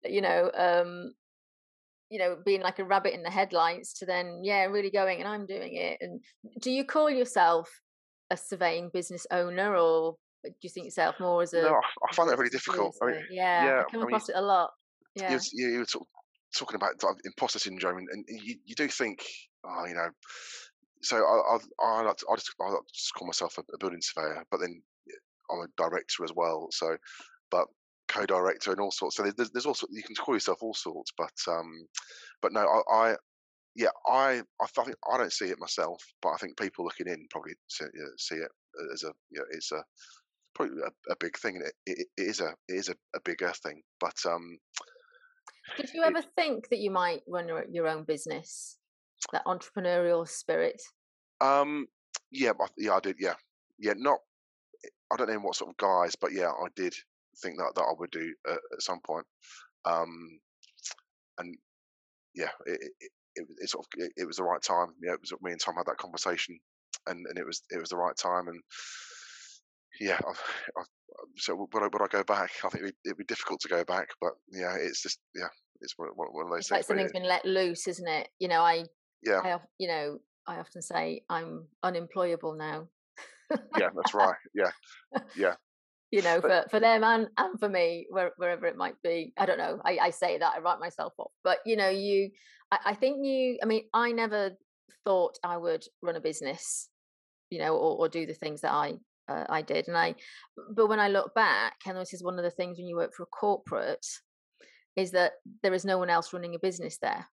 you 0.04 0.22
know 0.22 0.52
um 0.58 1.14
you 2.10 2.18
know 2.18 2.38
being 2.44 2.62
like 2.62 2.80
a 2.80 2.84
rabbit 2.84 3.14
in 3.14 3.22
the 3.22 3.30
headlights 3.30 3.94
to 4.00 4.06
then 4.06 4.42
yeah 4.44 4.66
really 4.66 4.90
going 4.90 5.20
and 5.20 5.28
I'm 5.28 5.46
doing 5.46 5.76
it. 5.76 5.98
And 6.02 6.22
do 6.60 6.72
you 6.72 6.84
call 6.84 7.10
yourself 7.10 7.70
a 8.32 8.38
surveying 8.38 8.90
business 8.92 9.28
owner, 9.30 9.76
or 9.76 10.16
do 10.44 10.56
you 10.62 10.70
think 10.70 10.86
yourself 10.86 11.20
more 11.20 11.42
as 11.42 11.54
a 11.54 11.62
No, 11.62 11.74
I, 11.74 11.82
I 12.10 12.14
find 12.14 12.30
that 12.30 12.38
really 12.38 12.50
difficult. 12.50 12.96
I 13.02 13.06
mean, 13.08 13.26
yeah, 13.30 13.66
yeah, 13.66 13.80
I 13.82 13.92
come 13.92 14.02
I 14.02 14.06
mean, 14.06 14.16
across 14.16 14.30
it 14.30 14.36
a 14.36 14.42
lot. 14.42 14.72
you, 15.16 15.24
Yeah, 15.24 15.40
you, 15.54 15.70
you 15.70 15.78
were 15.80 15.84
of 15.84 16.08
talking 16.56 16.76
about 16.76 16.94
imposter 17.26 17.60
syndrome, 17.60 17.98
and, 17.98 18.08
and 18.12 18.26
you, 18.28 18.56
you 18.66 18.76
do 18.76 18.88
think, 18.88 19.24
oh, 19.64 19.86
you 19.88 19.96
know. 19.96 20.10
So 21.04 21.18
I, 21.18 21.56
I, 21.56 21.86
I, 21.86 22.02
like 22.04 22.18
to, 22.18 22.26
I 22.32 22.36
just 22.36 22.54
I 22.62 22.70
like 22.70 22.80
to 22.80 22.94
just 22.94 23.14
call 23.16 23.28
myself 23.28 23.58
a, 23.58 23.62
a 23.74 23.78
building 23.80 24.02
surveyor, 24.02 24.44
but 24.52 24.60
then 24.60 24.82
I'm 25.52 25.60
a 25.62 25.68
director 25.78 26.24
as 26.24 26.32
well. 26.36 26.68
So, 26.72 26.96
but 27.50 27.68
co-director 28.08 28.72
and 28.72 28.82
all 28.82 28.92
sorts. 28.92 29.16
So 29.18 29.24
there's, 29.24 29.52
there's 29.52 29.66
also 29.66 29.88
you 29.92 30.04
can 30.04 30.16
call 30.16 30.36
yourself 30.36 30.60
all 30.62 30.74
sorts, 30.74 31.12
but 31.18 31.34
um, 31.48 31.88
but 32.42 32.54
no, 32.54 32.62
I, 32.62 32.96
I 32.96 33.16
yeah, 33.76 33.90
I 34.08 34.42
I 34.62 34.68
think 34.68 34.98
I 35.12 35.18
don't 35.18 35.34
see 35.34 35.46
it 35.46 35.60
myself, 35.60 36.04
but 36.22 36.30
I 36.30 36.38
think 36.38 36.58
people 36.58 36.86
looking 36.86 37.08
in 37.08 37.28
probably 37.30 37.54
see, 37.70 37.86
see 38.18 38.36
it 38.36 38.52
as 38.94 39.04
a 39.04 39.12
you 39.30 39.40
know, 39.40 39.46
it's 39.52 39.72
a 39.72 39.84
probably 40.62 40.84
a, 40.84 41.12
a 41.12 41.16
big 41.20 41.38
thing. 41.38 41.58
and 41.58 41.66
It, 41.66 41.74
it, 41.86 42.08
it 42.18 42.28
is 42.28 42.40
a 42.40 42.50
it 42.68 42.76
is 42.76 42.90
a, 42.90 42.96
a 43.16 43.22
bigger 43.24 43.52
thing, 43.64 43.82
but 44.00 44.16
um, 44.26 44.58
Did 45.78 45.94
you 45.94 46.04
it, 46.04 46.08
ever 46.08 46.22
think 46.22 46.70
that 46.70 46.80
you 46.80 46.92
might 46.92 47.22
run 47.28 47.48
your 47.48 47.66
your 47.70 47.88
own 47.88 48.04
business? 48.04 48.78
That 49.32 49.46
entrepreneurial 49.46 50.28
spirit? 50.28 50.82
um, 51.42 51.88
yeah, 52.32 52.52
yeah, 52.78 52.96
I 52.96 53.00
did, 53.00 53.18
yeah, 53.20 53.36
yeah, 53.80 53.94
not 53.96 54.20
I 55.12 55.18
don't 55.18 55.28
know 55.28 55.34
in 55.34 55.44
what 55.44 55.56
sort 55.56 55.72
of 55.72 55.78
guys, 55.78 56.16
but 56.16 56.32
yeah, 56.32 56.50
I 56.50 56.68
did 56.76 56.94
think 57.42 57.58
that 57.58 57.74
that 57.76 57.82
I 57.84 57.94
would 57.98 58.12
do 58.12 58.34
uh, 58.50 58.54
at 58.74 58.82
some 58.82 59.00
point. 59.06 59.26
Um, 59.86 60.40
and 61.38 61.58
yeah, 62.34 62.50
it, 62.66 62.80
it, 62.82 62.92
it, 63.00 63.12
it 63.36 63.48
it 63.58 63.70
sort 63.70 63.86
of 63.86 64.04
it, 64.06 64.12
it 64.18 64.26
was 64.26 64.38
the 64.38 64.44
right 64.44 64.62
time. 64.62 64.94
Yeah, 65.04 65.14
it 65.14 65.22
was 65.22 65.34
me 65.42 65.52
and 65.52 65.60
Tom 65.60 65.76
had 65.76 65.86
that 65.88 65.98
conversation, 65.98 66.60
and, 67.08 67.26
and 67.28 67.38
it 67.38 67.46
was 67.46 67.62
it 67.70 67.80
was 67.80 67.90
the 67.90 67.98
right 67.98 68.16
time. 68.16 68.48
And 68.48 68.62
yeah, 70.00 70.20
um, 70.28 70.34
I, 70.78 70.82
I, 70.82 70.84
so 71.38 71.56
would 71.56 71.84
I, 71.84 71.88
would 71.88 72.02
I 72.02 72.08
go 72.08 72.24
back? 72.24 72.52
I 72.64 72.70
think 72.70 72.84
it'd, 72.84 72.96
it'd 73.06 73.18
be 73.18 73.24
difficult 73.26 73.62
to 73.62 73.70
go 73.70 73.84
back, 73.84 74.10
but 74.22 74.34
yeah, 74.52 74.76
it's 74.80 75.02
just 75.02 75.20
yeah, 75.36 75.48
it's 75.82 75.94
one, 75.98 76.10
one 76.16 76.46
of 76.46 76.52
those 76.52 76.60
It's 76.60 76.70
things. 76.70 76.78
like 76.78 76.86
something's 76.86 77.12
been 77.12 77.28
let 77.28 77.46
loose, 77.46 77.88
isn't 77.88 78.08
it? 78.08 78.30
You 78.40 78.48
know, 78.48 78.62
I, 78.62 78.86
yeah, 79.24 79.40
I, 79.44 79.60
you 79.78 79.88
know, 79.88 80.18
I 80.48 80.58
often 80.58 80.82
say 80.82 81.24
I'm 81.30 81.68
unemployable 81.84 82.56
now. 82.56 82.88
yeah, 83.78 83.90
that's 83.96 84.14
right. 84.14 84.36
Yeah, 84.54 84.72
yeah, 85.36 85.56
you 86.12 86.22
know, 86.22 86.42
but 86.42 86.66
for 86.66 86.70
for 86.72 86.80
them 86.80 87.04
and 87.04 87.28
and 87.38 87.60
for 87.60 87.70
me, 87.70 88.06
where, 88.10 88.32
wherever 88.38 88.66
it 88.66 88.78
might 88.78 88.96
be. 89.04 89.34
I 89.38 89.46
don't 89.46 89.58
know. 89.58 89.82
I, 89.86 89.98
I 89.98 90.10
say 90.10 90.38
that 90.38 90.54
I 90.56 90.60
write 90.60 90.80
myself 90.80 91.14
off, 91.18 91.32
but 91.44 91.60
you 91.66 91.76
know, 91.76 91.90
you. 91.90 92.30
I, 92.72 92.80
I 92.88 92.94
think 92.96 93.26
you. 93.26 93.58
I 93.62 93.66
mean, 93.66 93.84
I 93.94 94.12
never 94.12 94.52
thought 95.06 95.38
I 95.44 95.58
would 95.58 95.84
run 96.02 96.16
a 96.16 96.22
business, 96.22 96.90
you 97.50 97.60
know, 97.60 97.76
or, 97.76 97.98
or 97.98 98.10
do 98.10 98.26
the 98.26 98.34
things 98.34 98.62
that 98.62 98.72
I 98.72 98.96
uh, 99.32 99.46
I 99.50 99.62
did, 99.62 99.88
and 99.88 99.98
I. 99.98 100.16
But 100.76 100.88
when 100.88 101.00
I 101.00 101.08
look 101.08 101.34
back, 101.34 101.76
and 101.86 101.98
this 101.98 102.14
is 102.14 102.24
one 102.24 102.38
of 102.38 102.44
the 102.44 102.52
things 102.52 102.78
when 102.78 102.88
you 102.88 102.96
work 102.96 103.14
for 103.14 103.24
a 103.24 103.28
corporate, 103.28 104.06
is 104.96 105.12
that 105.12 105.34
there 105.64 105.74
is 105.74 105.86
no 105.86 105.98
one 105.98 106.10
else 106.10 106.34
running 106.34 106.56
a 106.56 106.60
business 106.60 106.98
there. 106.98 107.28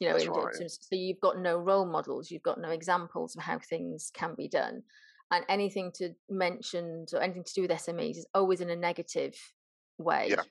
You 0.00 0.08
know, 0.08 0.16
in 0.16 0.28
right. 0.28 0.54
so 0.56 0.88
you've 0.90 1.20
got 1.20 1.38
no 1.38 1.56
role 1.56 1.86
models, 1.86 2.30
you've 2.30 2.42
got 2.42 2.60
no 2.60 2.70
examples 2.70 3.36
of 3.36 3.42
how 3.44 3.58
things 3.60 4.10
can 4.12 4.34
be 4.34 4.48
done 4.48 4.82
and 5.30 5.44
anything 5.48 5.90
to 5.96 6.14
mention 6.28 7.06
or 7.12 7.20
anything 7.20 7.44
to 7.44 7.54
do 7.54 7.62
with 7.62 7.70
SMEs 7.70 8.18
is 8.18 8.26
always 8.34 8.60
in 8.60 8.70
a 8.70 8.76
negative 8.76 9.34
way. 9.98 10.30
Yeah, 10.30 10.42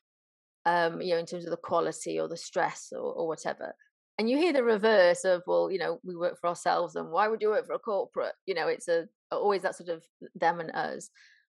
Um, 0.65 1.01
you 1.01 1.13
know, 1.13 1.19
in 1.19 1.25
terms 1.25 1.45
of 1.45 1.51
the 1.51 1.57
quality 1.57 2.19
or 2.19 2.27
the 2.27 2.37
stress 2.37 2.91
or, 2.91 3.13
or 3.13 3.27
whatever. 3.27 3.73
And 4.19 4.29
you 4.29 4.37
hear 4.37 4.53
the 4.53 4.63
reverse 4.63 5.25
of, 5.25 5.41
well, 5.47 5.71
you 5.71 5.79
know, 5.79 5.99
we 6.03 6.15
work 6.15 6.39
for 6.39 6.47
ourselves 6.47 6.95
and 6.95 7.09
why 7.09 7.27
would 7.27 7.41
you 7.41 7.49
work 7.49 7.65
for 7.65 7.73
a 7.73 7.79
corporate? 7.79 8.35
You 8.45 8.53
know, 8.53 8.67
it's 8.67 8.87
a 8.87 9.07
always 9.37 9.61
that 9.63 9.75
sort 9.75 9.89
of 9.89 10.03
them 10.35 10.59
and 10.59 10.71
us. 10.71 11.09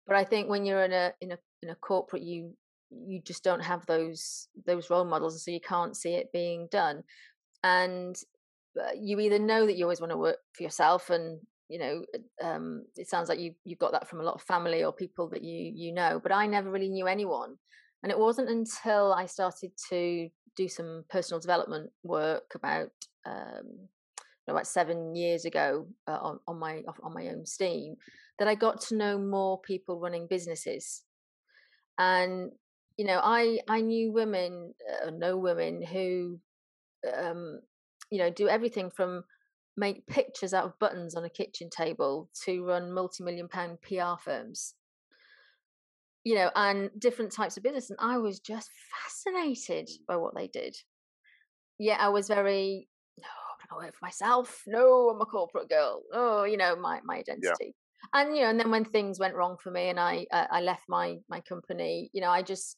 But 0.06 0.16
I 0.16 0.24
think 0.24 0.48
when 0.48 0.64
you're 0.64 0.84
in 0.84 0.92
a 0.92 1.12
in 1.20 1.32
a 1.32 1.38
in 1.62 1.70
a 1.70 1.74
corporate 1.74 2.22
you 2.22 2.54
you 2.90 3.20
just 3.22 3.44
don't 3.44 3.60
have 3.60 3.84
those 3.86 4.48
those 4.66 4.88
role 4.90 5.04
models 5.04 5.34
and 5.34 5.40
so 5.40 5.50
you 5.50 5.60
can't 5.60 5.96
see 5.96 6.14
it 6.14 6.32
being 6.32 6.68
done. 6.70 7.02
And 7.62 8.16
uh, 8.78 8.92
you 8.98 9.18
either 9.20 9.38
know 9.38 9.66
that 9.66 9.76
you 9.76 9.84
always 9.84 10.00
want 10.00 10.12
to 10.12 10.16
work 10.16 10.38
for 10.52 10.62
yourself 10.62 11.10
and 11.10 11.40
you 11.68 11.78
know 11.78 12.04
um, 12.42 12.84
it 12.96 13.08
sounds 13.08 13.28
like 13.28 13.38
you 13.38 13.54
you've 13.64 13.78
got 13.78 13.92
that 13.92 14.08
from 14.08 14.20
a 14.20 14.22
lot 14.22 14.34
of 14.34 14.42
family 14.42 14.84
or 14.84 14.92
people 14.92 15.28
that 15.28 15.42
you 15.42 15.72
you 15.74 15.92
know 15.92 16.20
but 16.22 16.32
i 16.32 16.46
never 16.46 16.70
really 16.70 16.88
knew 16.88 17.06
anyone 17.06 17.56
and 18.02 18.12
it 18.12 18.18
wasn't 18.18 18.48
until 18.48 19.12
i 19.12 19.26
started 19.26 19.70
to 19.90 20.28
do 20.56 20.68
some 20.68 21.04
personal 21.10 21.40
development 21.40 21.90
work 22.02 22.52
about 22.54 22.90
um, 23.26 23.88
about 24.50 24.66
seven 24.66 25.14
years 25.14 25.44
ago 25.44 25.86
uh, 26.06 26.18
on, 26.20 26.40
on 26.46 26.58
my 26.58 26.82
on 27.02 27.14
my 27.14 27.28
own 27.28 27.44
steam 27.46 27.96
that 28.38 28.48
i 28.48 28.54
got 28.54 28.80
to 28.80 28.96
know 28.96 29.18
more 29.18 29.60
people 29.60 30.00
running 30.00 30.26
businesses. 30.28 31.02
And 31.98 32.52
you 32.96 33.04
know 33.06 33.20
i 33.22 33.60
i 33.68 33.80
knew 33.80 34.12
women 34.12 34.74
uh, 35.06 35.10
know 35.10 35.36
women 35.36 35.82
who 35.82 36.38
um 37.16 37.60
you 38.10 38.18
know 38.18 38.30
do 38.30 38.48
everything 38.48 38.90
from 38.90 39.24
make 39.76 40.06
pictures 40.08 40.52
out 40.52 40.64
of 40.64 40.78
buttons 40.80 41.14
on 41.14 41.24
a 41.24 41.30
kitchen 41.30 41.70
table 41.70 42.28
to 42.44 42.64
run 42.64 42.92
multi-million 42.92 43.46
pound 43.46 43.80
PR 43.80 44.20
firms. 44.20 44.74
You 46.24 46.34
know 46.34 46.50
and 46.54 46.90
different 46.98 47.32
types 47.32 47.56
of 47.56 47.62
business 47.62 47.90
and 47.90 47.98
I 48.02 48.18
was 48.18 48.40
just 48.40 48.70
fascinated 48.92 49.88
by 50.06 50.16
what 50.16 50.34
they 50.36 50.48
did. 50.48 50.76
Yeah 51.78 51.96
I 52.00 52.08
was 52.08 52.28
very 52.28 52.88
work 53.76 53.94
for 53.94 54.04
myself. 54.04 54.62
No 54.66 55.10
I'm 55.10 55.20
a 55.20 55.26
corporate 55.26 55.68
girl. 55.68 56.02
Oh 56.12 56.44
you 56.44 56.56
know 56.56 56.76
my 56.76 57.00
my 57.04 57.16
yeah, 57.16 57.20
identity. 57.20 57.74
And 58.12 58.36
you 58.36 58.42
know 58.42 58.50
and 58.50 58.60
then 58.60 58.70
when 58.70 58.84
things 58.84 59.18
went 59.18 59.34
wrong 59.34 59.56
for 59.62 59.70
me 59.70 59.88
and 59.88 60.00
I 60.00 60.26
uh, 60.32 60.46
I 60.50 60.60
left 60.60 60.84
my 60.88 61.16
my 61.28 61.40
company 61.40 62.10
you 62.12 62.20
know 62.20 62.30
I 62.30 62.42
just 62.42 62.76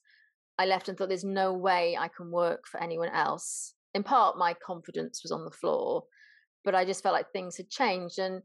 I 0.58 0.66
left 0.66 0.88
and 0.88 0.98
thought 0.98 1.08
there's 1.08 1.24
no 1.24 1.54
way 1.54 1.96
I 1.98 2.08
can 2.08 2.30
work 2.30 2.66
for 2.66 2.82
anyone 2.82 3.10
else. 3.10 3.74
In 3.94 4.02
part 4.02 4.38
my 4.38 4.54
confidence 4.54 5.22
was 5.22 5.32
on 5.32 5.44
the 5.44 5.50
floor 5.50 6.04
but 6.64 6.74
I 6.74 6.84
just 6.84 7.02
felt 7.02 7.14
like 7.14 7.32
things 7.32 7.56
had 7.56 7.70
changed. 7.70 8.18
And 8.18 8.42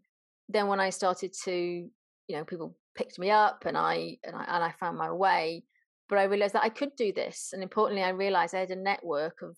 then 0.50 0.68
when 0.68 0.80
I 0.80 0.90
started 0.90 1.34
to, 1.44 1.52
you 1.52 2.36
know, 2.36 2.46
people 2.46 2.78
picked 2.96 3.20
me 3.20 3.30
up 3.30 3.66
and 3.66 3.78
I 3.78 4.18
and 4.24 4.36
I 4.36 4.46
and 4.48 4.64
I 4.64 4.74
found 4.80 4.98
my 4.98 5.12
way. 5.12 5.64
But 6.08 6.20
I 6.20 6.24
realized 6.26 6.54
that 6.54 6.64
I 6.64 6.70
could 6.70 6.96
do 6.96 7.12
this, 7.12 7.50
and 7.52 7.64
importantly, 7.64 8.04
I 8.04 8.10
realized 8.10 8.54
I 8.54 8.60
had 8.60 8.70
a 8.70 8.76
network 8.76 9.42
of, 9.42 9.58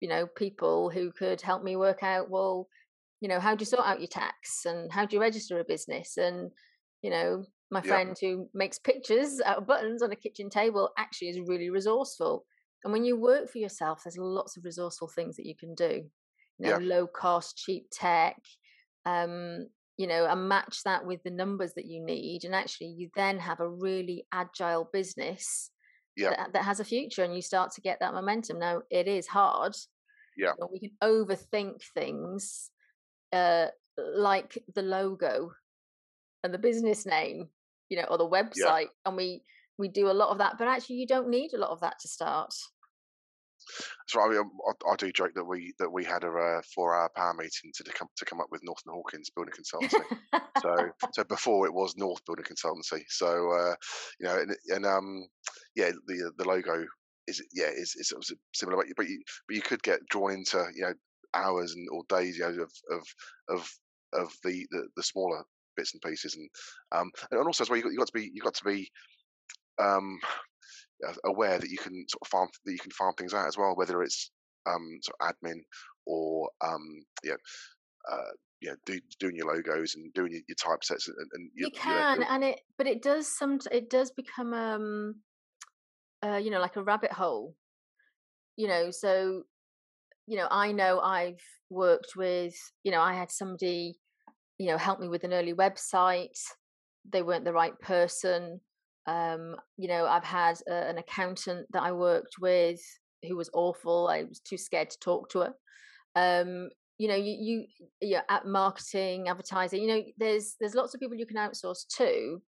you 0.00 0.08
know, 0.08 0.26
people 0.26 0.90
who 0.90 1.12
could 1.12 1.40
help 1.40 1.62
me 1.62 1.76
work 1.76 2.02
out. 2.02 2.30
Well, 2.30 2.68
you 3.20 3.28
know 3.28 3.40
how 3.40 3.54
do 3.54 3.62
you 3.62 3.66
sort 3.66 3.86
out 3.86 4.00
your 4.00 4.08
tax 4.08 4.64
and 4.64 4.92
how 4.92 5.04
do 5.04 5.16
you 5.16 5.20
register 5.20 5.58
a 5.58 5.64
business 5.64 6.16
and 6.16 6.50
you 7.02 7.10
know 7.10 7.44
my 7.70 7.82
friend 7.82 8.16
yeah. 8.22 8.30
who 8.30 8.48
makes 8.54 8.78
pictures 8.78 9.40
out 9.44 9.58
of 9.58 9.66
buttons 9.66 10.02
on 10.02 10.12
a 10.12 10.16
kitchen 10.16 10.48
table 10.48 10.90
actually 10.96 11.28
is 11.28 11.40
really 11.46 11.70
resourceful 11.70 12.44
and 12.84 12.92
when 12.92 13.04
you 13.04 13.16
work 13.16 13.50
for 13.50 13.58
yourself 13.58 14.02
there's 14.04 14.18
lots 14.18 14.56
of 14.56 14.64
resourceful 14.64 15.08
things 15.08 15.36
that 15.36 15.46
you 15.46 15.54
can 15.56 15.74
do 15.74 16.02
you 16.58 16.66
know 16.66 16.78
yeah. 16.78 16.96
low 16.96 17.06
cost 17.06 17.56
cheap 17.56 17.86
tech 17.92 18.36
um 19.04 19.66
you 19.96 20.06
know 20.06 20.26
and 20.26 20.48
match 20.48 20.82
that 20.84 21.04
with 21.04 21.22
the 21.24 21.30
numbers 21.30 21.74
that 21.74 21.86
you 21.86 22.04
need 22.04 22.44
and 22.44 22.54
actually 22.54 22.86
you 22.86 23.08
then 23.16 23.38
have 23.38 23.60
a 23.60 23.68
really 23.68 24.24
agile 24.32 24.88
business 24.92 25.70
yeah. 26.18 26.30
that, 26.30 26.52
that 26.52 26.64
has 26.64 26.80
a 26.80 26.84
future 26.84 27.22
and 27.22 27.34
you 27.34 27.42
start 27.42 27.72
to 27.72 27.80
get 27.80 28.00
that 28.00 28.14
momentum 28.14 28.58
now 28.58 28.82
it 28.90 29.06
is 29.06 29.26
hard 29.26 29.74
yeah 30.36 30.52
you 30.58 30.60
know, 30.60 30.68
we 30.72 30.80
can 30.80 30.90
overthink 31.02 31.82
things 31.94 32.70
uh 33.32 33.66
like 33.96 34.58
the 34.74 34.82
logo 34.82 35.52
and 36.44 36.52
the 36.52 36.58
business 36.58 37.06
name 37.06 37.48
you 37.88 37.96
know 37.96 38.04
or 38.04 38.18
the 38.18 38.28
website 38.28 38.56
yeah. 38.56 39.06
and 39.06 39.16
we 39.16 39.42
we 39.78 39.88
do 39.88 40.10
a 40.10 40.12
lot 40.12 40.30
of 40.30 40.38
that 40.38 40.56
but 40.58 40.68
actually 40.68 40.96
you 40.96 41.06
don't 41.06 41.28
need 41.28 41.52
a 41.54 41.58
lot 41.58 41.70
of 41.70 41.80
that 41.80 41.98
to 41.98 42.08
start 42.08 42.52
so 44.06 44.20
I, 44.20 44.26
I, 44.36 44.92
I, 44.92 44.96
do 44.96 45.12
joke 45.12 45.32
that 45.34 45.44
we 45.44 45.72
that 45.78 45.90
we 45.90 46.04
had 46.04 46.24
a 46.24 46.28
uh, 46.28 46.60
four-hour 46.74 47.10
power 47.16 47.34
meeting 47.34 47.72
to 47.74 47.84
come 47.92 48.08
to 48.16 48.24
come 48.24 48.40
up 48.40 48.48
with 48.50 48.62
North 48.64 48.82
and 48.86 48.94
Hawkins 48.94 49.30
Building 49.30 49.54
Consultancy. 49.54 50.40
so 50.62 50.90
so 51.12 51.24
before 51.24 51.66
it 51.66 51.74
was 51.74 51.96
North 51.96 52.24
Building 52.24 52.44
Consultancy. 52.44 53.02
So 53.08 53.52
uh, 53.52 53.74
you 54.20 54.26
know, 54.26 54.38
and, 54.38 54.56
and 54.68 54.86
um, 54.86 55.26
yeah, 55.74 55.90
the 56.06 56.32
the 56.36 56.48
logo 56.48 56.84
is 57.26 57.42
yeah 57.52 57.68
is 57.68 57.94
is 57.96 58.12
similar, 58.54 58.76
but 58.76 58.88
you, 58.88 58.94
but 58.96 59.08
you 59.08 59.22
but 59.46 59.56
you 59.56 59.62
could 59.62 59.82
get 59.82 60.00
drawn 60.10 60.32
into 60.32 60.64
you 60.74 60.82
know 60.82 60.94
hours 61.34 61.74
and 61.74 61.86
or 61.92 62.02
days 62.08 62.38
you 62.38 62.44
know 62.44 62.62
of 62.62 62.72
of 62.90 63.06
of 63.48 63.70
of 64.14 64.32
the 64.44 64.66
the, 64.70 64.88
the 64.96 65.02
smaller 65.02 65.44
bits 65.76 65.92
and 65.92 66.02
pieces 66.02 66.34
and 66.34 66.48
um 66.92 67.10
and 67.30 67.46
also 67.46 67.62
as 67.62 67.70
well 67.70 67.76
you 67.76 67.82
got, 67.82 67.92
you 67.92 67.98
got 67.98 68.06
to 68.06 68.12
be 68.12 68.30
you 68.32 68.40
got 68.42 68.54
to 68.54 68.64
be 68.64 68.90
um 69.78 70.18
aware 71.24 71.58
that 71.58 71.70
you 71.70 71.78
can 71.78 72.04
sort 72.08 72.22
of 72.22 72.28
farm 72.28 72.48
that 72.64 72.72
you 72.72 72.78
can 72.78 72.90
farm 72.92 73.14
things 73.16 73.34
out 73.34 73.46
as 73.46 73.56
well, 73.56 73.74
whether 73.76 74.02
it's 74.02 74.30
um, 74.66 74.98
sort 75.02 75.16
of 75.20 75.34
admin 75.34 75.60
or 76.06 76.48
um, 76.64 76.82
you 77.22 77.30
know, 77.30 77.36
uh, 78.10 78.30
you 78.60 78.70
know, 78.70 78.76
do, 78.86 78.98
doing 79.20 79.36
your 79.36 79.54
logos 79.54 79.94
and 79.94 80.12
doing 80.14 80.32
your, 80.32 80.42
your 80.48 80.56
typesets 80.56 81.06
and, 81.06 81.16
and 81.32 81.50
you 81.54 81.70
can, 81.70 82.22
and 82.28 82.44
it, 82.44 82.60
but 82.76 82.86
it 82.86 83.02
does 83.02 83.28
some, 83.36 83.58
it 83.70 83.88
does 83.88 84.10
become, 84.10 84.52
um, 84.52 85.14
uh, 86.24 86.36
you 86.36 86.50
know, 86.50 86.60
like 86.60 86.76
a 86.76 86.82
rabbit 86.82 87.12
hole, 87.12 87.54
you 88.56 88.66
know. 88.66 88.90
So, 88.90 89.44
you 90.26 90.36
know, 90.36 90.48
I 90.50 90.72
know 90.72 91.00
I've 91.00 91.40
worked 91.70 92.12
with, 92.16 92.54
you 92.82 92.90
know, 92.90 93.00
I 93.00 93.14
had 93.14 93.30
somebody, 93.30 93.96
you 94.58 94.66
know, 94.66 94.76
help 94.76 94.98
me 94.98 95.08
with 95.08 95.24
an 95.24 95.32
early 95.32 95.54
website. 95.54 96.38
They 97.10 97.22
weren't 97.22 97.44
the 97.44 97.52
right 97.52 97.78
person. 97.80 98.60
Um, 99.08 99.56
you 99.78 99.88
know, 99.88 100.06
I've 100.06 100.22
had 100.24 100.60
a, 100.68 100.88
an 100.90 100.98
accountant 100.98 101.66
that 101.72 101.82
I 101.82 101.92
worked 101.92 102.34
with 102.38 102.80
who 103.26 103.36
was 103.36 103.50
awful. 103.54 104.08
I 104.08 104.24
was 104.24 104.38
too 104.38 104.58
scared 104.58 104.90
to 104.90 104.98
talk 105.00 105.30
to 105.30 105.38
her. 105.40 105.54
Um, 106.14 106.68
you 106.98 107.08
know, 107.08 107.14
you, 107.16 107.36
you, 107.40 107.64
yeah, 108.02 108.22
at 108.28 108.46
marketing, 108.46 109.28
advertising, 109.28 109.82
you 109.82 109.88
know, 109.88 110.02
there's 110.18 110.56
there's 110.60 110.74
lots 110.74 110.92
of 110.92 111.00
people 111.00 111.16
you 111.16 111.26
can 111.26 111.36
outsource 111.36 111.86
to. 111.96 112.42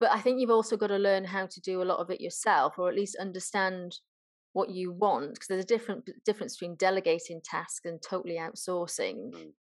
But 0.00 0.10
I 0.12 0.20
think 0.20 0.40
you've 0.40 0.50
also 0.50 0.76
got 0.76 0.86
to 0.88 0.96
learn 0.96 1.24
how 1.24 1.46
to 1.46 1.60
do 1.60 1.82
a 1.82 1.88
lot 1.90 1.98
of 1.98 2.10
it 2.10 2.20
yourself, 2.20 2.78
or 2.78 2.88
at 2.88 2.94
least 2.94 3.16
understand 3.20 3.96
what 4.52 4.70
you 4.70 4.92
want, 4.92 5.34
because 5.34 5.48
there's 5.48 5.64
a 5.64 5.66
different 5.66 6.08
difference 6.24 6.56
between 6.56 6.76
delegating 6.76 7.40
tasks 7.44 7.84
and 7.84 8.00
totally 8.00 8.36
outsourcing. 8.36 9.32
Mm. 9.34 9.52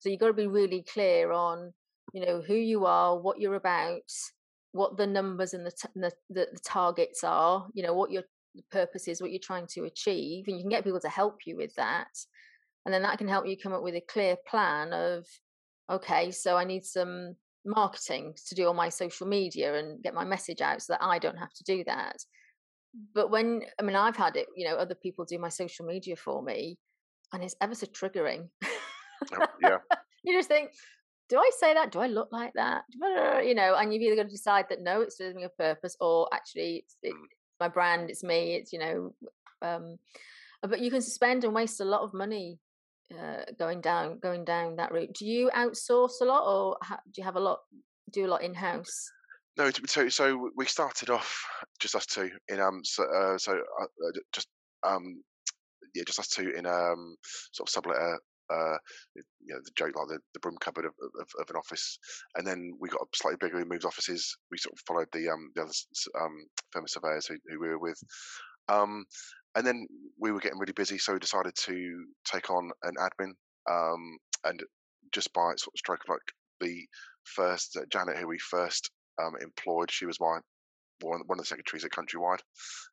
So 0.00 0.08
you've 0.08 0.20
got 0.20 0.26
to 0.26 0.32
be 0.34 0.48
really 0.48 0.84
clear 0.92 1.32
on, 1.32 1.72
you 2.12 2.26
know, 2.26 2.42
who 2.42 2.54
you 2.54 2.84
are, 2.86 3.18
what 3.18 3.40
you're 3.40 3.54
about, 3.54 4.02
what 4.74 4.96
the 4.96 5.06
numbers 5.06 5.54
and 5.54 5.64
the, 5.64 5.70
t- 5.70 5.88
the, 5.94 6.12
the, 6.30 6.48
the 6.52 6.60
targets 6.64 7.22
are 7.24 7.66
you 7.74 7.82
know 7.82 7.94
what 7.94 8.10
your 8.10 8.22
purpose 8.70 9.08
is 9.08 9.20
what 9.20 9.30
you're 9.30 9.40
trying 9.42 9.66
to 9.66 9.84
achieve 9.84 10.44
and 10.46 10.56
you 10.56 10.62
can 10.62 10.70
get 10.70 10.84
people 10.84 11.00
to 11.00 11.08
help 11.08 11.40
you 11.46 11.56
with 11.56 11.74
that 11.76 12.08
and 12.84 12.92
then 12.92 13.02
that 13.02 13.18
can 13.18 13.28
help 13.28 13.46
you 13.46 13.56
come 13.56 13.72
up 13.72 13.82
with 13.82 13.94
a 13.94 14.00
clear 14.00 14.36
plan 14.48 14.92
of 14.92 15.26
okay 15.90 16.30
so 16.30 16.56
i 16.56 16.64
need 16.64 16.84
some 16.84 17.34
marketing 17.64 18.34
to 18.46 18.54
do 18.54 18.66
all 18.66 18.74
my 18.74 18.88
social 18.88 19.26
media 19.26 19.74
and 19.78 20.02
get 20.02 20.14
my 20.14 20.24
message 20.24 20.60
out 20.60 20.82
so 20.82 20.92
that 20.92 21.02
i 21.02 21.18
don't 21.18 21.38
have 21.38 21.52
to 21.54 21.64
do 21.64 21.82
that. 21.84 22.16
But 23.14 23.30
when 23.30 23.62
i 23.80 23.82
mean 23.82 23.96
i've 23.96 24.16
had 24.16 24.36
it 24.36 24.46
you 24.56 24.68
know 24.68 24.76
other 24.76 24.94
people 24.94 25.24
do 25.24 25.38
my 25.38 25.48
social 25.48 25.86
media 25.86 26.14
for 26.14 26.42
me 26.42 26.78
and 27.32 27.42
it's 27.42 27.56
ever 27.60 27.74
so 27.74 27.86
triggering. 27.86 28.48
Oh, 29.32 29.46
yeah. 29.60 29.78
You 30.26 30.38
just 30.38 30.48
think 30.48 30.70
do 31.28 31.38
I 31.38 31.50
say 31.58 31.74
that? 31.74 31.90
Do 31.90 32.00
I 32.00 32.06
look 32.06 32.28
like 32.32 32.52
that? 32.54 32.84
You 33.44 33.54
know, 33.54 33.74
and 33.76 33.92
you've 33.92 34.02
either 34.02 34.16
got 34.16 34.24
to 34.24 34.28
decide 34.28 34.66
that 34.70 34.80
no, 34.80 35.02
it's 35.02 35.18
serving 35.18 35.44
a 35.44 35.48
purpose, 35.48 35.96
or 36.00 36.28
actually, 36.32 36.76
it's, 36.76 36.96
it's 37.02 37.14
mm. 37.14 37.26
my 37.60 37.68
brand, 37.68 38.10
it's 38.10 38.22
me, 38.22 38.54
it's 38.54 38.72
you 38.72 38.78
know. 38.78 39.14
Um, 39.60 39.98
but 40.62 40.80
you 40.80 40.90
can 40.90 41.02
spend 41.02 41.44
and 41.44 41.54
waste 41.54 41.80
a 41.80 41.84
lot 41.84 42.02
of 42.02 42.14
money 42.14 42.58
uh, 43.12 43.42
going 43.58 43.80
down 43.80 44.18
going 44.20 44.44
down 44.44 44.76
that 44.76 44.92
route. 44.92 45.12
Do 45.12 45.26
you 45.26 45.50
outsource 45.54 46.20
a 46.22 46.24
lot, 46.24 46.44
or 46.46 46.76
ha- 46.82 47.00
do 47.06 47.20
you 47.20 47.24
have 47.24 47.36
a 47.36 47.40
lot 47.40 47.58
do 48.10 48.26
a 48.26 48.28
lot 48.28 48.42
in 48.42 48.54
house? 48.54 49.10
No, 49.56 49.70
so 49.86 50.08
so 50.08 50.50
we 50.56 50.66
started 50.66 51.10
off 51.10 51.44
just 51.80 51.94
us 51.94 52.06
two 52.06 52.30
in 52.48 52.60
um 52.60 52.80
so 52.84 53.04
uh, 53.04 53.38
so 53.38 53.52
uh, 53.52 53.84
uh 53.84 54.20
just 54.32 54.48
um 54.84 55.22
yeah 55.94 56.02
just 56.06 56.18
us 56.18 56.28
two 56.28 56.50
in 56.56 56.66
um 56.66 57.16
sort 57.52 57.68
of 57.68 57.72
sublet 57.72 57.96
uh, 58.50 58.76
you 59.14 59.54
know, 59.54 59.60
the 59.64 59.70
joke 59.76 59.94
like 59.96 60.08
the, 60.08 60.18
the 60.34 60.40
broom 60.40 60.56
cupboard 60.60 60.84
of, 60.84 60.92
of, 61.20 61.28
of, 61.40 61.50
an 61.50 61.56
office, 61.56 61.98
and 62.36 62.46
then 62.46 62.72
we 62.78 62.88
got 62.88 63.06
slightly 63.14 63.38
bigger. 63.40 63.56
We 63.56 63.64
moved 63.64 63.84
offices. 63.84 64.36
We 64.50 64.58
sort 64.58 64.74
of 64.74 64.80
followed 64.86 65.08
the 65.12 65.28
um, 65.30 65.50
the 65.54 65.62
other 65.62 65.72
um, 66.20 66.46
firm 66.70 66.84
of 66.84 66.90
surveyors 66.90 67.26
who, 67.26 67.36
who 67.48 67.60
we 67.60 67.68
were 67.68 67.78
with, 67.78 68.00
um, 68.68 69.04
and 69.54 69.66
then 69.66 69.86
we 70.18 70.32
were 70.32 70.40
getting 70.40 70.58
really 70.58 70.72
busy, 70.72 70.98
so 70.98 71.12
we 71.12 71.18
decided 71.18 71.54
to 71.54 72.06
take 72.24 72.50
on 72.50 72.70
an 72.82 72.94
admin. 72.98 73.32
Um, 73.70 74.18
and 74.44 74.60
just 75.12 75.32
by 75.32 75.54
sort 75.56 75.74
of 75.74 75.78
stroke 75.78 76.00
of 76.06 76.10
like 76.10 76.32
the 76.60 76.86
first 77.24 77.76
uh, 77.76 77.84
Janet, 77.90 78.18
who 78.18 78.28
we 78.28 78.38
first 78.38 78.90
um, 79.22 79.32
employed, 79.40 79.90
she 79.90 80.06
was 80.06 80.20
my 80.20 80.38
one, 81.00 81.22
one 81.26 81.38
of 81.38 81.44
the 81.44 81.46
secretaries 81.46 81.84
at 81.84 81.92
Countrywide, 81.92 82.40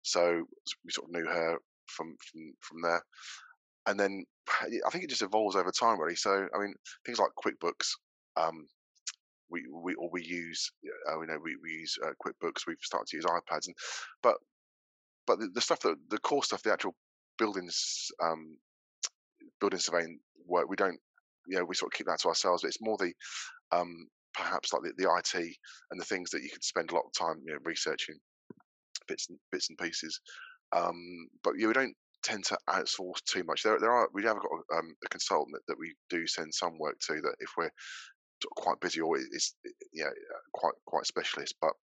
so 0.02 0.44
we 0.86 0.92
sort 0.92 1.10
of 1.10 1.14
knew 1.14 1.30
her 1.30 1.58
from 1.88 2.16
from 2.32 2.54
from 2.62 2.82
there 2.82 3.02
and 3.92 4.00
then 4.00 4.26
I 4.62 4.90
think 4.90 5.04
it 5.04 5.10
just 5.10 5.22
evolves 5.22 5.56
over 5.56 5.72
time, 5.72 6.00
really. 6.00 6.16
So, 6.16 6.48
I 6.56 6.60
mean, 6.60 6.74
things 7.06 7.20
like 7.20 7.30
QuickBooks, 7.44 7.90
um, 8.38 8.66
we 9.50 9.64
we 9.72 9.94
or 9.96 10.10
we 10.12 10.24
use, 10.24 10.72
uh, 11.10 11.20
you 11.20 11.28
know, 11.28 11.38
we, 11.44 11.58
we 11.62 11.72
use 11.72 11.98
uh, 12.04 12.12
QuickBooks. 12.26 12.66
We've 12.66 12.78
started 12.82 13.08
to 13.08 13.18
use 13.18 13.26
iPads, 13.26 13.68
and 13.68 13.76
but 14.24 14.36
but 15.28 15.40
the, 15.40 15.50
the, 15.54 15.62
stuff 15.62 15.82
that 15.82 15.96
the 16.10 16.18
core 16.18 16.44
stuff, 16.44 16.64
the 16.64 16.74
actual 16.74 16.96
buildings, 17.38 18.08
um, 18.24 18.58
building 19.60 19.80
surveying 19.80 20.20
work, 20.48 20.68
we 20.68 20.76
don't, 20.76 21.00
you 21.48 21.58
know, 21.58 21.66
we 21.66 21.76
sort 21.76 21.94
of 21.94 21.98
keep 21.98 22.08
that 22.08 22.20
to 22.20 22.30
ourselves. 22.30 22.64
But 22.64 22.70
it's 22.70 22.82
more 22.82 22.98
the 22.98 23.14
um, 23.72 24.08
perhaps 24.34 24.74
like 24.74 24.82
the, 24.84 24.94
the 24.98 25.10
IT 25.18 25.56
and 25.92 26.00
the 26.00 26.06
things 26.06 26.32
that 26.32 26.42
you 26.42 26.50
could 26.50 26.64
spend 26.64 26.92
a 26.92 26.96
lot 26.96 27.04
of 27.06 27.14
time, 27.14 27.42
you 27.46 27.54
know, 27.54 27.60
researching 27.64 28.16
bits 29.08 29.28
and 29.30 29.38
bits 29.52 29.70
and 29.70 29.78
pieces. 29.78 30.20
Um, 30.76 31.28
but 31.44 31.54
yeah, 31.58 31.68
we 31.68 31.74
don't 31.74 31.96
tend 32.24 32.46
to 32.46 32.58
outsource 32.70 33.24
too 33.26 33.44
much. 33.44 33.64
There, 33.64 33.80
there 33.80 33.92
are 33.92 34.10
we 34.14 34.24
have 34.24 34.38
got 34.38 34.78
um, 34.78 34.96
a 35.04 35.10
consultant 35.10 35.54
that, 35.54 35.68
that 35.68 35.80
we 35.80 35.94
do 36.10 36.28
send 36.28 36.54
some 36.54 36.78
work 36.80 37.00
to 37.08 37.14
that 37.14 37.36
if 37.40 37.52
we're 37.58 37.72
quite 38.56 38.80
busy 38.80 39.02
or 39.02 39.18
it's 39.18 39.56
yeah 39.94 40.10
quite 40.54 40.74
quite 40.86 41.06
specialist, 41.06 41.56
but 41.62 41.74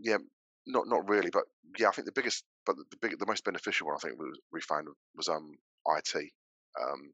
yeah, 0.00 0.18
not 0.66 0.86
not 0.86 1.08
really. 1.08 1.30
But 1.30 1.44
yeah, 1.78 1.88
I 1.88 1.92
think 1.92 2.06
the 2.06 2.12
biggest, 2.12 2.44
but 2.64 2.76
the 2.76 2.96
big, 3.00 3.18
the 3.18 3.26
most 3.26 3.44
beneficial 3.44 3.86
one 3.86 3.96
I 3.96 4.00
think 4.06 4.18
was, 4.18 4.38
we 4.52 4.60
found 4.60 4.88
was 5.14 5.28
um 5.28 5.56
IT, 5.86 6.14
um 6.80 7.12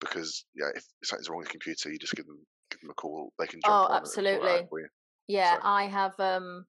because 0.00 0.44
yeah, 0.54 0.68
if 0.74 0.84
something's 1.04 1.28
wrong 1.28 1.38
with 1.38 1.48
the 1.48 1.52
computer, 1.52 1.90
you 1.90 1.98
just 1.98 2.14
give 2.14 2.26
them 2.26 2.44
give 2.70 2.80
them 2.80 2.90
a 2.90 2.94
call. 2.94 3.32
They 3.38 3.46
can 3.46 3.60
jump 3.64 3.90
oh, 3.90 3.94
absolutely. 3.94 4.66
Yeah, 5.28 5.54
so. 5.54 5.60
I 5.62 5.84
have 5.84 6.18
um 6.18 6.66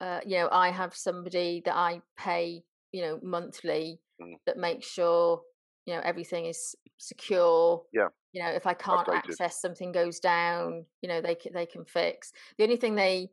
uh, 0.00 0.20
you 0.26 0.38
know, 0.38 0.48
I 0.52 0.70
have 0.70 0.94
somebody 0.94 1.62
that 1.64 1.74
I 1.74 2.02
pay 2.18 2.62
you 2.96 3.02
know 3.02 3.20
monthly 3.22 4.00
mm. 4.20 4.32
that 4.46 4.56
makes 4.56 4.86
sure 4.86 5.42
you 5.84 5.94
know 5.94 6.00
everything 6.02 6.46
is 6.46 6.74
secure 6.96 7.82
yeah 7.92 8.08
you 8.32 8.42
know 8.42 8.48
if 8.48 8.66
i 8.66 8.72
can't 8.72 9.06
Updated. 9.06 9.16
access 9.16 9.60
something 9.60 9.92
goes 9.92 10.18
down 10.18 10.86
you 11.02 11.08
know 11.10 11.20
they 11.20 11.36
they 11.52 11.66
can 11.66 11.84
fix 11.84 12.32
the 12.56 12.64
only 12.64 12.76
thing 12.76 12.94
they 12.94 13.28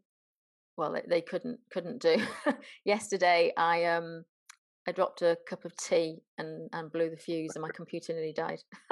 well 0.75 0.91
they, 0.91 1.03
they 1.07 1.21
couldn't 1.21 1.59
couldn't 1.71 2.01
do 2.01 2.17
yesterday 2.83 3.53
i 3.55 3.85
um 3.85 4.25
i 4.85 4.91
dropped 4.91 5.21
a 5.21 5.37
cup 5.47 5.63
of 5.63 5.73
tea 5.77 6.17
and 6.37 6.69
and 6.73 6.91
blew 6.91 7.09
the 7.09 7.15
fuse 7.15 7.55
and 7.55 7.61
my 7.61 7.71
computer 7.73 8.11
nearly 8.11 8.33
died 8.33 8.59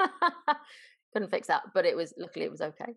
couldn't 1.12 1.30
fix 1.30 1.48
that 1.48 1.62
but 1.74 1.84
it 1.84 1.96
was 1.96 2.14
luckily 2.18 2.44
it 2.44 2.50
was 2.50 2.60
okay 2.60 2.94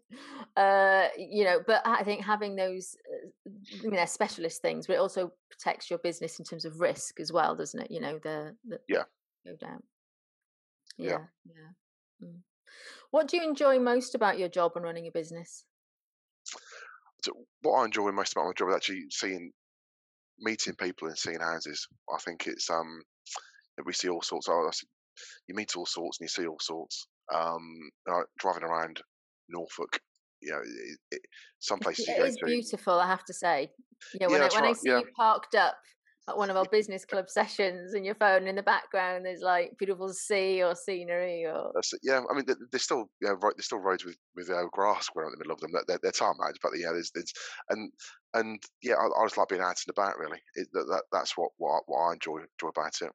uh 0.58 1.08
you 1.18 1.44
know 1.44 1.60
but 1.68 1.82
i 1.86 2.04
think 2.04 2.24
having 2.24 2.56
those 2.56 2.96
uh, 3.12 3.50
i 3.80 3.84
mean 3.84 3.96
they're 3.96 4.08
specialist 4.08 4.62
things 4.62 4.88
but 4.88 4.94
it 4.94 5.00
also 5.00 5.32
protects 5.50 5.90
your 5.90 6.00
business 6.00 6.40
in 6.40 6.46
terms 6.46 6.66
of 6.66 6.80
risk 6.80 7.20
as 7.20 7.32
well 7.32 7.56
doesn't 7.56 7.82
it 7.82 7.92
you 7.92 8.00
know 8.00 8.20
the, 8.24 8.56
the 8.68 8.80
yeah 8.88 9.04
go 9.46 9.56
down 9.60 9.82
yeah 10.98 11.10
yeah, 11.10 11.18
yeah. 11.46 12.28
Mm. 12.28 12.40
What 13.12 13.28
do 13.28 13.38
you 13.38 13.44
enjoy 13.44 13.80
most 13.80 14.16
about 14.16 14.40
your 14.40 14.50
job 14.50 14.74
and 14.76 14.84
running 14.84 15.08
a 15.08 15.12
business? 15.12 15.64
So 17.24 17.32
what 17.62 17.80
I 17.80 17.86
enjoy 17.86 18.12
most 18.12 18.34
about 18.34 18.48
my 18.48 18.54
job 18.58 18.70
is 18.70 18.76
actually 18.76 19.06
seeing, 19.10 19.52
meeting 20.40 20.76
people 20.76 21.08
and 21.08 21.18
seeing 21.18 21.40
houses. 21.40 21.88
I 22.14 22.18
think 22.20 22.48
it's 22.48 22.70
um, 22.70 23.02
we 23.86 23.94
see 23.94 24.10
all 24.10 24.22
sorts. 24.22 24.48
Of, 24.50 24.56
you 25.48 25.56
meet 25.56 25.76
all 25.76 25.86
sorts 25.86 26.20
and 26.20 26.26
you 26.26 26.30
see 26.30 26.48
all 26.48 26.60
sorts. 26.60 27.08
Um, 27.34 27.90
driving 28.38 28.64
around 28.64 29.02
Norfolk, 29.50 30.00
you 30.42 30.52
know, 30.52 30.60
it, 30.60 31.00
it, 31.12 31.22
some 31.60 31.80
places 31.80 32.08
it 32.08 32.12
you 32.12 32.18
go 32.18 32.26
is 32.28 32.38
to, 32.38 32.46
beautiful. 32.46 33.00
I 33.00 33.08
have 33.08 33.26
to 33.26 33.34
say, 33.34 33.72
you 34.14 34.20
know, 34.20 34.30
when 34.30 34.42
Yeah, 34.42 34.48
I 34.52 34.56
when 34.56 34.66
I 34.66 34.74
see 34.74 34.90
yeah. 34.90 35.00
you 35.00 35.06
parked 35.16 35.56
up 35.56 35.76
at 36.28 36.38
one 36.38 36.50
of 36.50 36.58
our 36.58 36.66
business 36.72 37.06
club 37.06 37.30
sessions 37.30 37.94
and 37.94 38.06
your 38.06 38.16
phone 38.16 38.48
in 38.48 38.56
the 38.56 38.64
background, 38.64 39.26
there's 39.26 39.42
like 39.42 39.78
beautiful 39.78 40.10
sea 40.10 40.64
or 40.64 40.76
scenery 40.76 41.46
or. 41.46 41.72
Yeah, 42.04 42.22
I 42.30 42.36
mean, 42.36 42.46
there's 42.72 42.84
still 42.84 43.10
know, 43.22 43.34
ro- 43.34 43.52
there's 43.56 43.66
still 43.66 43.80
roads 43.80 44.06
with 44.06 44.18
with 44.36 44.50
uh, 44.50 44.66
grass 44.72 45.10
growing 45.10 45.34
in 45.34 45.40
the 45.40 45.44
middle 45.44 45.54
of 45.54 45.62
them. 45.62 45.72
That 45.74 45.86
they're, 45.88 46.00
they're 46.02 46.12
tarmac, 46.12 46.56
but 46.62 46.72
yeah, 46.78 46.92
there's, 46.92 47.12
there's 47.14 47.34
and 47.70 47.92
and 48.34 48.62
yeah, 48.82 48.96
I, 48.96 49.06
I 49.06 49.26
just 49.26 49.38
like 49.38 49.50
being 49.50 49.62
out 49.62 49.82
and 49.86 49.92
about. 49.92 50.18
Really, 50.20 50.40
it, 50.56 50.68
that, 50.74 50.86
that 50.90 51.04
that's 51.12 51.38
what 51.38 51.52
what 51.58 51.72
I, 51.72 51.80
what 51.88 52.10
I 52.10 52.14
enjoy 52.14 52.38
enjoy 52.38 52.70
about 52.70 53.02
it. 53.02 53.12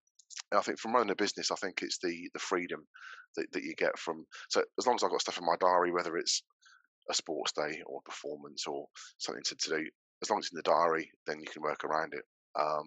I 0.52 0.60
think 0.60 0.78
from 0.78 0.94
running 0.94 1.10
a 1.10 1.16
business, 1.16 1.50
I 1.50 1.56
think 1.56 1.82
it's 1.82 1.98
the 1.98 2.28
the 2.34 2.40
freedom 2.40 2.86
that, 3.36 3.50
that 3.52 3.62
you 3.62 3.74
get 3.74 3.98
from. 3.98 4.26
So 4.48 4.62
as 4.78 4.86
long 4.86 4.96
as 4.96 5.04
I've 5.04 5.10
got 5.10 5.20
stuff 5.20 5.38
in 5.38 5.46
my 5.46 5.56
diary, 5.60 5.92
whether 5.92 6.16
it's 6.16 6.42
a 7.08 7.14
sports 7.14 7.52
day 7.52 7.82
or 7.86 7.98
a 7.98 8.08
performance 8.08 8.66
or 8.66 8.86
something 9.18 9.42
to, 9.44 9.56
to 9.56 9.70
do, 9.70 9.88
as 10.22 10.30
long 10.30 10.38
as 10.38 10.46
it's 10.46 10.52
in 10.52 10.56
the 10.56 10.62
diary, 10.62 11.10
then 11.26 11.40
you 11.40 11.46
can 11.50 11.62
work 11.62 11.84
around 11.84 12.14
it. 12.14 12.24
Um, 12.58 12.84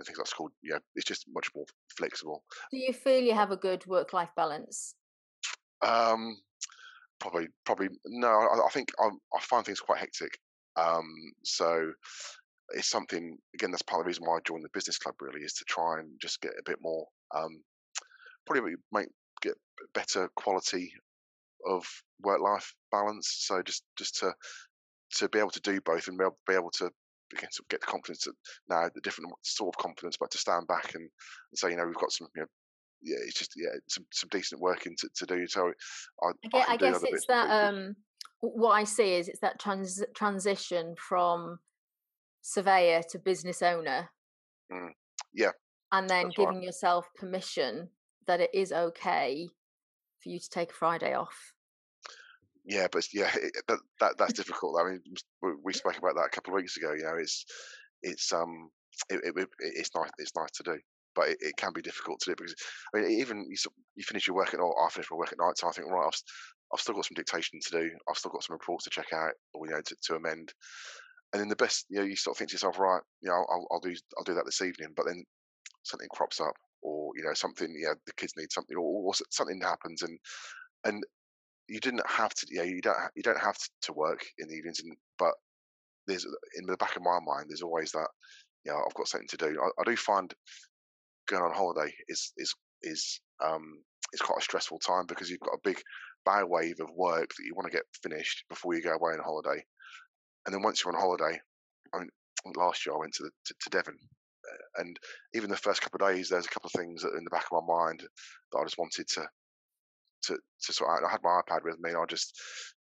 I 0.00 0.04
think 0.04 0.18
that's 0.18 0.32
called 0.32 0.52
yeah, 0.62 0.78
it's 0.94 1.06
just 1.06 1.24
much 1.32 1.48
more 1.54 1.64
flexible. 1.96 2.44
do 2.70 2.78
you 2.78 2.92
feel 2.92 3.20
you 3.20 3.34
have 3.34 3.50
a 3.50 3.56
good 3.56 3.86
work 3.86 4.12
life 4.12 4.30
balance? 4.36 4.94
Um, 5.82 6.36
probably, 7.18 7.48
probably 7.64 7.88
no. 8.06 8.28
I, 8.28 8.66
I 8.66 8.68
think 8.72 8.92
I, 9.00 9.06
I 9.06 9.40
find 9.40 9.64
things 9.64 9.80
quite 9.80 9.98
hectic. 9.98 10.38
Um, 10.76 11.32
so 11.44 11.92
it's 12.70 12.88
something 12.90 13.38
again. 13.54 13.70
That's 13.70 13.82
part 13.82 14.00
of 14.00 14.04
the 14.04 14.08
reason 14.08 14.24
why 14.26 14.36
I 14.36 14.40
joined 14.46 14.64
the 14.64 14.70
business 14.74 14.98
club. 14.98 15.14
Really, 15.20 15.44
is 15.44 15.54
to 15.54 15.64
try 15.64 16.00
and 16.00 16.10
just 16.20 16.40
get 16.40 16.52
a 16.52 16.62
bit 16.64 16.78
more. 16.80 17.06
Um, 17.34 17.62
probably 18.46 18.74
make 18.92 19.08
get 19.42 19.54
better 19.94 20.28
quality 20.36 20.92
of 21.66 21.86
work 22.22 22.40
life 22.40 22.74
balance. 22.90 23.44
So 23.46 23.62
just 23.62 23.84
just 23.96 24.16
to 24.16 24.32
to 25.14 25.28
be 25.28 25.38
able 25.38 25.50
to 25.50 25.60
do 25.60 25.80
both 25.80 26.08
and 26.08 26.18
be 26.18 26.54
able, 26.54 26.70
to 26.70 26.90
again 27.32 27.50
sort 27.50 27.64
of 27.64 27.68
get 27.68 27.80
the 27.80 27.86
confidence 27.86 28.24
that 28.24 28.34
now 28.68 28.88
the 28.94 29.00
different 29.02 29.32
sort 29.42 29.74
of 29.74 29.82
confidence, 29.82 30.16
but 30.18 30.30
to 30.30 30.38
stand 30.38 30.66
back 30.66 30.94
and, 30.94 31.02
and 31.02 31.58
say, 31.58 31.70
you 31.70 31.76
know, 31.76 31.86
we've 31.86 31.94
got 31.94 32.12
some, 32.12 32.28
you 32.34 32.42
know, 32.42 32.48
yeah, 33.02 33.16
it's 33.20 33.38
just 33.38 33.52
yeah, 33.56 33.70
some 33.88 34.04
some 34.12 34.28
decent 34.30 34.60
working 34.60 34.94
to, 34.98 35.08
to 35.16 35.26
do. 35.26 35.46
So 35.46 35.72
I, 36.22 36.26
I 36.26 36.30
guess, 36.48 36.66
can 36.66 36.74
I 36.74 36.76
guess 36.76 37.02
it's 37.04 37.26
that 37.26 37.68
um 37.68 37.96
what 38.40 38.72
I 38.72 38.84
see 38.84 39.14
is 39.14 39.28
it's 39.28 39.40
that 39.40 39.58
trans- 39.58 40.04
transition 40.14 40.94
from 41.08 41.58
surveyor 42.46 43.02
to 43.10 43.18
business 43.18 43.60
owner 43.60 44.08
Mm. 44.72 44.90
Yeah, 45.32 45.52
and 45.92 46.08
then 46.10 46.24
that's 46.26 46.38
right. 46.38 46.46
giving 46.48 46.62
yourself 46.62 47.06
permission 47.14 47.88
that 48.26 48.40
it 48.40 48.50
is 48.52 48.72
okay 48.72 49.48
for 50.20 50.28
you 50.28 50.40
to 50.40 50.50
take 50.50 50.70
a 50.70 50.74
Friday 50.74 51.14
off. 51.14 51.52
Yeah, 52.64 52.88
but 52.90 53.06
yeah, 53.14 53.30
it, 53.34 53.52
that, 53.68 53.78
that 54.00 54.18
that's 54.18 54.32
difficult. 54.32 54.80
I 54.80 54.90
mean, 54.90 55.02
we, 55.62 55.72
spoke 55.72 55.98
about 55.98 56.16
that 56.16 56.26
a 56.26 56.30
couple 56.30 56.52
of 56.52 56.56
weeks 56.56 56.76
ago. 56.76 56.92
You 56.94 57.04
know, 57.04 57.16
it's 57.16 57.44
it's 58.02 58.32
um 58.32 58.70
it, 59.08 59.20
it, 59.22 59.34
it- 59.36 59.48
it's 59.60 59.90
nice 59.94 60.10
it's 60.18 60.34
nice 60.34 60.50
to 60.56 60.62
do, 60.64 60.78
but 61.14 61.28
it, 61.28 61.38
it 61.40 61.56
can 61.56 61.72
be 61.72 61.82
difficult 61.82 62.18
to 62.20 62.30
do 62.30 62.36
because 62.36 62.54
I 62.94 63.00
mean, 63.00 63.10
even 63.20 63.46
you 63.48 63.56
you 63.94 64.02
finish 64.02 64.26
your 64.26 64.34
work 64.36 64.52
at 64.52 64.58
night. 64.58 64.72
I 64.84 64.88
finish 64.90 65.08
my 65.12 65.16
work 65.16 65.32
at 65.32 65.38
night, 65.38 65.58
so 65.58 65.68
I 65.68 65.72
think 65.72 65.88
right, 65.88 66.06
I've 66.06 66.20
I've 66.74 66.80
still 66.80 66.96
got 66.96 67.04
some 67.04 67.14
dictation 67.14 67.60
to 67.60 67.70
do. 67.70 67.90
I've 68.10 68.18
still 68.18 68.32
got 68.32 68.42
some 68.42 68.54
reports 68.54 68.84
to 68.84 68.90
check 68.90 69.12
out, 69.12 69.34
or 69.54 69.66
you 69.66 69.72
know, 69.74 69.80
to, 69.80 69.96
to 70.06 70.14
amend. 70.16 70.52
And 71.32 71.40
then 71.40 71.48
the 71.48 71.56
best, 71.56 71.86
you 71.88 71.98
know, 71.98 72.04
you 72.04 72.16
sort 72.16 72.34
of 72.34 72.38
think 72.38 72.50
to 72.50 72.54
yourself, 72.54 72.78
right, 72.78 73.02
you 73.20 73.28
know, 73.28 73.34
I'll, 73.34 73.66
I'll 73.70 73.80
do 73.80 73.94
I'll 74.16 74.24
do 74.24 74.34
that 74.34 74.46
this 74.46 74.62
evening, 74.62 74.92
but 74.96 75.06
then 75.06 75.24
something 75.82 76.08
crops 76.12 76.40
up, 76.40 76.54
or 76.82 77.10
you 77.16 77.24
know, 77.24 77.34
something, 77.34 77.68
you 77.68 77.86
know, 77.86 77.94
the 78.06 78.12
kids 78.14 78.32
need 78.36 78.52
something, 78.52 78.76
or, 78.76 78.82
or 78.82 79.12
something 79.30 79.60
happens, 79.60 80.02
and 80.02 80.18
and 80.84 81.04
you 81.68 81.80
didn't 81.80 82.08
have 82.08 82.32
to, 82.34 82.46
yeah, 82.50 82.62
you 82.62 82.80
don't 82.80 82.96
you 83.16 83.22
don't 83.22 83.40
have 83.40 83.58
to, 83.82 83.92
work 83.92 84.24
in 84.38 84.48
the 84.48 84.54
evenings, 84.54 84.80
and 84.80 84.96
but 85.18 85.32
there's 86.06 86.24
in 86.56 86.66
the 86.66 86.76
back 86.76 86.96
of 86.96 87.02
my 87.02 87.18
mind, 87.24 87.46
there's 87.48 87.62
always 87.62 87.90
that, 87.92 88.08
you 88.64 88.72
know, 88.72 88.78
I've 88.86 88.94
got 88.94 89.08
something 89.08 89.28
to 89.28 89.36
do. 89.36 89.60
I, 89.60 89.80
I 89.80 89.84
do 89.84 89.96
find 89.96 90.32
going 91.28 91.42
on 91.42 91.52
holiday 91.52 91.92
is 92.08 92.32
is 92.36 92.54
is 92.82 93.20
um 93.44 93.82
is 94.12 94.20
quite 94.20 94.38
a 94.38 94.44
stressful 94.44 94.78
time 94.78 95.06
because 95.06 95.28
you've 95.28 95.40
got 95.40 95.54
a 95.54 95.68
big 95.68 95.80
bow 96.24 96.44
wave 96.46 96.78
of 96.80 96.90
work 96.94 97.28
that 97.28 97.44
you 97.44 97.54
want 97.54 97.70
to 97.70 97.76
get 97.76 97.84
finished 98.02 98.44
before 98.48 98.74
you 98.74 98.82
go 98.82 98.92
away 98.92 99.12
on 99.12 99.20
holiday, 99.24 99.62
and 100.46 100.54
then 100.54 100.62
once 100.62 100.84
you're 100.84 100.94
on 100.94 101.00
holiday, 101.00 101.38
I 101.92 101.98
mean, 101.98 102.08
last 102.56 102.86
year 102.86 102.94
I 102.94 102.98
went 102.98 103.14
to 103.14 103.24
the, 103.24 103.30
to, 103.46 103.54
to 103.60 103.70
Devon, 103.70 103.98
uh, 103.98 104.80
and 104.82 104.98
even 105.34 105.50
the 105.50 105.56
first 105.56 105.82
couple 105.82 106.04
of 106.04 106.12
days, 106.12 106.28
there's 106.28 106.46
a 106.46 106.50
couple 106.50 106.70
of 106.72 106.80
things 106.80 107.02
that 107.02 107.14
in 107.16 107.24
the 107.24 107.30
back 107.30 107.46
of 107.50 107.62
my 107.66 107.74
mind 107.74 108.00
that 108.52 108.58
I 108.58 108.64
just 108.64 108.78
wanted 108.78 109.08
to 109.08 109.26
to 110.22 110.38
to 110.62 110.72
sort 110.72 110.90
out. 110.90 111.06
I 111.06 111.10
had 111.10 111.22
my 111.22 111.40
iPad 111.40 111.64
with 111.64 111.78
me, 111.80 111.90
and 111.90 111.98
I 111.98 112.04
just 112.06 112.38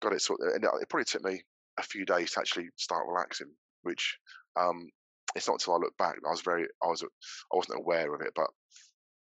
got 0.02 0.14
it 0.14 0.22
sorted. 0.22 0.56
And 0.56 0.64
it 0.64 0.70
it 0.82 0.90
probably 0.90 1.06
took 1.06 1.24
me 1.24 1.42
a 1.78 1.84
few 1.84 2.06
days 2.06 2.32
to 2.32 2.40
actually 2.40 2.70
start 2.78 3.08
relaxing, 3.08 3.52
which 3.84 4.18
um, 4.60 4.90
it's 5.36 5.48
not 5.48 5.56
until 5.56 5.76
I 5.76 5.78
look 5.78 5.98
back. 5.98 6.16
I 6.26 6.32
was 6.32 6.42
very, 6.42 6.66
I 6.84 6.88
was, 6.88 7.04
I 7.04 7.56
wasn't 7.56 7.80
aware 7.80 8.14
of 8.14 8.22
it, 8.22 8.34
but 8.36 8.48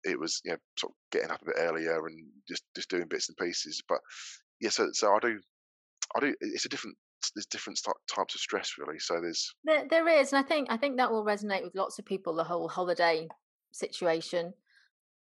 it 0.05 0.19
was, 0.19 0.41
you 0.45 0.53
know, 0.53 0.59
sort 0.79 0.93
of 0.93 0.97
getting 1.13 1.31
up 1.31 1.43
a 1.43 1.47
bit 1.47 1.57
earlier 1.59 2.07
and 2.07 2.27
just 2.49 2.63
just 2.75 2.91
doing 2.91 3.07
bits 3.09 3.29
and 3.29 3.37
pieces. 3.37 3.83
But 3.89 3.99
yeah, 4.61 4.71
so 4.71 4.89
so 4.93 5.15
I 5.15 5.19
do, 5.21 5.41
I 6.17 6.21
do. 6.21 6.35
It's 6.41 6.65
a 6.65 6.69
different. 6.69 6.97
There's 7.35 7.47
different 7.47 7.81
types 8.09 8.35
of 8.35 8.41
stress, 8.41 8.75
really. 8.79 8.99
So 8.99 9.21
there's, 9.21 9.55
There, 9.65 9.87
there 9.89 10.09
is, 10.09 10.33
and 10.33 10.45
I 10.45 10.49
think 10.49 10.69
I 10.71 10.77
think 10.77 10.97
that 10.97 11.11
will 11.11 11.25
resonate 11.25 11.63
with 11.63 11.75
lots 11.75 11.99
of 11.99 12.05
people. 12.05 12.35
The 12.35 12.45
whole 12.45 12.69
holiday 12.69 13.29
situation. 13.73 14.55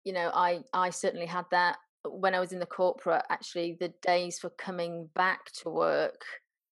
You 0.04 0.12
know, 0.12 0.30
I 0.34 0.62
I 0.72 0.90
certainly 0.90 1.26
had 1.26 1.46
that 1.50 1.78
when 2.04 2.34
I 2.34 2.40
was 2.40 2.52
in 2.52 2.58
the 2.58 2.66
corporate. 2.66 3.24
Actually, 3.30 3.76
the 3.78 3.92
days 4.02 4.38
for 4.38 4.50
coming 4.50 5.08
back 5.14 5.52
to 5.62 5.70
work 5.70 6.24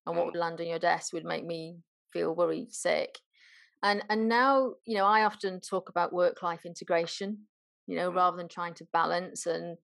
and 0.07 0.17
what 0.17 0.27
mm, 0.27 0.27
would 0.27 0.37
land 0.37 0.61
on 0.61 0.67
your 0.67 0.79
desk 0.79 1.13
would 1.13 1.25
make 1.25 1.45
me 1.45 1.79
feel 2.13 2.35
worried 2.35 2.73
sick. 2.73 3.19
And 3.83 4.03
and 4.11 4.29
now, 4.29 4.75
you 4.87 4.97
know, 4.97 5.07
I 5.07 5.25
often 5.25 5.61
talk 5.61 5.89
about 5.89 6.13
work 6.13 6.43
life 6.43 6.67
integration. 6.67 7.47
You 7.87 7.97
know, 7.97 8.11
mm, 8.11 8.15
rather 8.15 8.37
than 8.37 8.49
trying 8.49 8.75
to 8.75 8.87
balance, 8.93 9.47
and 9.47 9.77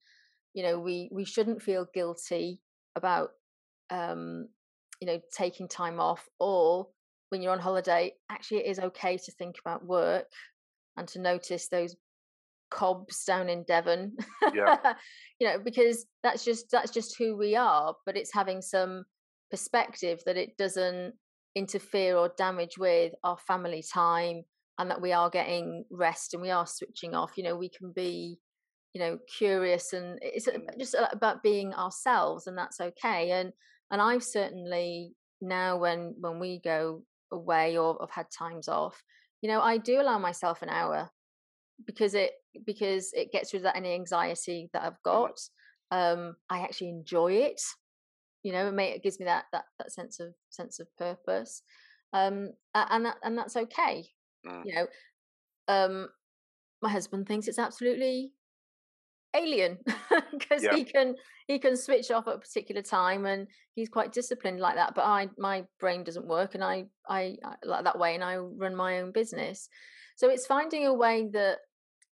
you 0.55 0.63
know, 0.63 0.79
we 0.79 1.09
we 1.13 1.25
shouldn't 1.25 1.63
feel 1.63 1.87
guilty 1.95 2.61
about 2.95 3.31
um, 3.91 4.49
you 5.01 5.07
know 5.07 5.21
taking 5.33 5.69
time 5.69 6.01
off 6.01 6.27
or 6.39 6.87
when 7.31 7.43
you're 7.43 7.53
on 7.53 7.59
holiday 7.59 8.13
actually 8.31 8.59
it 8.59 8.67
is 8.67 8.79
okay 8.79 9.17
to 9.17 9.33
think 9.33 9.57
about 9.65 9.85
work 9.85 10.27
and 10.97 11.07
to 11.09 11.21
notice 11.21 11.69
those 11.69 11.95
cobs 12.71 13.25
down 13.25 13.49
in 13.49 13.63
devon. 13.65 14.17
Yeah, 14.55 14.95
you 15.41 15.47
know 15.47 15.59
because 15.59 16.07
that's 16.23 16.45
just 16.45 16.71
that's 16.71 16.91
just 16.91 17.17
who 17.19 17.37
we 17.37 17.57
are 17.57 17.95
but 18.05 18.17
it's 18.17 18.33
having 18.33 18.63
some 18.63 19.05
perspective 19.51 20.21
that 20.27 20.37
it 20.37 20.57
doesn't 20.57 21.15
interfere 21.55 22.17
or 22.17 22.33
damage 22.37 22.77
with 22.79 23.13
our 23.25 23.39
family 23.39 23.83
time 23.83 24.43
and 24.79 24.91
that 24.91 25.01
we 25.01 25.13
are 25.13 25.31
getting 25.31 25.85
rest 25.91 26.35
and 26.35 26.43
we 26.43 26.51
are 26.51 26.67
switching 26.67 27.15
off. 27.15 27.33
You 27.37 27.45
know 27.45 27.57
we 27.57 27.69
can 27.69 27.93
be 27.93 28.39
you 28.95 29.01
know 29.01 29.19
curious 29.37 29.93
and 29.93 30.19
it's 30.23 30.47
mm, 30.47 30.79
just 30.79 30.97
about 31.13 31.43
being 31.43 31.75
ourselves 31.75 32.47
and 32.47 32.57
that's 32.57 32.81
okay. 32.81 33.31
And 33.33 33.53
and 33.91 34.01
i've 34.01 34.23
certainly 34.25 35.13
now 35.41 35.77
when 35.77 36.15
when 36.19 36.39
we 36.39 36.61
go 36.61 37.03
away 37.33 37.77
or 37.77 38.01
I've 38.03 38.11
had 38.11 38.27
times 38.31 38.69
off 38.69 39.03
you 39.43 39.49
know 39.49 39.61
i 39.61 39.79
do 39.79 40.01
allow 40.01 40.19
myself 40.19 40.63
an 40.63 40.69
hour 40.69 41.11
because 41.85 42.15
it 42.15 42.33
because 42.65 43.13
it 43.13 43.33
gets 43.33 43.53
rid 43.53 43.61
of 43.61 43.65
that 43.65 43.77
any 43.77 43.95
anxiety 43.95 44.71
that 44.73 44.83
i've 44.83 44.93
mm, 44.93 45.03
got 45.05 45.39
um 45.91 46.37
i 46.49 46.61
actually 46.61 46.89
enjoy 46.89 47.33
it 47.33 47.61
you 48.43 48.53
know 48.53 48.69
it, 48.69 48.73
may, 48.73 48.91
it 48.91 49.03
gives 49.03 49.19
me 49.19 49.27
that 49.27 49.45
that 49.53 49.65
that 49.79 49.93
sense 49.93 50.21
of 50.21 50.29
sense 50.51 50.79
of 50.79 50.87
purpose 50.97 51.63
um 52.13 52.51
and 52.75 53.05
that 53.05 53.17
and 53.23 53.37
that's 53.37 53.57
okay 53.57 54.07
mm, 54.47 54.63
you 54.65 54.75
know 54.75 54.87
um 55.69 56.09
my 56.83 56.91
husband 56.91 57.27
thinks 57.27 57.49
it's 57.49 57.59
absolutely 57.59 58.33
alien 59.37 59.79
because 60.33 60.63
yeah, 60.63 60.75
he 60.75 60.85
can 60.85 61.15
he 61.47 61.59
can 61.59 61.77
switch 61.77 62.11
off 62.11 62.27
at 62.27 62.35
a 62.35 62.39
particular 62.39 62.83
time 62.83 63.27
and 63.27 63.47
he's 63.75 63.89
quite 63.89 64.13
disciplined 64.13 64.61
like 64.61 64.75
that 64.75 64.95
but 64.95 65.05
i 65.05 65.29
my 65.39 65.65
brain 65.79 66.03
doesn't 66.03 66.27
work 66.27 66.55
and 66.55 66.65
i 66.65 66.85
i, 67.09 67.37
I 67.45 67.55
like 67.65 67.85
that 67.85 67.99
way 67.99 68.15
and 68.15 68.25
i 68.25 68.37
run 68.37 68.75
my 68.75 69.01
own 69.01 69.13
business. 69.13 69.69
So 70.17 70.31
it's 70.31 70.47
finding 70.47 70.87
a 70.87 70.95
way 70.95 71.29
that 71.35 71.59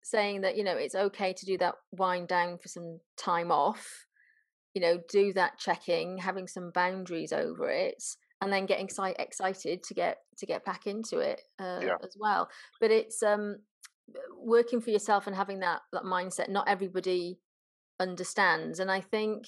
saying 0.04 0.42
that 0.42 0.58
you 0.58 0.64
know 0.66 0.76
it's 0.76 0.96
okay 0.96 1.32
to 1.32 1.46
do 1.46 1.58
that 1.60 1.76
wind 1.92 2.28
down 2.28 2.58
for 2.58 2.68
some 2.68 3.00
time 3.18 3.52
off 3.52 4.06
you 4.74 4.82
know 4.82 5.00
do 5.10 5.32
that 5.32 5.58
checking 5.58 6.18
having 6.18 6.46
some 6.46 6.72
boundaries 6.72 7.32
over 7.32 7.70
it 7.70 8.04
and 8.44 8.52
then 8.52 8.66
getting 8.66 8.88
exci- 8.88 9.16
excited 9.20 9.82
to 9.84 9.94
get 9.94 10.18
to 10.38 10.46
get 10.46 10.66
back 10.66 10.86
into 10.86 11.20
it 11.20 11.42
uh, 11.60 11.80
yeah, 11.82 11.96
as 12.04 12.18
well. 12.20 12.50
But 12.82 12.92
it's 12.92 13.24
um 13.24 13.58
working 14.36 14.82
for 14.82 14.90
yourself 14.92 15.28
and 15.28 15.36
having 15.36 15.60
that 15.60 15.82
that 15.94 16.04
mindset 16.04 16.50
not 16.50 16.68
everybody 16.68 17.40
understands. 18.00 18.80
And 18.80 18.92
I 18.92 19.02
think, 19.02 19.46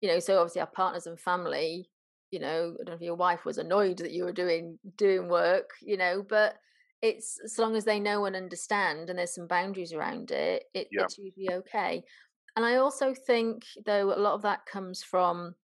you 0.00 0.08
know, 0.08 0.18
so 0.20 0.38
obviously 0.38 0.60
our 0.60 0.66
partners 0.68 1.06
and 1.06 1.18
family, 1.18 1.90
you 2.30 2.40
know, 2.40 2.76
I 2.80 2.84
don't 2.84 2.88
know 2.88 2.92
if 2.94 3.00
your 3.00 3.16
wife 3.16 3.44
was 3.44 3.58
annoyed 3.58 3.98
that 3.98 4.12
you 4.12 4.24
were 4.24 4.32
doing 4.32 4.78
doing 4.96 5.28
work, 5.28 5.70
you 5.82 5.96
know, 5.96 6.22
but 6.28 6.56
it's 7.02 7.38
as 7.44 7.58
long 7.58 7.76
as 7.76 7.84
they 7.84 8.00
know 8.00 8.24
and 8.24 8.36
understand 8.36 9.08
and 9.10 9.18
there's 9.18 9.34
some 9.34 9.46
boundaries 9.46 9.92
around 9.92 10.30
it, 10.30 10.64
it 10.74 10.88
Yeah. 10.90 11.02
it's 11.04 11.18
usually 11.18 11.52
okay. 11.52 12.04
And 12.56 12.64
I 12.64 12.76
also 12.76 13.14
think 13.14 13.64
though 13.86 14.12
a 14.12 14.18
lot 14.18 14.34
of 14.34 14.42
that 14.42 14.66
comes 14.66 15.02
from, 15.02 15.54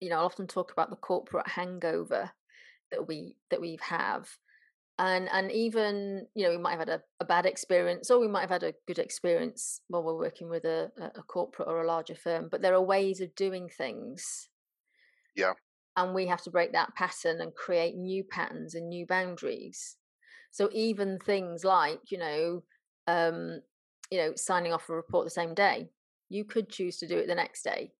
you 0.00 0.10
know, 0.10 0.18
I 0.18 0.22
often 0.22 0.46
talk 0.46 0.72
about 0.72 0.90
the 0.90 0.96
corporate 0.96 1.48
hangover 1.48 2.30
that 2.90 3.06
we 3.08 3.36
that 3.50 3.60
we 3.60 3.78
have 3.82 4.28
and 4.98 5.28
and 5.30 5.50
even 5.50 6.28
you 6.34 6.44
know 6.44 6.50
we 6.50 6.58
might 6.58 6.70
have 6.78 6.80
had 6.80 6.88
a, 6.88 7.02
a 7.20 7.24
bad 7.24 7.46
experience 7.46 8.10
or 8.10 8.20
we 8.20 8.28
might 8.28 8.42
have 8.42 8.50
had 8.50 8.62
a 8.62 8.74
good 8.86 8.98
experience 8.98 9.80
while 9.88 10.02
we're 10.04 10.16
working 10.16 10.48
with 10.48 10.64
a, 10.64 10.92
a 11.16 11.22
corporate 11.22 11.68
or 11.68 11.82
a 11.82 11.86
larger 11.86 12.14
firm 12.14 12.48
but 12.48 12.62
there 12.62 12.74
are 12.74 12.82
ways 12.82 13.20
of 13.20 13.34
doing 13.34 13.68
things 13.68 14.50
Yeah. 15.34 15.54
and 15.96 16.14
we 16.14 16.26
have 16.26 16.42
to 16.42 16.50
break 16.50 16.72
that 16.72 16.94
pattern 16.94 17.40
and 17.40 17.54
create 17.54 17.96
new 17.96 18.24
patterns 18.24 18.74
and 18.74 18.88
new 18.88 19.06
boundaries 19.06 19.96
so 20.50 20.68
even 20.72 21.18
things 21.18 21.64
like 21.64 22.10
you 22.10 22.18
know 22.18 22.64
um 23.06 23.60
you 24.10 24.18
know 24.18 24.34
signing 24.36 24.72
off 24.72 24.88
a 24.88 24.94
report 24.94 25.26
the 25.26 25.30
same 25.30 25.54
day 25.54 25.90
you 26.28 26.44
could 26.44 26.68
choose 26.68 26.98
to 26.98 27.06
do 27.06 27.18
it 27.18 27.26
the 27.26 27.34
next 27.34 27.62
day 27.62 27.92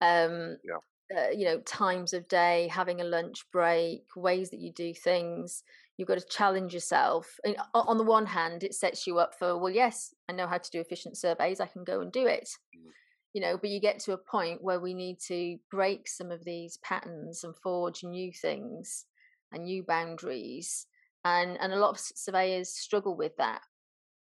um 0.00 0.56
Yeah. 0.62 0.78
uh, 1.16 1.28
you 1.30 1.44
know 1.44 1.60
times 1.62 2.12
of 2.14 2.28
day 2.28 2.68
having 2.68 3.00
a 3.00 3.04
lunch 3.04 3.50
break 3.52 4.06
ways 4.16 4.50
that 4.50 4.60
you 4.60 4.72
do 4.72 4.94
things 4.94 5.64
you've 5.96 6.08
got 6.08 6.18
to 6.18 6.26
challenge 6.26 6.72
yourself 6.74 7.38
and 7.44 7.56
on 7.74 7.98
the 7.98 8.04
one 8.04 8.26
hand 8.26 8.64
it 8.64 8.74
sets 8.74 9.06
you 9.06 9.18
up 9.18 9.34
for 9.38 9.58
well 9.58 9.72
yes 9.72 10.14
i 10.28 10.32
know 10.32 10.46
how 10.46 10.58
to 10.58 10.70
do 10.70 10.80
efficient 10.80 11.16
surveys 11.16 11.60
i 11.60 11.66
can 11.66 11.84
go 11.84 12.00
and 12.00 12.12
do 12.12 12.26
it 12.26 12.48
Mm. 12.76 12.90
you 13.34 13.42
know 13.42 13.58
but 13.58 13.70
you 13.70 13.80
get 13.80 13.98
to 14.00 14.12
a 14.12 14.18
point 14.18 14.62
where 14.62 14.80
we 14.80 14.94
need 14.94 15.18
to 15.28 15.58
break 15.70 16.08
some 16.08 16.30
of 16.30 16.44
these 16.44 16.78
patterns 16.78 17.44
and 17.44 17.54
forge 17.56 18.02
new 18.02 18.32
things 18.32 19.04
and 19.52 19.64
new 19.64 19.82
boundaries 19.82 20.86
and 21.24 21.58
and 21.60 21.72
a 21.72 21.76
lot 21.76 21.90
of 21.90 22.00
surveyors 22.00 22.70
struggle 22.70 23.16
with 23.16 23.36
that 23.36 23.60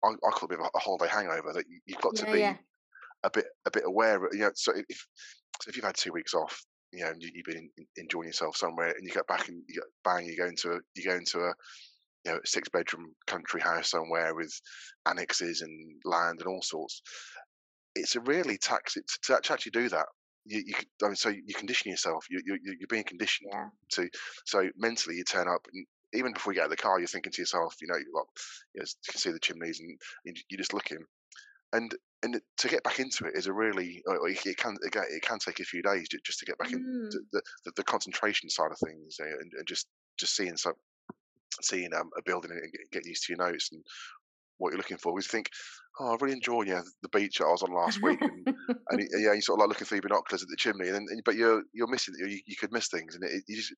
I, 0.05 0.09
I 0.09 0.31
call 0.31 0.49
it 0.51 0.55
a 0.55 0.57
bit 0.57 0.61
of 0.61 0.71
a 0.75 0.79
holiday 0.79 1.09
hangover 1.09 1.53
that 1.53 1.65
you, 1.69 1.81
you've 1.87 2.01
got 2.01 2.17
to 2.17 2.27
yeah 2.27 2.33
be 2.33 2.39
yeah 2.41 2.57
a 3.25 3.31
bit 3.31 3.47
a 3.67 3.71
bit 3.71 3.85
aware. 3.87 4.29
You 4.33 4.41
know, 4.41 4.51
so 4.55 4.73
if 4.89 5.07
so 5.61 5.69
if 5.69 5.77
you've 5.77 5.85
had 5.85 5.97
two 5.97 6.13
weeks 6.13 6.35
off, 6.35 6.61
you 6.93 7.05
know, 7.05 7.13
you've 7.19 7.47
been 7.47 7.71
enjoying 7.97 8.29
yourself 8.29 8.57
somewhere, 8.57 8.89
and 8.89 9.07
you 9.07 9.13
get 9.13 9.27
back 9.27 9.49
and 9.49 9.63
you 9.69 9.75
get 9.75 9.85
bang, 10.05 10.27
you 10.27 10.37
go 10.37 10.47
into 10.47 10.73
a 10.73 10.79
you 10.95 11.05
go 11.05 11.17
into 11.17 11.39
a 11.41 11.53
you 12.25 12.33
know 12.33 12.41
six 12.45 12.69
bedroom 12.69 13.15
country 13.27 13.61
house 13.61 13.91
somewhere 13.91 14.35
with 14.35 14.53
annexes 15.07 15.63
and 15.63 15.97
land 16.05 16.41
and 16.41 16.49
all 16.49 16.63
sorts. 16.63 17.03
It's 17.95 18.17
a 18.17 18.21
really 18.21 18.59
tax 18.59 18.97
it, 18.97 19.05
to, 19.25 19.41
to 19.43 19.53
actually 19.53 19.73
do 19.73 19.89
that. 19.91 20.07
You, 20.45 20.63
you 20.67 20.75
I 21.03 21.07
mean, 21.07 21.17
so 21.17 21.29
you 21.29 21.55
condition 21.55 21.91
yourself. 21.91 22.27
You, 22.31 22.41
you 22.45 22.59
you- 22.63 22.77
you're 22.79 22.89
being 22.89 23.05
conditioned 23.05 23.51
yeah 23.53 23.69
to 23.93 24.09
so 24.47 24.69
mentally 24.77 25.17
you 25.17 25.25
turn 25.25 25.49
up 25.49 25.67
and 25.73 25.87
even 26.15 26.33
before 26.33 26.53
you 26.53 26.57
get 26.57 26.63
out 26.65 26.73
of 26.73 26.77
the 26.77 26.83
car 26.83 26.99
you're 26.99 27.07
thinking 27.09 27.33
to 27.33 27.43
yourself 27.43 27.77
you 27.81 27.89
know 27.89 27.95
like 27.95 28.27
you, 28.75 28.81
know, 28.81 28.85
you 28.85 29.13
can 29.13 29.21
see 29.21 29.31
the 29.31 29.39
chimneys 29.39 29.81
and 29.81 29.91
you, 30.25 30.33
you 30.51 30.59
just 30.59 30.75
looking 30.75 30.99
and 31.73 31.95
and 32.23 32.41
to 32.59 32.69
get 32.69 32.85
back 32.85 33.01
into 33.01 33.25
it 33.25 33.33
is 33.35 33.47
a 33.47 33.53
really 33.53 34.03
uh, 34.09 34.23
it 34.25 34.57
can 34.57 34.77
it 34.83 35.23
can 35.23 35.39
take 35.39 35.61
a 35.61 35.65
few 35.65 35.83
days 35.83 36.07
just 36.25 36.39
to 36.39 36.47
get 36.47 36.59
back 36.59 36.73
in 36.73 36.79
mm. 36.79 37.11
the, 37.33 37.43
the, 37.65 37.73
the 37.77 37.85
concentration 37.85 38.49
side 38.49 38.71
of 38.71 38.79
things 38.79 39.17
uh, 39.21 39.25
and, 39.25 39.53
and 39.57 39.67
just 39.67 39.87
just 40.19 40.37
seeing 40.37 40.57
some 40.57 40.75
seeing 41.61 41.93
um, 41.95 42.11
a 42.17 42.23
building 42.25 42.51
and 42.51 42.73
get, 42.93 43.07
used 43.07 43.25
to 43.27 43.33
your 43.33 43.45
notes 43.45 43.71
and 43.73 43.83
what 44.59 44.71
you're 44.71 44.79
looking 44.79 44.97
for. 44.97 45.13
We 45.13 45.23
think, 45.23 45.51
oh, 46.01 46.13
I 46.13 46.17
really 46.21 46.35
enjoyed 46.35 46.69
yeah 46.69 46.83
the 47.03 47.09
beach 47.09 47.39
that 47.39 47.47
I 47.47 47.51
was 47.51 47.63
on 47.63 47.75
last 47.75 48.03
week, 48.03 48.21
and, 48.21 48.47
and 48.89 49.09
yeah, 49.19 49.33
you 49.33 49.43
sort 49.43 49.59
of 49.59 49.61
like 49.61 49.69
looking 49.71 49.87
through 49.87 49.97
your 49.97 50.03
binoculars 50.03 50.43
at 50.43 50.49
the 50.49 50.57
chimney, 50.57 50.89
and 50.89 50.97
and- 50.97 51.23
but 51.25 51.35
you're 51.35 51.63
you're 51.73 51.91
missing 51.91 52.15
you, 52.19 52.41
you 52.47 52.57
could 52.57 52.73
miss 52.73 52.89
things, 52.89 53.15
and 53.15 53.25
it, 53.25 53.43
you 53.49 53.57
just 53.57 53.73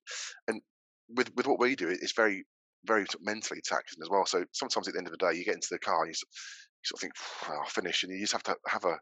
and 0.47 0.61
with 1.09 1.31
with 1.35 1.47
what 1.47 1.59
we 1.59 1.75
do, 1.75 1.89
it's 1.89 2.13
very 2.13 2.45
very 2.85 3.05
sort 3.05 3.15
of 3.21 3.25
mentally 3.25 3.61
taxing 3.63 4.01
as 4.03 4.09
well. 4.09 4.25
So 4.25 4.45
sometimes 4.53 4.87
at 4.87 4.93
the 4.93 4.99
end 4.99 5.07
of 5.07 5.11
the 5.11 5.17
day, 5.25 5.37
you 5.37 5.45
get 5.45 5.55
into 5.55 5.69
the 5.71 5.79
car, 5.79 6.01
and 6.03 6.09
you, 6.09 6.13
sort- 6.13 6.29
you 6.33 6.87
sort 6.87 6.97
of 6.97 7.01
think, 7.01 7.13
"Well, 7.49 7.61
I'll 7.61 7.69
finish, 7.69 8.03
and 8.03 8.11
you 8.13 8.19
just 8.19 8.33
have 8.33 8.43
to 8.43 8.57
have 8.67 8.85
a 8.85 8.99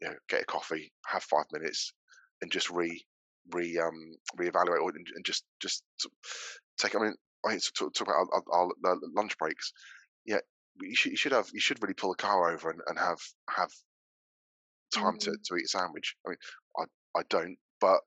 you 0.00 0.08
know 0.08 0.16
get 0.28 0.42
a 0.42 0.46
coffee, 0.46 0.92
have 1.06 1.24
five 1.24 1.46
minutes, 1.52 1.92
and 2.42 2.50
just 2.52 2.70
re 2.70 3.04
re 3.52 3.78
um 3.78 4.16
reevaluate 4.38 4.80
or- 4.82 4.90
and, 4.96 5.06
and 5.14 5.24
just 5.24 5.44
just 5.60 5.84
sort 5.98 6.12
of 6.12 6.30
take. 6.78 6.94
I 6.96 7.00
mean, 7.00 7.14
I 7.46 7.58
talk, 7.58 7.94
talk 7.94 8.08
about 8.08 8.28
our, 8.32 8.42
our, 8.52 8.68
our 8.84 8.98
lunch 9.16 9.36
breaks. 9.38 9.72
Yeah, 10.26 10.40
you 10.80 10.94
should 10.96 11.12
you 11.12 11.16
should 11.18 11.32
have 11.32 11.50
you 11.52 11.60
should 11.60 11.82
really 11.82 11.94
pull 11.94 12.10
the 12.10 12.16
car 12.16 12.52
over 12.52 12.70
and, 12.70 12.80
and 12.86 12.98
have 12.98 13.18
have 13.50 13.70
time 14.94 15.16
to, 15.20 15.30
Mm. 15.30 15.42
to 15.44 15.56
eat 15.56 15.64
a 15.64 15.68
sandwich. 15.68 16.16
I 16.26 16.30
mean, 16.30 16.38
I 16.78 16.84
I 17.18 17.22
don't, 17.28 17.56
but 17.80 18.00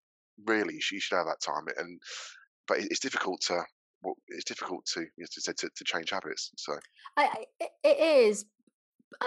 really, 0.45 0.75
you 0.75 0.81
should, 0.81 0.95
you 0.95 1.01
should 1.01 1.17
have 1.17 1.27
that 1.27 1.41
time. 1.41 1.65
And 1.77 1.99
but 2.67 2.79
it's 2.79 2.99
difficult 2.99 3.41
to 3.41 3.63
well, 4.05 4.15
it's 4.29 4.45
difficult 4.45 4.85
to 4.93 5.01
you 5.01 5.07
know, 5.19 5.53
to, 5.53 5.69
to 5.75 5.83
change 5.83 6.11
habits. 6.11 6.51
So 6.57 6.73
I, 7.17 7.45
I 7.61 7.67
it 7.83 8.27
is 8.27 8.45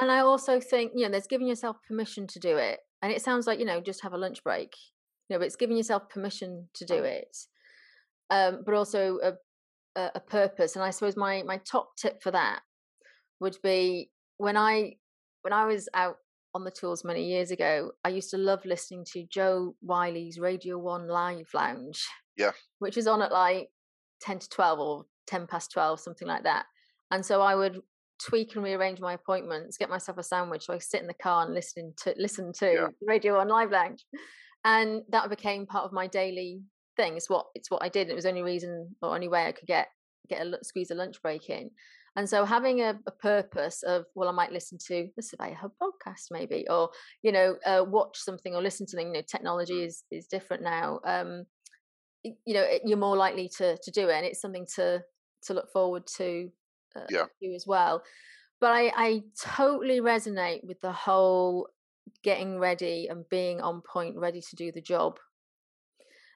and 0.03 0.11
i 0.11 0.18
also 0.18 0.61
think 0.61 0.93
you 0.95 1.05
know 1.05 1.11
there's 1.11 1.26
giving 1.29 1.47
yourself 1.47 1.76
permission 1.87 2.26
to 2.26 2.39
do 2.39 2.57
it 2.57 2.81
and 3.01 3.12
it 3.12 3.22
sounds 3.22 3.47
like 3.47 3.59
you 3.59 3.64
know 3.64 3.81
just 3.81 4.03
have 4.03 4.12
a 4.12 4.18
lunch 4.18 4.43
break 4.45 4.74
you 5.29 5.35
know 5.35 5.39
but 5.39 5.47
it's 5.47 5.57
giving 5.57 5.76
yourself 5.76 6.09
permission 6.11 6.68
to 6.74 6.85
do 6.85 6.95
Mm. 6.95 7.05
it 7.05 7.37
um 8.31 8.62
but 8.66 8.74
also 8.74 9.18
a, 9.22 9.33
a 9.99 10.11
a 10.16 10.20
purpose 10.20 10.74
and 10.76 10.85
i 10.85 10.91
suppose 10.91 11.16
my 11.16 11.43
my 11.45 11.59
top 11.59 11.97
tip 11.97 12.22
for 12.22 12.31
that 12.33 12.61
would 13.41 13.57
be 13.62 14.11
when 14.37 14.57
i 14.57 14.97
when 15.43 15.53
i 15.55 15.64
was 15.64 15.89
out 15.95 16.16
on 16.55 16.64
the 16.64 16.70
tools 16.70 17.05
many 17.05 17.24
years 17.24 17.51
ago 17.51 17.93
i 18.05 18.09
used 18.09 18.31
to 18.31 18.37
love 18.39 18.64
listening 18.66 19.05
to 19.12 19.24
Jo 19.31 19.74
Whiley's 19.81 20.39
radio 20.39 20.76
1 20.76 21.07
live 21.09 21.49
lounge 21.55 22.05
Yeah. 22.37 22.53
which 22.81 22.97
is 22.99 23.07
on 23.07 23.22
at 23.22 23.33
like 23.33 23.70
10 24.21 24.39
to 24.41 24.49
12 24.49 24.79
or 24.79 25.05
10 25.27 25.47
past 25.47 25.71
12 25.73 26.01
something 26.01 26.29
like 26.29 26.45
that. 26.45 26.66
And 27.11 27.25
so 27.25 27.41
i 27.41 27.55
would 27.55 27.81
tweak 28.21 28.55
and 28.57 28.64
rearrange 28.64 28.99
my 29.01 29.12
appointments 29.12 29.77
get 29.79 29.89
myself 29.89 30.19
a 30.19 30.23
sandwich 30.25 30.64
so 30.64 30.75
i 30.75 30.79
sit 30.79 31.01
in 31.01 31.07
the 31.07 31.14
car 31.14 31.45
and 31.45 31.55
listen 31.55 31.95
to 31.97 32.12
listen 32.19 32.53
to 32.53 32.66
Yeah. 32.73 32.87
radio 33.07 33.37
1 33.37 33.49
live 33.49 33.71
lounge. 33.71 34.05
And 34.64 35.03
that 35.11 35.31
became 35.31 35.66
part 35.66 35.85
of 35.85 35.93
my 35.93 36.09
daily 36.09 36.62
thing. 36.97 37.16
It's 37.16 37.31
what 37.31 37.47
it's 37.55 37.71
what 37.71 37.83
i 37.83 37.89
did. 37.89 38.09
It 38.09 38.14
was 38.14 38.25
the 38.25 38.31
only 38.31 38.43
reason 38.43 38.95
or 39.03 39.14
only 39.14 39.29
way 39.29 39.47
i 39.47 39.53
could 39.53 39.69
get 39.69 39.89
get 40.29 40.45
a 40.47 40.59
squeeze 40.64 40.91
a 40.91 40.95
lunch 40.95 41.23
break 41.23 41.49
in. 41.49 41.71
And 42.16 42.29
so 42.29 42.45
having 42.45 42.81
a, 42.81 42.99
a 43.07 43.12
purpose 43.12 43.85
of 43.85 44.05
well 44.16 44.29
i 44.29 44.33
might 44.33 44.51
listen 44.51 44.79
to 44.89 45.09
the 45.16 45.23
surveyor 45.23 45.55
hub 45.55 45.71
podcast 45.81 46.25
maybe 46.33 46.66
or 46.69 46.91
you 47.23 47.31
know 47.31 47.55
uh, 47.64 47.85
watch 47.87 48.19
something 48.19 48.55
or 48.57 48.61
listen 48.62 48.85
to 48.87 48.91
something 48.91 49.09
you 49.09 49.12
know 49.14 49.23
technology 49.23 49.75
Mm. 49.83 49.87
is 49.87 50.03
is 50.11 50.27
different 50.27 50.64
now. 50.64 50.99
Um 51.05 51.45
you 52.25 52.55
know 52.55 52.66
you're 52.85 52.99
more 52.99 53.16
likely 53.16 53.49
to 53.49 53.77
to 53.79 53.91
do 53.91 54.09
it 54.09 54.14
and 54.14 54.27
it's 54.27 54.41
something 54.41 54.66
to 54.66 55.03
to 55.43 55.55
look 55.55 55.71
forward 55.71 56.07
to 56.07 56.51
uh, 56.97 57.07
Yeah. 57.09 57.27
do 57.41 57.55
as 57.55 57.66
well 57.66 58.03
but 58.61 58.73
i 58.73 58.93
i 58.97 59.23
totally 59.41 60.01
resonate 60.01 60.64
with 60.64 60.81
the 60.81 60.93
whole 60.93 61.69
getting 62.23 62.59
ready 62.59 63.07
and 63.09 63.29
being 63.29 63.61
on 63.61 63.83
point 63.83 64.16
ready 64.16 64.41
to 64.41 64.57
do 64.57 64.73
the 64.73 64.81
job 64.81 65.19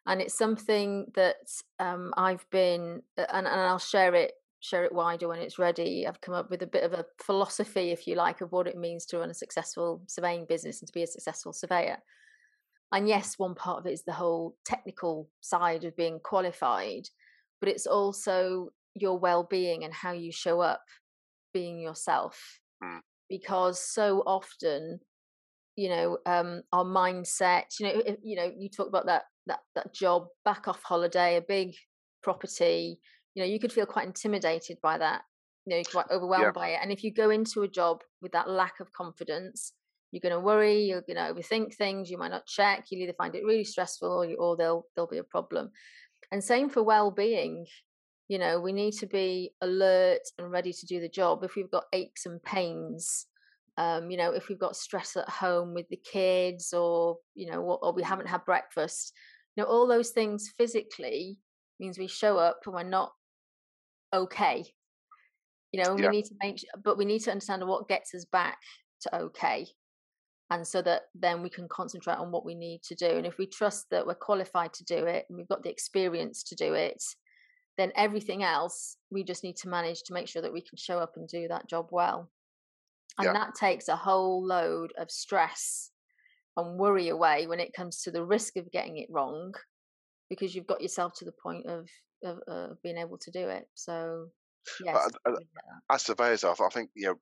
and 0.06 0.20
it's 0.20 0.36
something 0.36 1.06
that 1.14 1.36
um, 1.78 2.12
I've 2.16 2.48
been, 2.50 3.02
and, 3.16 3.46
and 3.46 3.48
I'll 3.48 3.78
share 3.78 4.14
it 4.14 4.32
share 4.60 4.84
it 4.84 4.92
wider 4.92 5.26
when 5.26 5.40
it's 5.40 5.58
ready. 5.58 6.06
I've 6.06 6.20
come 6.20 6.34
up 6.34 6.48
with 6.48 6.62
a 6.62 6.68
bit 6.68 6.84
of 6.84 6.92
a 6.92 7.04
philosophy, 7.20 7.90
if 7.90 8.06
you 8.06 8.14
like, 8.14 8.40
of 8.40 8.52
what 8.52 8.68
it 8.68 8.76
means 8.76 9.04
to 9.06 9.18
run 9.18 9.28
a 9.28 9.34
successful 9.34 10.02
surveying 10.06 10.46
business 10.48 10.80
and 10.80 10.86
to 10.86 10.92
be 10.92 11.02
a 11.02 11.06
successful 11.08 11.52
surveyor. 11.52 11.98
And 12.92 13.08
yes, 13.08 13.38
one 13.38 13.54
part 13.54 13.78
of 13.78 13.86
it 13.86 13.92
is 13.92 14.04
the 14.04 14.12
whole 14.12 14.56
technical 14.64 15.30
side 15.40 15.84
of 15.84 15.96
being 15.96 16.20
qualified, 16.22 17.08
but 17.60 17.68
it's 17.68 17.86
also 17.86 18.68
your 18.94 19.18
well-being 19.18 19.84
and 19.84 19.94
how 19.94 20.12
you 20.12 20.30
show 20.30 20.60
up 20.60 20.82
being 21.54 21.80
yourself. 21.80 22.60
Mm. 22.84 23.00
Because 23.28 23.80
so 23.80 24.22
often 24.26 25.00
you 25.76 25.88
know 25.88 26.18
um 26.26 26.62
our 26.72 26.84
mindset 26.84 27.64
you 27.80 27.86
know 27.86 28.02
if- 28.04 28.18
you 28.22 28.36
know 28.36 28.50
you 28.56 28.68
talk 28.68 28.88
about 28.88 29.06
that 29.06 29.24
that 29.46 29.60
that 29.74 29.94
job 29.94 30.26
back 30.44 30.68
off 30.68 30.82
holiday 30.82 31.36
a 31.36 31.40
big 31.40 31.74
property 32.22 33.00
you 33.34 33.42
know 33.42 33.48
you 33.48 33.58
could 33.58 33.72
feel 33.72 33.86
quite 33.86 34.06
intimidated 34.06 34.76
by 34.82 34.98
that 34.98 35.22
you 35.64 35.70
know 35.70 35.76
you're 35.76 35.84
quite 35.84 36.10
overwhelmed 36.10 36.52
by 36.52 36.68
it 36.70 36.78
and 36.82 36.92
if 36.92 37.02
you 37.02 37.12
go 37.12 37.30
into 37.30 37.62
a 37.62 37.68
job 37.68 38.02
with 38.20 38.32
that 38.32 38.48
lack 38.50 38.80
of 38.80 38.92
confidence 38.92 39.72
you're 40.12 40.20
going 40.20 40.32
to 40.32 40.40
worry 40.40 40.84
you're 40.84 41.02
going 41.02 41.16
to 41.16 41.32
overthink 41.34 41.74
things 41.74 42.10
you 42.10 42.18
might 42.18 42.30
not 42.30 42.46
check 42.46 42.86
you'll 42.90 43.02
either 43.02 43.14
find 43.14 43.34
it 43.34 43.44
really 43.44 43.64
stressful 43.64 44.10
or, 44.10 44.24
you, 44.26 44.36
or 44.36 44.56
there'll 44.56 44.86
there'll 44.94 45.08
be 45.08 45.18
a 45.18 45.24
problem 45.24 45.70
and 46.30 46.44
same 46.44 46.68
for 46.68 46.82
well-being 46.82 47.66
you 48.28 48.38
know 48.38 48.60
we 48.60 48.72
need 48.72 48.92
to 48.92 49.06
be 49.06 49.52
alert 49.62 50.20
and 50.38 50.50
ready 50.50 50.72
to 50.72 50.86
do 50.86 51.00
the 51.00 51.08
job 51.08 51.42
if 51.42 51.56
we've 51.56 51.70
got 51.70 51.84
aches 51.92 52.26
and 52.26 52.42
pains 52.42 53.26
um, 53.78 54.10
you 54.10 54.16
know, 54.18 54.32
if 54.32 54.48
we've 54.48 54.58
got 54.58 54.76
stress 54.76 55.16
at 55.16 55.28
home 55.28 55.72
with 55.74 55.88
the 55.88 55.96
kids 55.96 56.72
or, 56.74 57.18
you 57.34 57.50
know, 57.50 57.60
or, 57.62 57.78
or 57.82 57.92
we 57.92 58.02
haven't 58.02 58.28
had 58.28 58.44
breakfast, 58.44 59.12
you 59.56 59.62
know, 59.62 59.68
all 59.68 59.86
those 59.86 60.10
things 60.10 60.52
physically 60.56 61.38
means 61.80 61.98
we 61.98 62.06
show 62.06 62.36
up 62.36 62.60
and 62.66 62.74
we're 62.74 62.82
not 62.82 63.12
okay. 64.12 64.64
You 65.72 65.82
know, 65.82 65.92
and 65.92 66.02
Yeah. 66.02 66.10
we 66.10 66.16
need 66.16 66.26
to 66.26 66.34
make, 66.42 66.64
but 66.84 66.98
we 66.98 67.06
need 67.06 67.20
to 67.20 67.30
understand 67.30 67.66
what 67.66 67.88
gets 67.88 68.14
us 68.14 68.26
back 68.26 68.58
to 69.02 69.16
okay. 69.16 69.66
And 70.52 70.66
so 70.66 70.82
that 70.82 71.02
then 71.14 71.42
we 71.42 71.50
can 71.50 71.66
concentrate 71.68 72.18
on 72.18 72.30
what 72.30 72.44
we 72.44 72.54
need 72.54 72.82
to 72.82 72.94
do 72.94 73.06
and 73.08 73.26
if 73.26 73.38
we 73.38 73.46
trust 73.46 73.86
that 73.90 74.06
we're 74.06 74.14
qualified 74.14 74.72
to 74.72 74.84
do 74.84 75.06
it 75.06 75.24
and 75.28 75.36
we've 75.36 75.48
got 75.48 75.62
the 75.62 75.70
experience 75.70 76.42
to 76.42 76.54
do 76.54 76.74
it 76.74 77.02
then 77.78 77.92
everything 77.96 78.42
else 78.42 78.96
we 79.10 79.24
just 79.24 79.44
need 79.44 79.56
to 79.56 79.68
manage 79.68 80.02
to 80.04 80.12
make 80.12 80.28
sure 80.28 80.42
that 80.42 80.52
we 80.52 80.60
can 80.60 80.76
show 80.76 80.98
up 80.98 81.12
and 81.16 81.28
do 81.28 81.48
that 81.48 81.68
job 81.68 81.88
well. 81.90 82.30
And 83.18 83.26
yeah. 83.26 83.32
that 83.32 83.54
takes 83.54 83.88
a 83.88 83.96
whole 83.96 84.44
load 84.44 84.92
of 84.98 85.10
stress 85.10 85.90
and 86.56 86.78
worry 86.78 87.08
away 87.08 87.46
when 87.46 87.60
it 87.60 87.74
comes 87.74 88.02
to 88.02 88.10
the 88.10 88.24
risk 88.24 88.56
of 88.56 88.70
getting 88.70 88.98
it 88.98 89.08
wrong 89.10 89.54
because 90.28 90.54
you've 90.54 90.66
got 90.66 90.80
yourself 90.80 91.12
to 91.16 91.24
the 91.24 91.32
point 91.42 91.66
of 91.66 91.88
of, 92.24 92.38
of 92.46 92.82
being 92.82 92.98
able 92.98 93.18
to 93.18 93.30
do 93.30 93.48
it. 93.48 93.64
So 93.74 94.28
yes 94.84 95.08
as 95.90 96.02
surveyors 96.02 96.44
i 96.44 96.54
think 96.72 96.88
you 96.94 97.08
know 97.08 97.14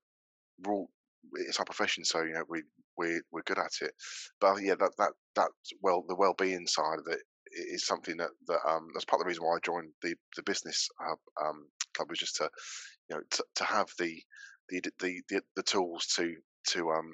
we're 0.62 0.74
all, 0.74 0.90
it's 1.36 1.58
our 1.58 1.64
profession 1.64 2.04
so 2.04 2.22
you 2.22 2.34
know 2.34 2.44
we 2.50 2.62
we're 3.00 3.22
we're 3.32 3.48
good 3.50 3.58
at 3.58 3.72
it 3.80 3.92
but 4.40 4.62
yeah 4.62 4.74
that 4.78 4.92
that 4.98 5.12
that 5.36 5.50
well 5.82 6.04
the 6.08 6.14
well-being 6.14 6.66
side 6.66 6.98
of 6.98 7.06
it 7.12 7.20
is 7.52 7.86
something 7.86 8.16
that 8.16 8.30
that 8.46 8.60
um 8.68 8.88
that's 8.94 9.04
part 9.04 9.20
of 9.20 9.24
the 9.24 9.28
reason 9.28 9.44
why 9.44 9.56
I 9.56 9.60
joined 9.64 9.90
the 10.02 10.14
the 10.36 10.42
business 10.42 10.88
hub 11.00 11.18
um 11.42 11.66
club 11.94 12.10
was 12.10 12.18
just 12.18 12.36
to 12.36 12.48
you 13.08 13.16
know 13.16 13.22
to, 13.30 13.44
to 13.56 13.64
have 13.64 13.88
the 13.98 14.22
the 14.68 14.80
the 15.00 15.22
the, 15.28 15.42
the 15.56 15.62
tools 15.62 16.06
to 16.16 16.34
to 16.68 16.90
um 16.90 17.12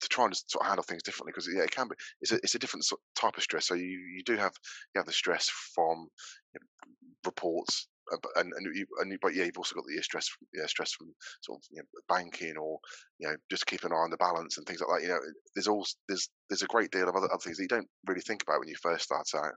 to 0.00 0.08
try 0.08 0.24
and 0.26 0.36
sort 0.36 0.62
of 0.62 0.68
handle 0.68 0.84
things 0.84 1.02
differently 1.02 1.32
because 1.32 1.48
yeah, 1.52 1.62
it 1.62 1.70
can 1.70 1.88
be 1.88 1.94
it's 2.20 2.32
a 2.32 2.36
it's 2.36 2.54
a 2.54 2.58
different 2.58 2.86
type 3.18 3.36
of 3.36 3.42
stress. 3.42 3.66
So 3.66 3.74
you 3.74 3.98
you 4.16 4.22
do 4.24 4.36
have 4.36 4.52
you 4.94 4.98
have 4.98 5.06
the 5.06 5.12
stress 5.12 5.48
from 5.74 6.08
you 6.54 6.60
know, 6.60 6.92
reports, 7.24 7.88
and 8.36 8.52
and, 8.56 8.86
and 9.00 9.18
but 9.20 9.34
yeah, 9.34 9.44
you've 9.44 9.58
also 9.58 9.74
got 9.74 9.84
the 9.86 10.02
stress 10.02 10.28
yeah 10.54 10.66
stress 10.66 10.92
from 10.92 11.08
sort 11.42 11.58
of 11.58 11.64
you 11.70 11.78
know, 11.78 11.84
banking 12.08 12.56
or 12.56 12.78
you 13.18 13.28
know 13.28 13.36
just 13.50 13.66
keep 13.66 13.84
an 13.84 13.92
eye 13.92 13.96
on 13.96 14.10
the 14.10 14.16
balance 14.16 14.58
and 14.58 14.66
things 14.66 14.80
like 14.80 15.00
that. 15.00 15.06
You 15.06 15.12
know, 15.12 15.20
there's 15.54 15.68
all 15.68 15.86
there's 16.08 16.28
there's 16.48 16.62
a 16.62 16.66
great 16.66 16.90
deal 16.90 17.08
of 17.08 17.16
other, 17.16 17.26
other 17.32 17.42
things 17.42 17.56
that 17.56 17.64
you 17.64 17.68
don't 17.68 17.88
really 18.06 18.20
think 18.20 18.42
about 18.42 18.60
when 18.60 18.68
you 18.68 18.76
first 18.80 19.04
start 19.04 19.28
out, 19.34 19.54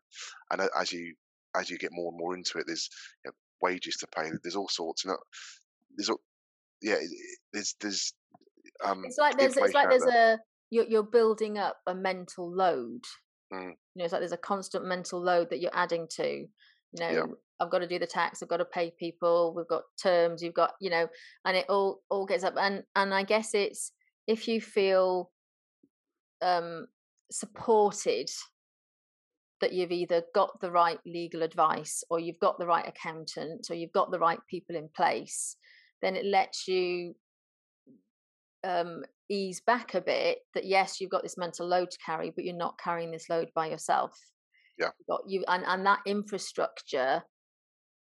and 0.52 0.70
as 0.80 0.92
you 0.92 1.14
as 1.56 1.70
you 1.70 1.78
get 1.78 1.92
more 1.94 2.12
and 2.12 2.18
more 2.18 2.36
into 2.36 2.58
it, 2.58 2.66
there's 2.68 2.90
you 3.26 3.30
know, 3.30 3.34
wages 3.62 3.98
to 3.98 4.08
pay. 4.08 4.30
There's 4.44 4.56
all 4.56 4.70
sorts. 4.70 5.04
You 5.04 5.12
know, 5.12 5.18
there's 5.98 6.12
yeah, 6.82 6.98
there's 7.54 7.76
there's 7.82 8.14
um, 8.84 9.04
it's 9.06 9.18
like 9.18 9.38
there's 9.38 9.58
it's 9.58 9.74
like 9.74 9.90
there's 9.90 10.04
there. 10.04 10.36
a 10.36 10.38
you're 10.70 10.86
you're 10.86 11.04
building 11.04 11.58
up 11.58 11.78
a 11.88 11.96
mental 11.96 12.50
load. 12.52 13.02
Mm. 13.54 13.72
You 13.72 13.76
know, 13.96 14.06
it's 14.06 14.12
like 14.14 14.22
there's 14.22 14.32
a 14.32 14.38
constant 14.38 14.86
mental 14.86 15.22
load 15.22 15.50
that 15.50 15.60
you're 15.60 15.76
adding 15.76 16.08
to. 16.16 16.46
You 16.94 17.00
know, 17.00 17.12
yeah. 17.12 17.24
I've 17.60 17.70
got 17.70 17.80
to 17.80 17.88
do 17.88 18.00
the 18.00 18.08
tax. 18.08 18.42
I've 18.42 18.50
got 18.50 18.58
to 18.58 18.66
pay 18.66 18.92
people. 18.98 19.54
We've 19.56 19.68
got 19.68 19.84
terms. 20.02 20.42
You've 20.42 20.54
got 20.54 20.74
you 20.80 20.90
know, 20.90 21.08
and 21.46 21.58
it 21.58 21.66
all 21.70 22.02
all 22.10 22.26
gets 22.26 22.44
up. 22.44 22.56
And 22.58 22.84
and 22.96 23.14
I 23.14 23.24
guess 23.24 23.54
it's 23.54 23.92
if 24.28 24.48
you 24.48 24.62
feel 24.62 25.32
um 26.42 26.88
supported 27.32 28.30
that 29.62 29.74
you've 29.74 29.92
either 29.92 30.24
got 30.34 30.60
the 30.62 30.72
right 30.72 31.00
legal 31.06 31.44
advice 31.44 32.04
or 32.10 32.20
you've 32.20 32.40
got 32.40 32.58
the 32.60 32.66
right 32.66 32.88
accountant 32.88 33.68
or 33.70 33.76
you've 33.76 33.92
got 33.92 34.10
the 34.12 34.20
right 34.20 34.40
people 34.50 34.76
in 34.76 34.90
place 34.96 35.58
then 36.02 36.16
it 36.16 36.26
lets 36.26 36.68
you 36.68 37.14
um, 38.64 39.04
ease 39.30 39.62
back 39.66 39.94
a 39.94 40.02
bit 40.02 40.40
that 40.54 40.66
yes 40.66 41.00
you've 41.00 41.12
got 41.12 41.24
this 41.24 41.38
mental 41.38 41.68
load 41.68 41.92
to 41.92 41.98
carry 42.06 42.32
but 42.34 42.44
you're 42.44 42.56
not 42.56 42.80
carrying 42.80 43.12
this 43.12 43.30
load 43.30 43.50
by 43.54 43.68
yourself 43.68 44.18
yeah 44.80 44.90
got 45.08 45.22
you 45.28 45.44
and, 45.48 45.64
and 45.68 45.86
that 45.86 46.00
infrastructure 46.06 47.24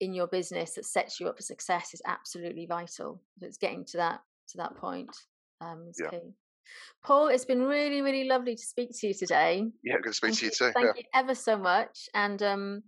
in 0.00 0.14
your 0.14 0.28
business 0.28 0.74
that 0.74 0.84
sets 0.84 1.18
you 1.18 1.26
up 1.26 1.36
for 1.36 1.42
success 1.42 1.92
is 1.92 2.02
absolutely 2.06 2.66
vital 2.66 3.20
so 3.38 3.46
it's 3.46 3.58
getting 3.58 3.84
to 3.84 3.96
that 3.96 4.20
to 4.48 4.56
that 4.58 4.76
point 4.76 5.10
um, 5.60 5.86
is 5.90 6.00
yeah. 6.00 6.10
key 6.10 6.34
Paul, 7.04 7.28
it's 7.28 7.44
been 7.44 7.62
really, 7.62 8.02
really 8.02 8.24
lovely 8.24 8.54
to 8.54 8.62
speak 8.62 8.90
to 9.00 9.08
you 9.08 9.14
today. 9.14 9.64
Yeah, 9.82 9.96
good 10.02 10.10
to 10.10 10.14
speak 10.14 10.30
thank 10.30 10.38
to 10.38 10.44
you, 10.46 10.50
too. 10.50 10.72
Thank 10.74 10.86
yeah. 10.86 10.92
you 10.96 11.02
ever 11.14 11.34
so 11.34 11.56
much. 11.56 12.08
And 12.14 12.42
um, 12.42 12.82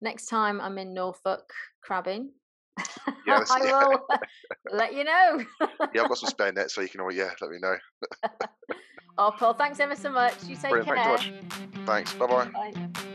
next 0.00 0.26
time 0.26 0.60
I'm 0.60 0.78
in 0.78 0.94
Norfolk 0.94 1.50
crabbing, 1.82 2.30
yeah, 3.26 3.44
I 3.50 3.60
will 3.60 4.06
let 4.72 4.94
you 4.94 5.04
know. 5.04 5.44
yeah, 5.94 6.02
I've 6.02 6.08
got 6.08 6.18
some 6.18 6.30
spare 6.30 6.52
nets, 6.52 6.74
so 6.74 6.80
you 6.80 6.88
can 6.88 7.00
always 7.00 7.16
yeah, 7.16 7.30
let 7.40 7.50
me 7.50 7.58
know. 7.60 7.76
oh, 9.18 9.32
Paul, 9.36 9.54
thanks 9.54 9.80
ever 9.80 9.96
so 9.96 10.10
much. 10.10 10.34
You 10.44 10.56
take 10.56 10.70
Brilliant, 10.70 10.98
care. 10.98 11.18
Thanks. 11.84 12.14
Bye-bye. 12.14 12.50
Bye. 12.50 13.12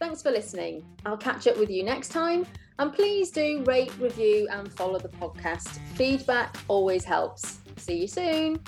Thanks 0.00 0.22
for 0.22 0.30
listening. 0.30 0.84
I'll 1.06 1.16
catch 1.16 1.46
up 1.46 1.56
with 1.56 1.70
you 1.70 1.82
next 1.82 2.08
time. 2.08 2.46
And 2.78 2.92
please 2.92 3.30
do 3.30 3.62
rate, 3.64 3.92
review, 3.98 4.48
and 4.50 4.72
follow 4.72 4.98
the 4.98 5.08
podcast. 5.08 5.78
Feedback 5.94 6.56
always 6.68 7.04
helps. 7.04 7.60
See 7.76 7.98
you 7.98 8.08
soon. 8.08 8.60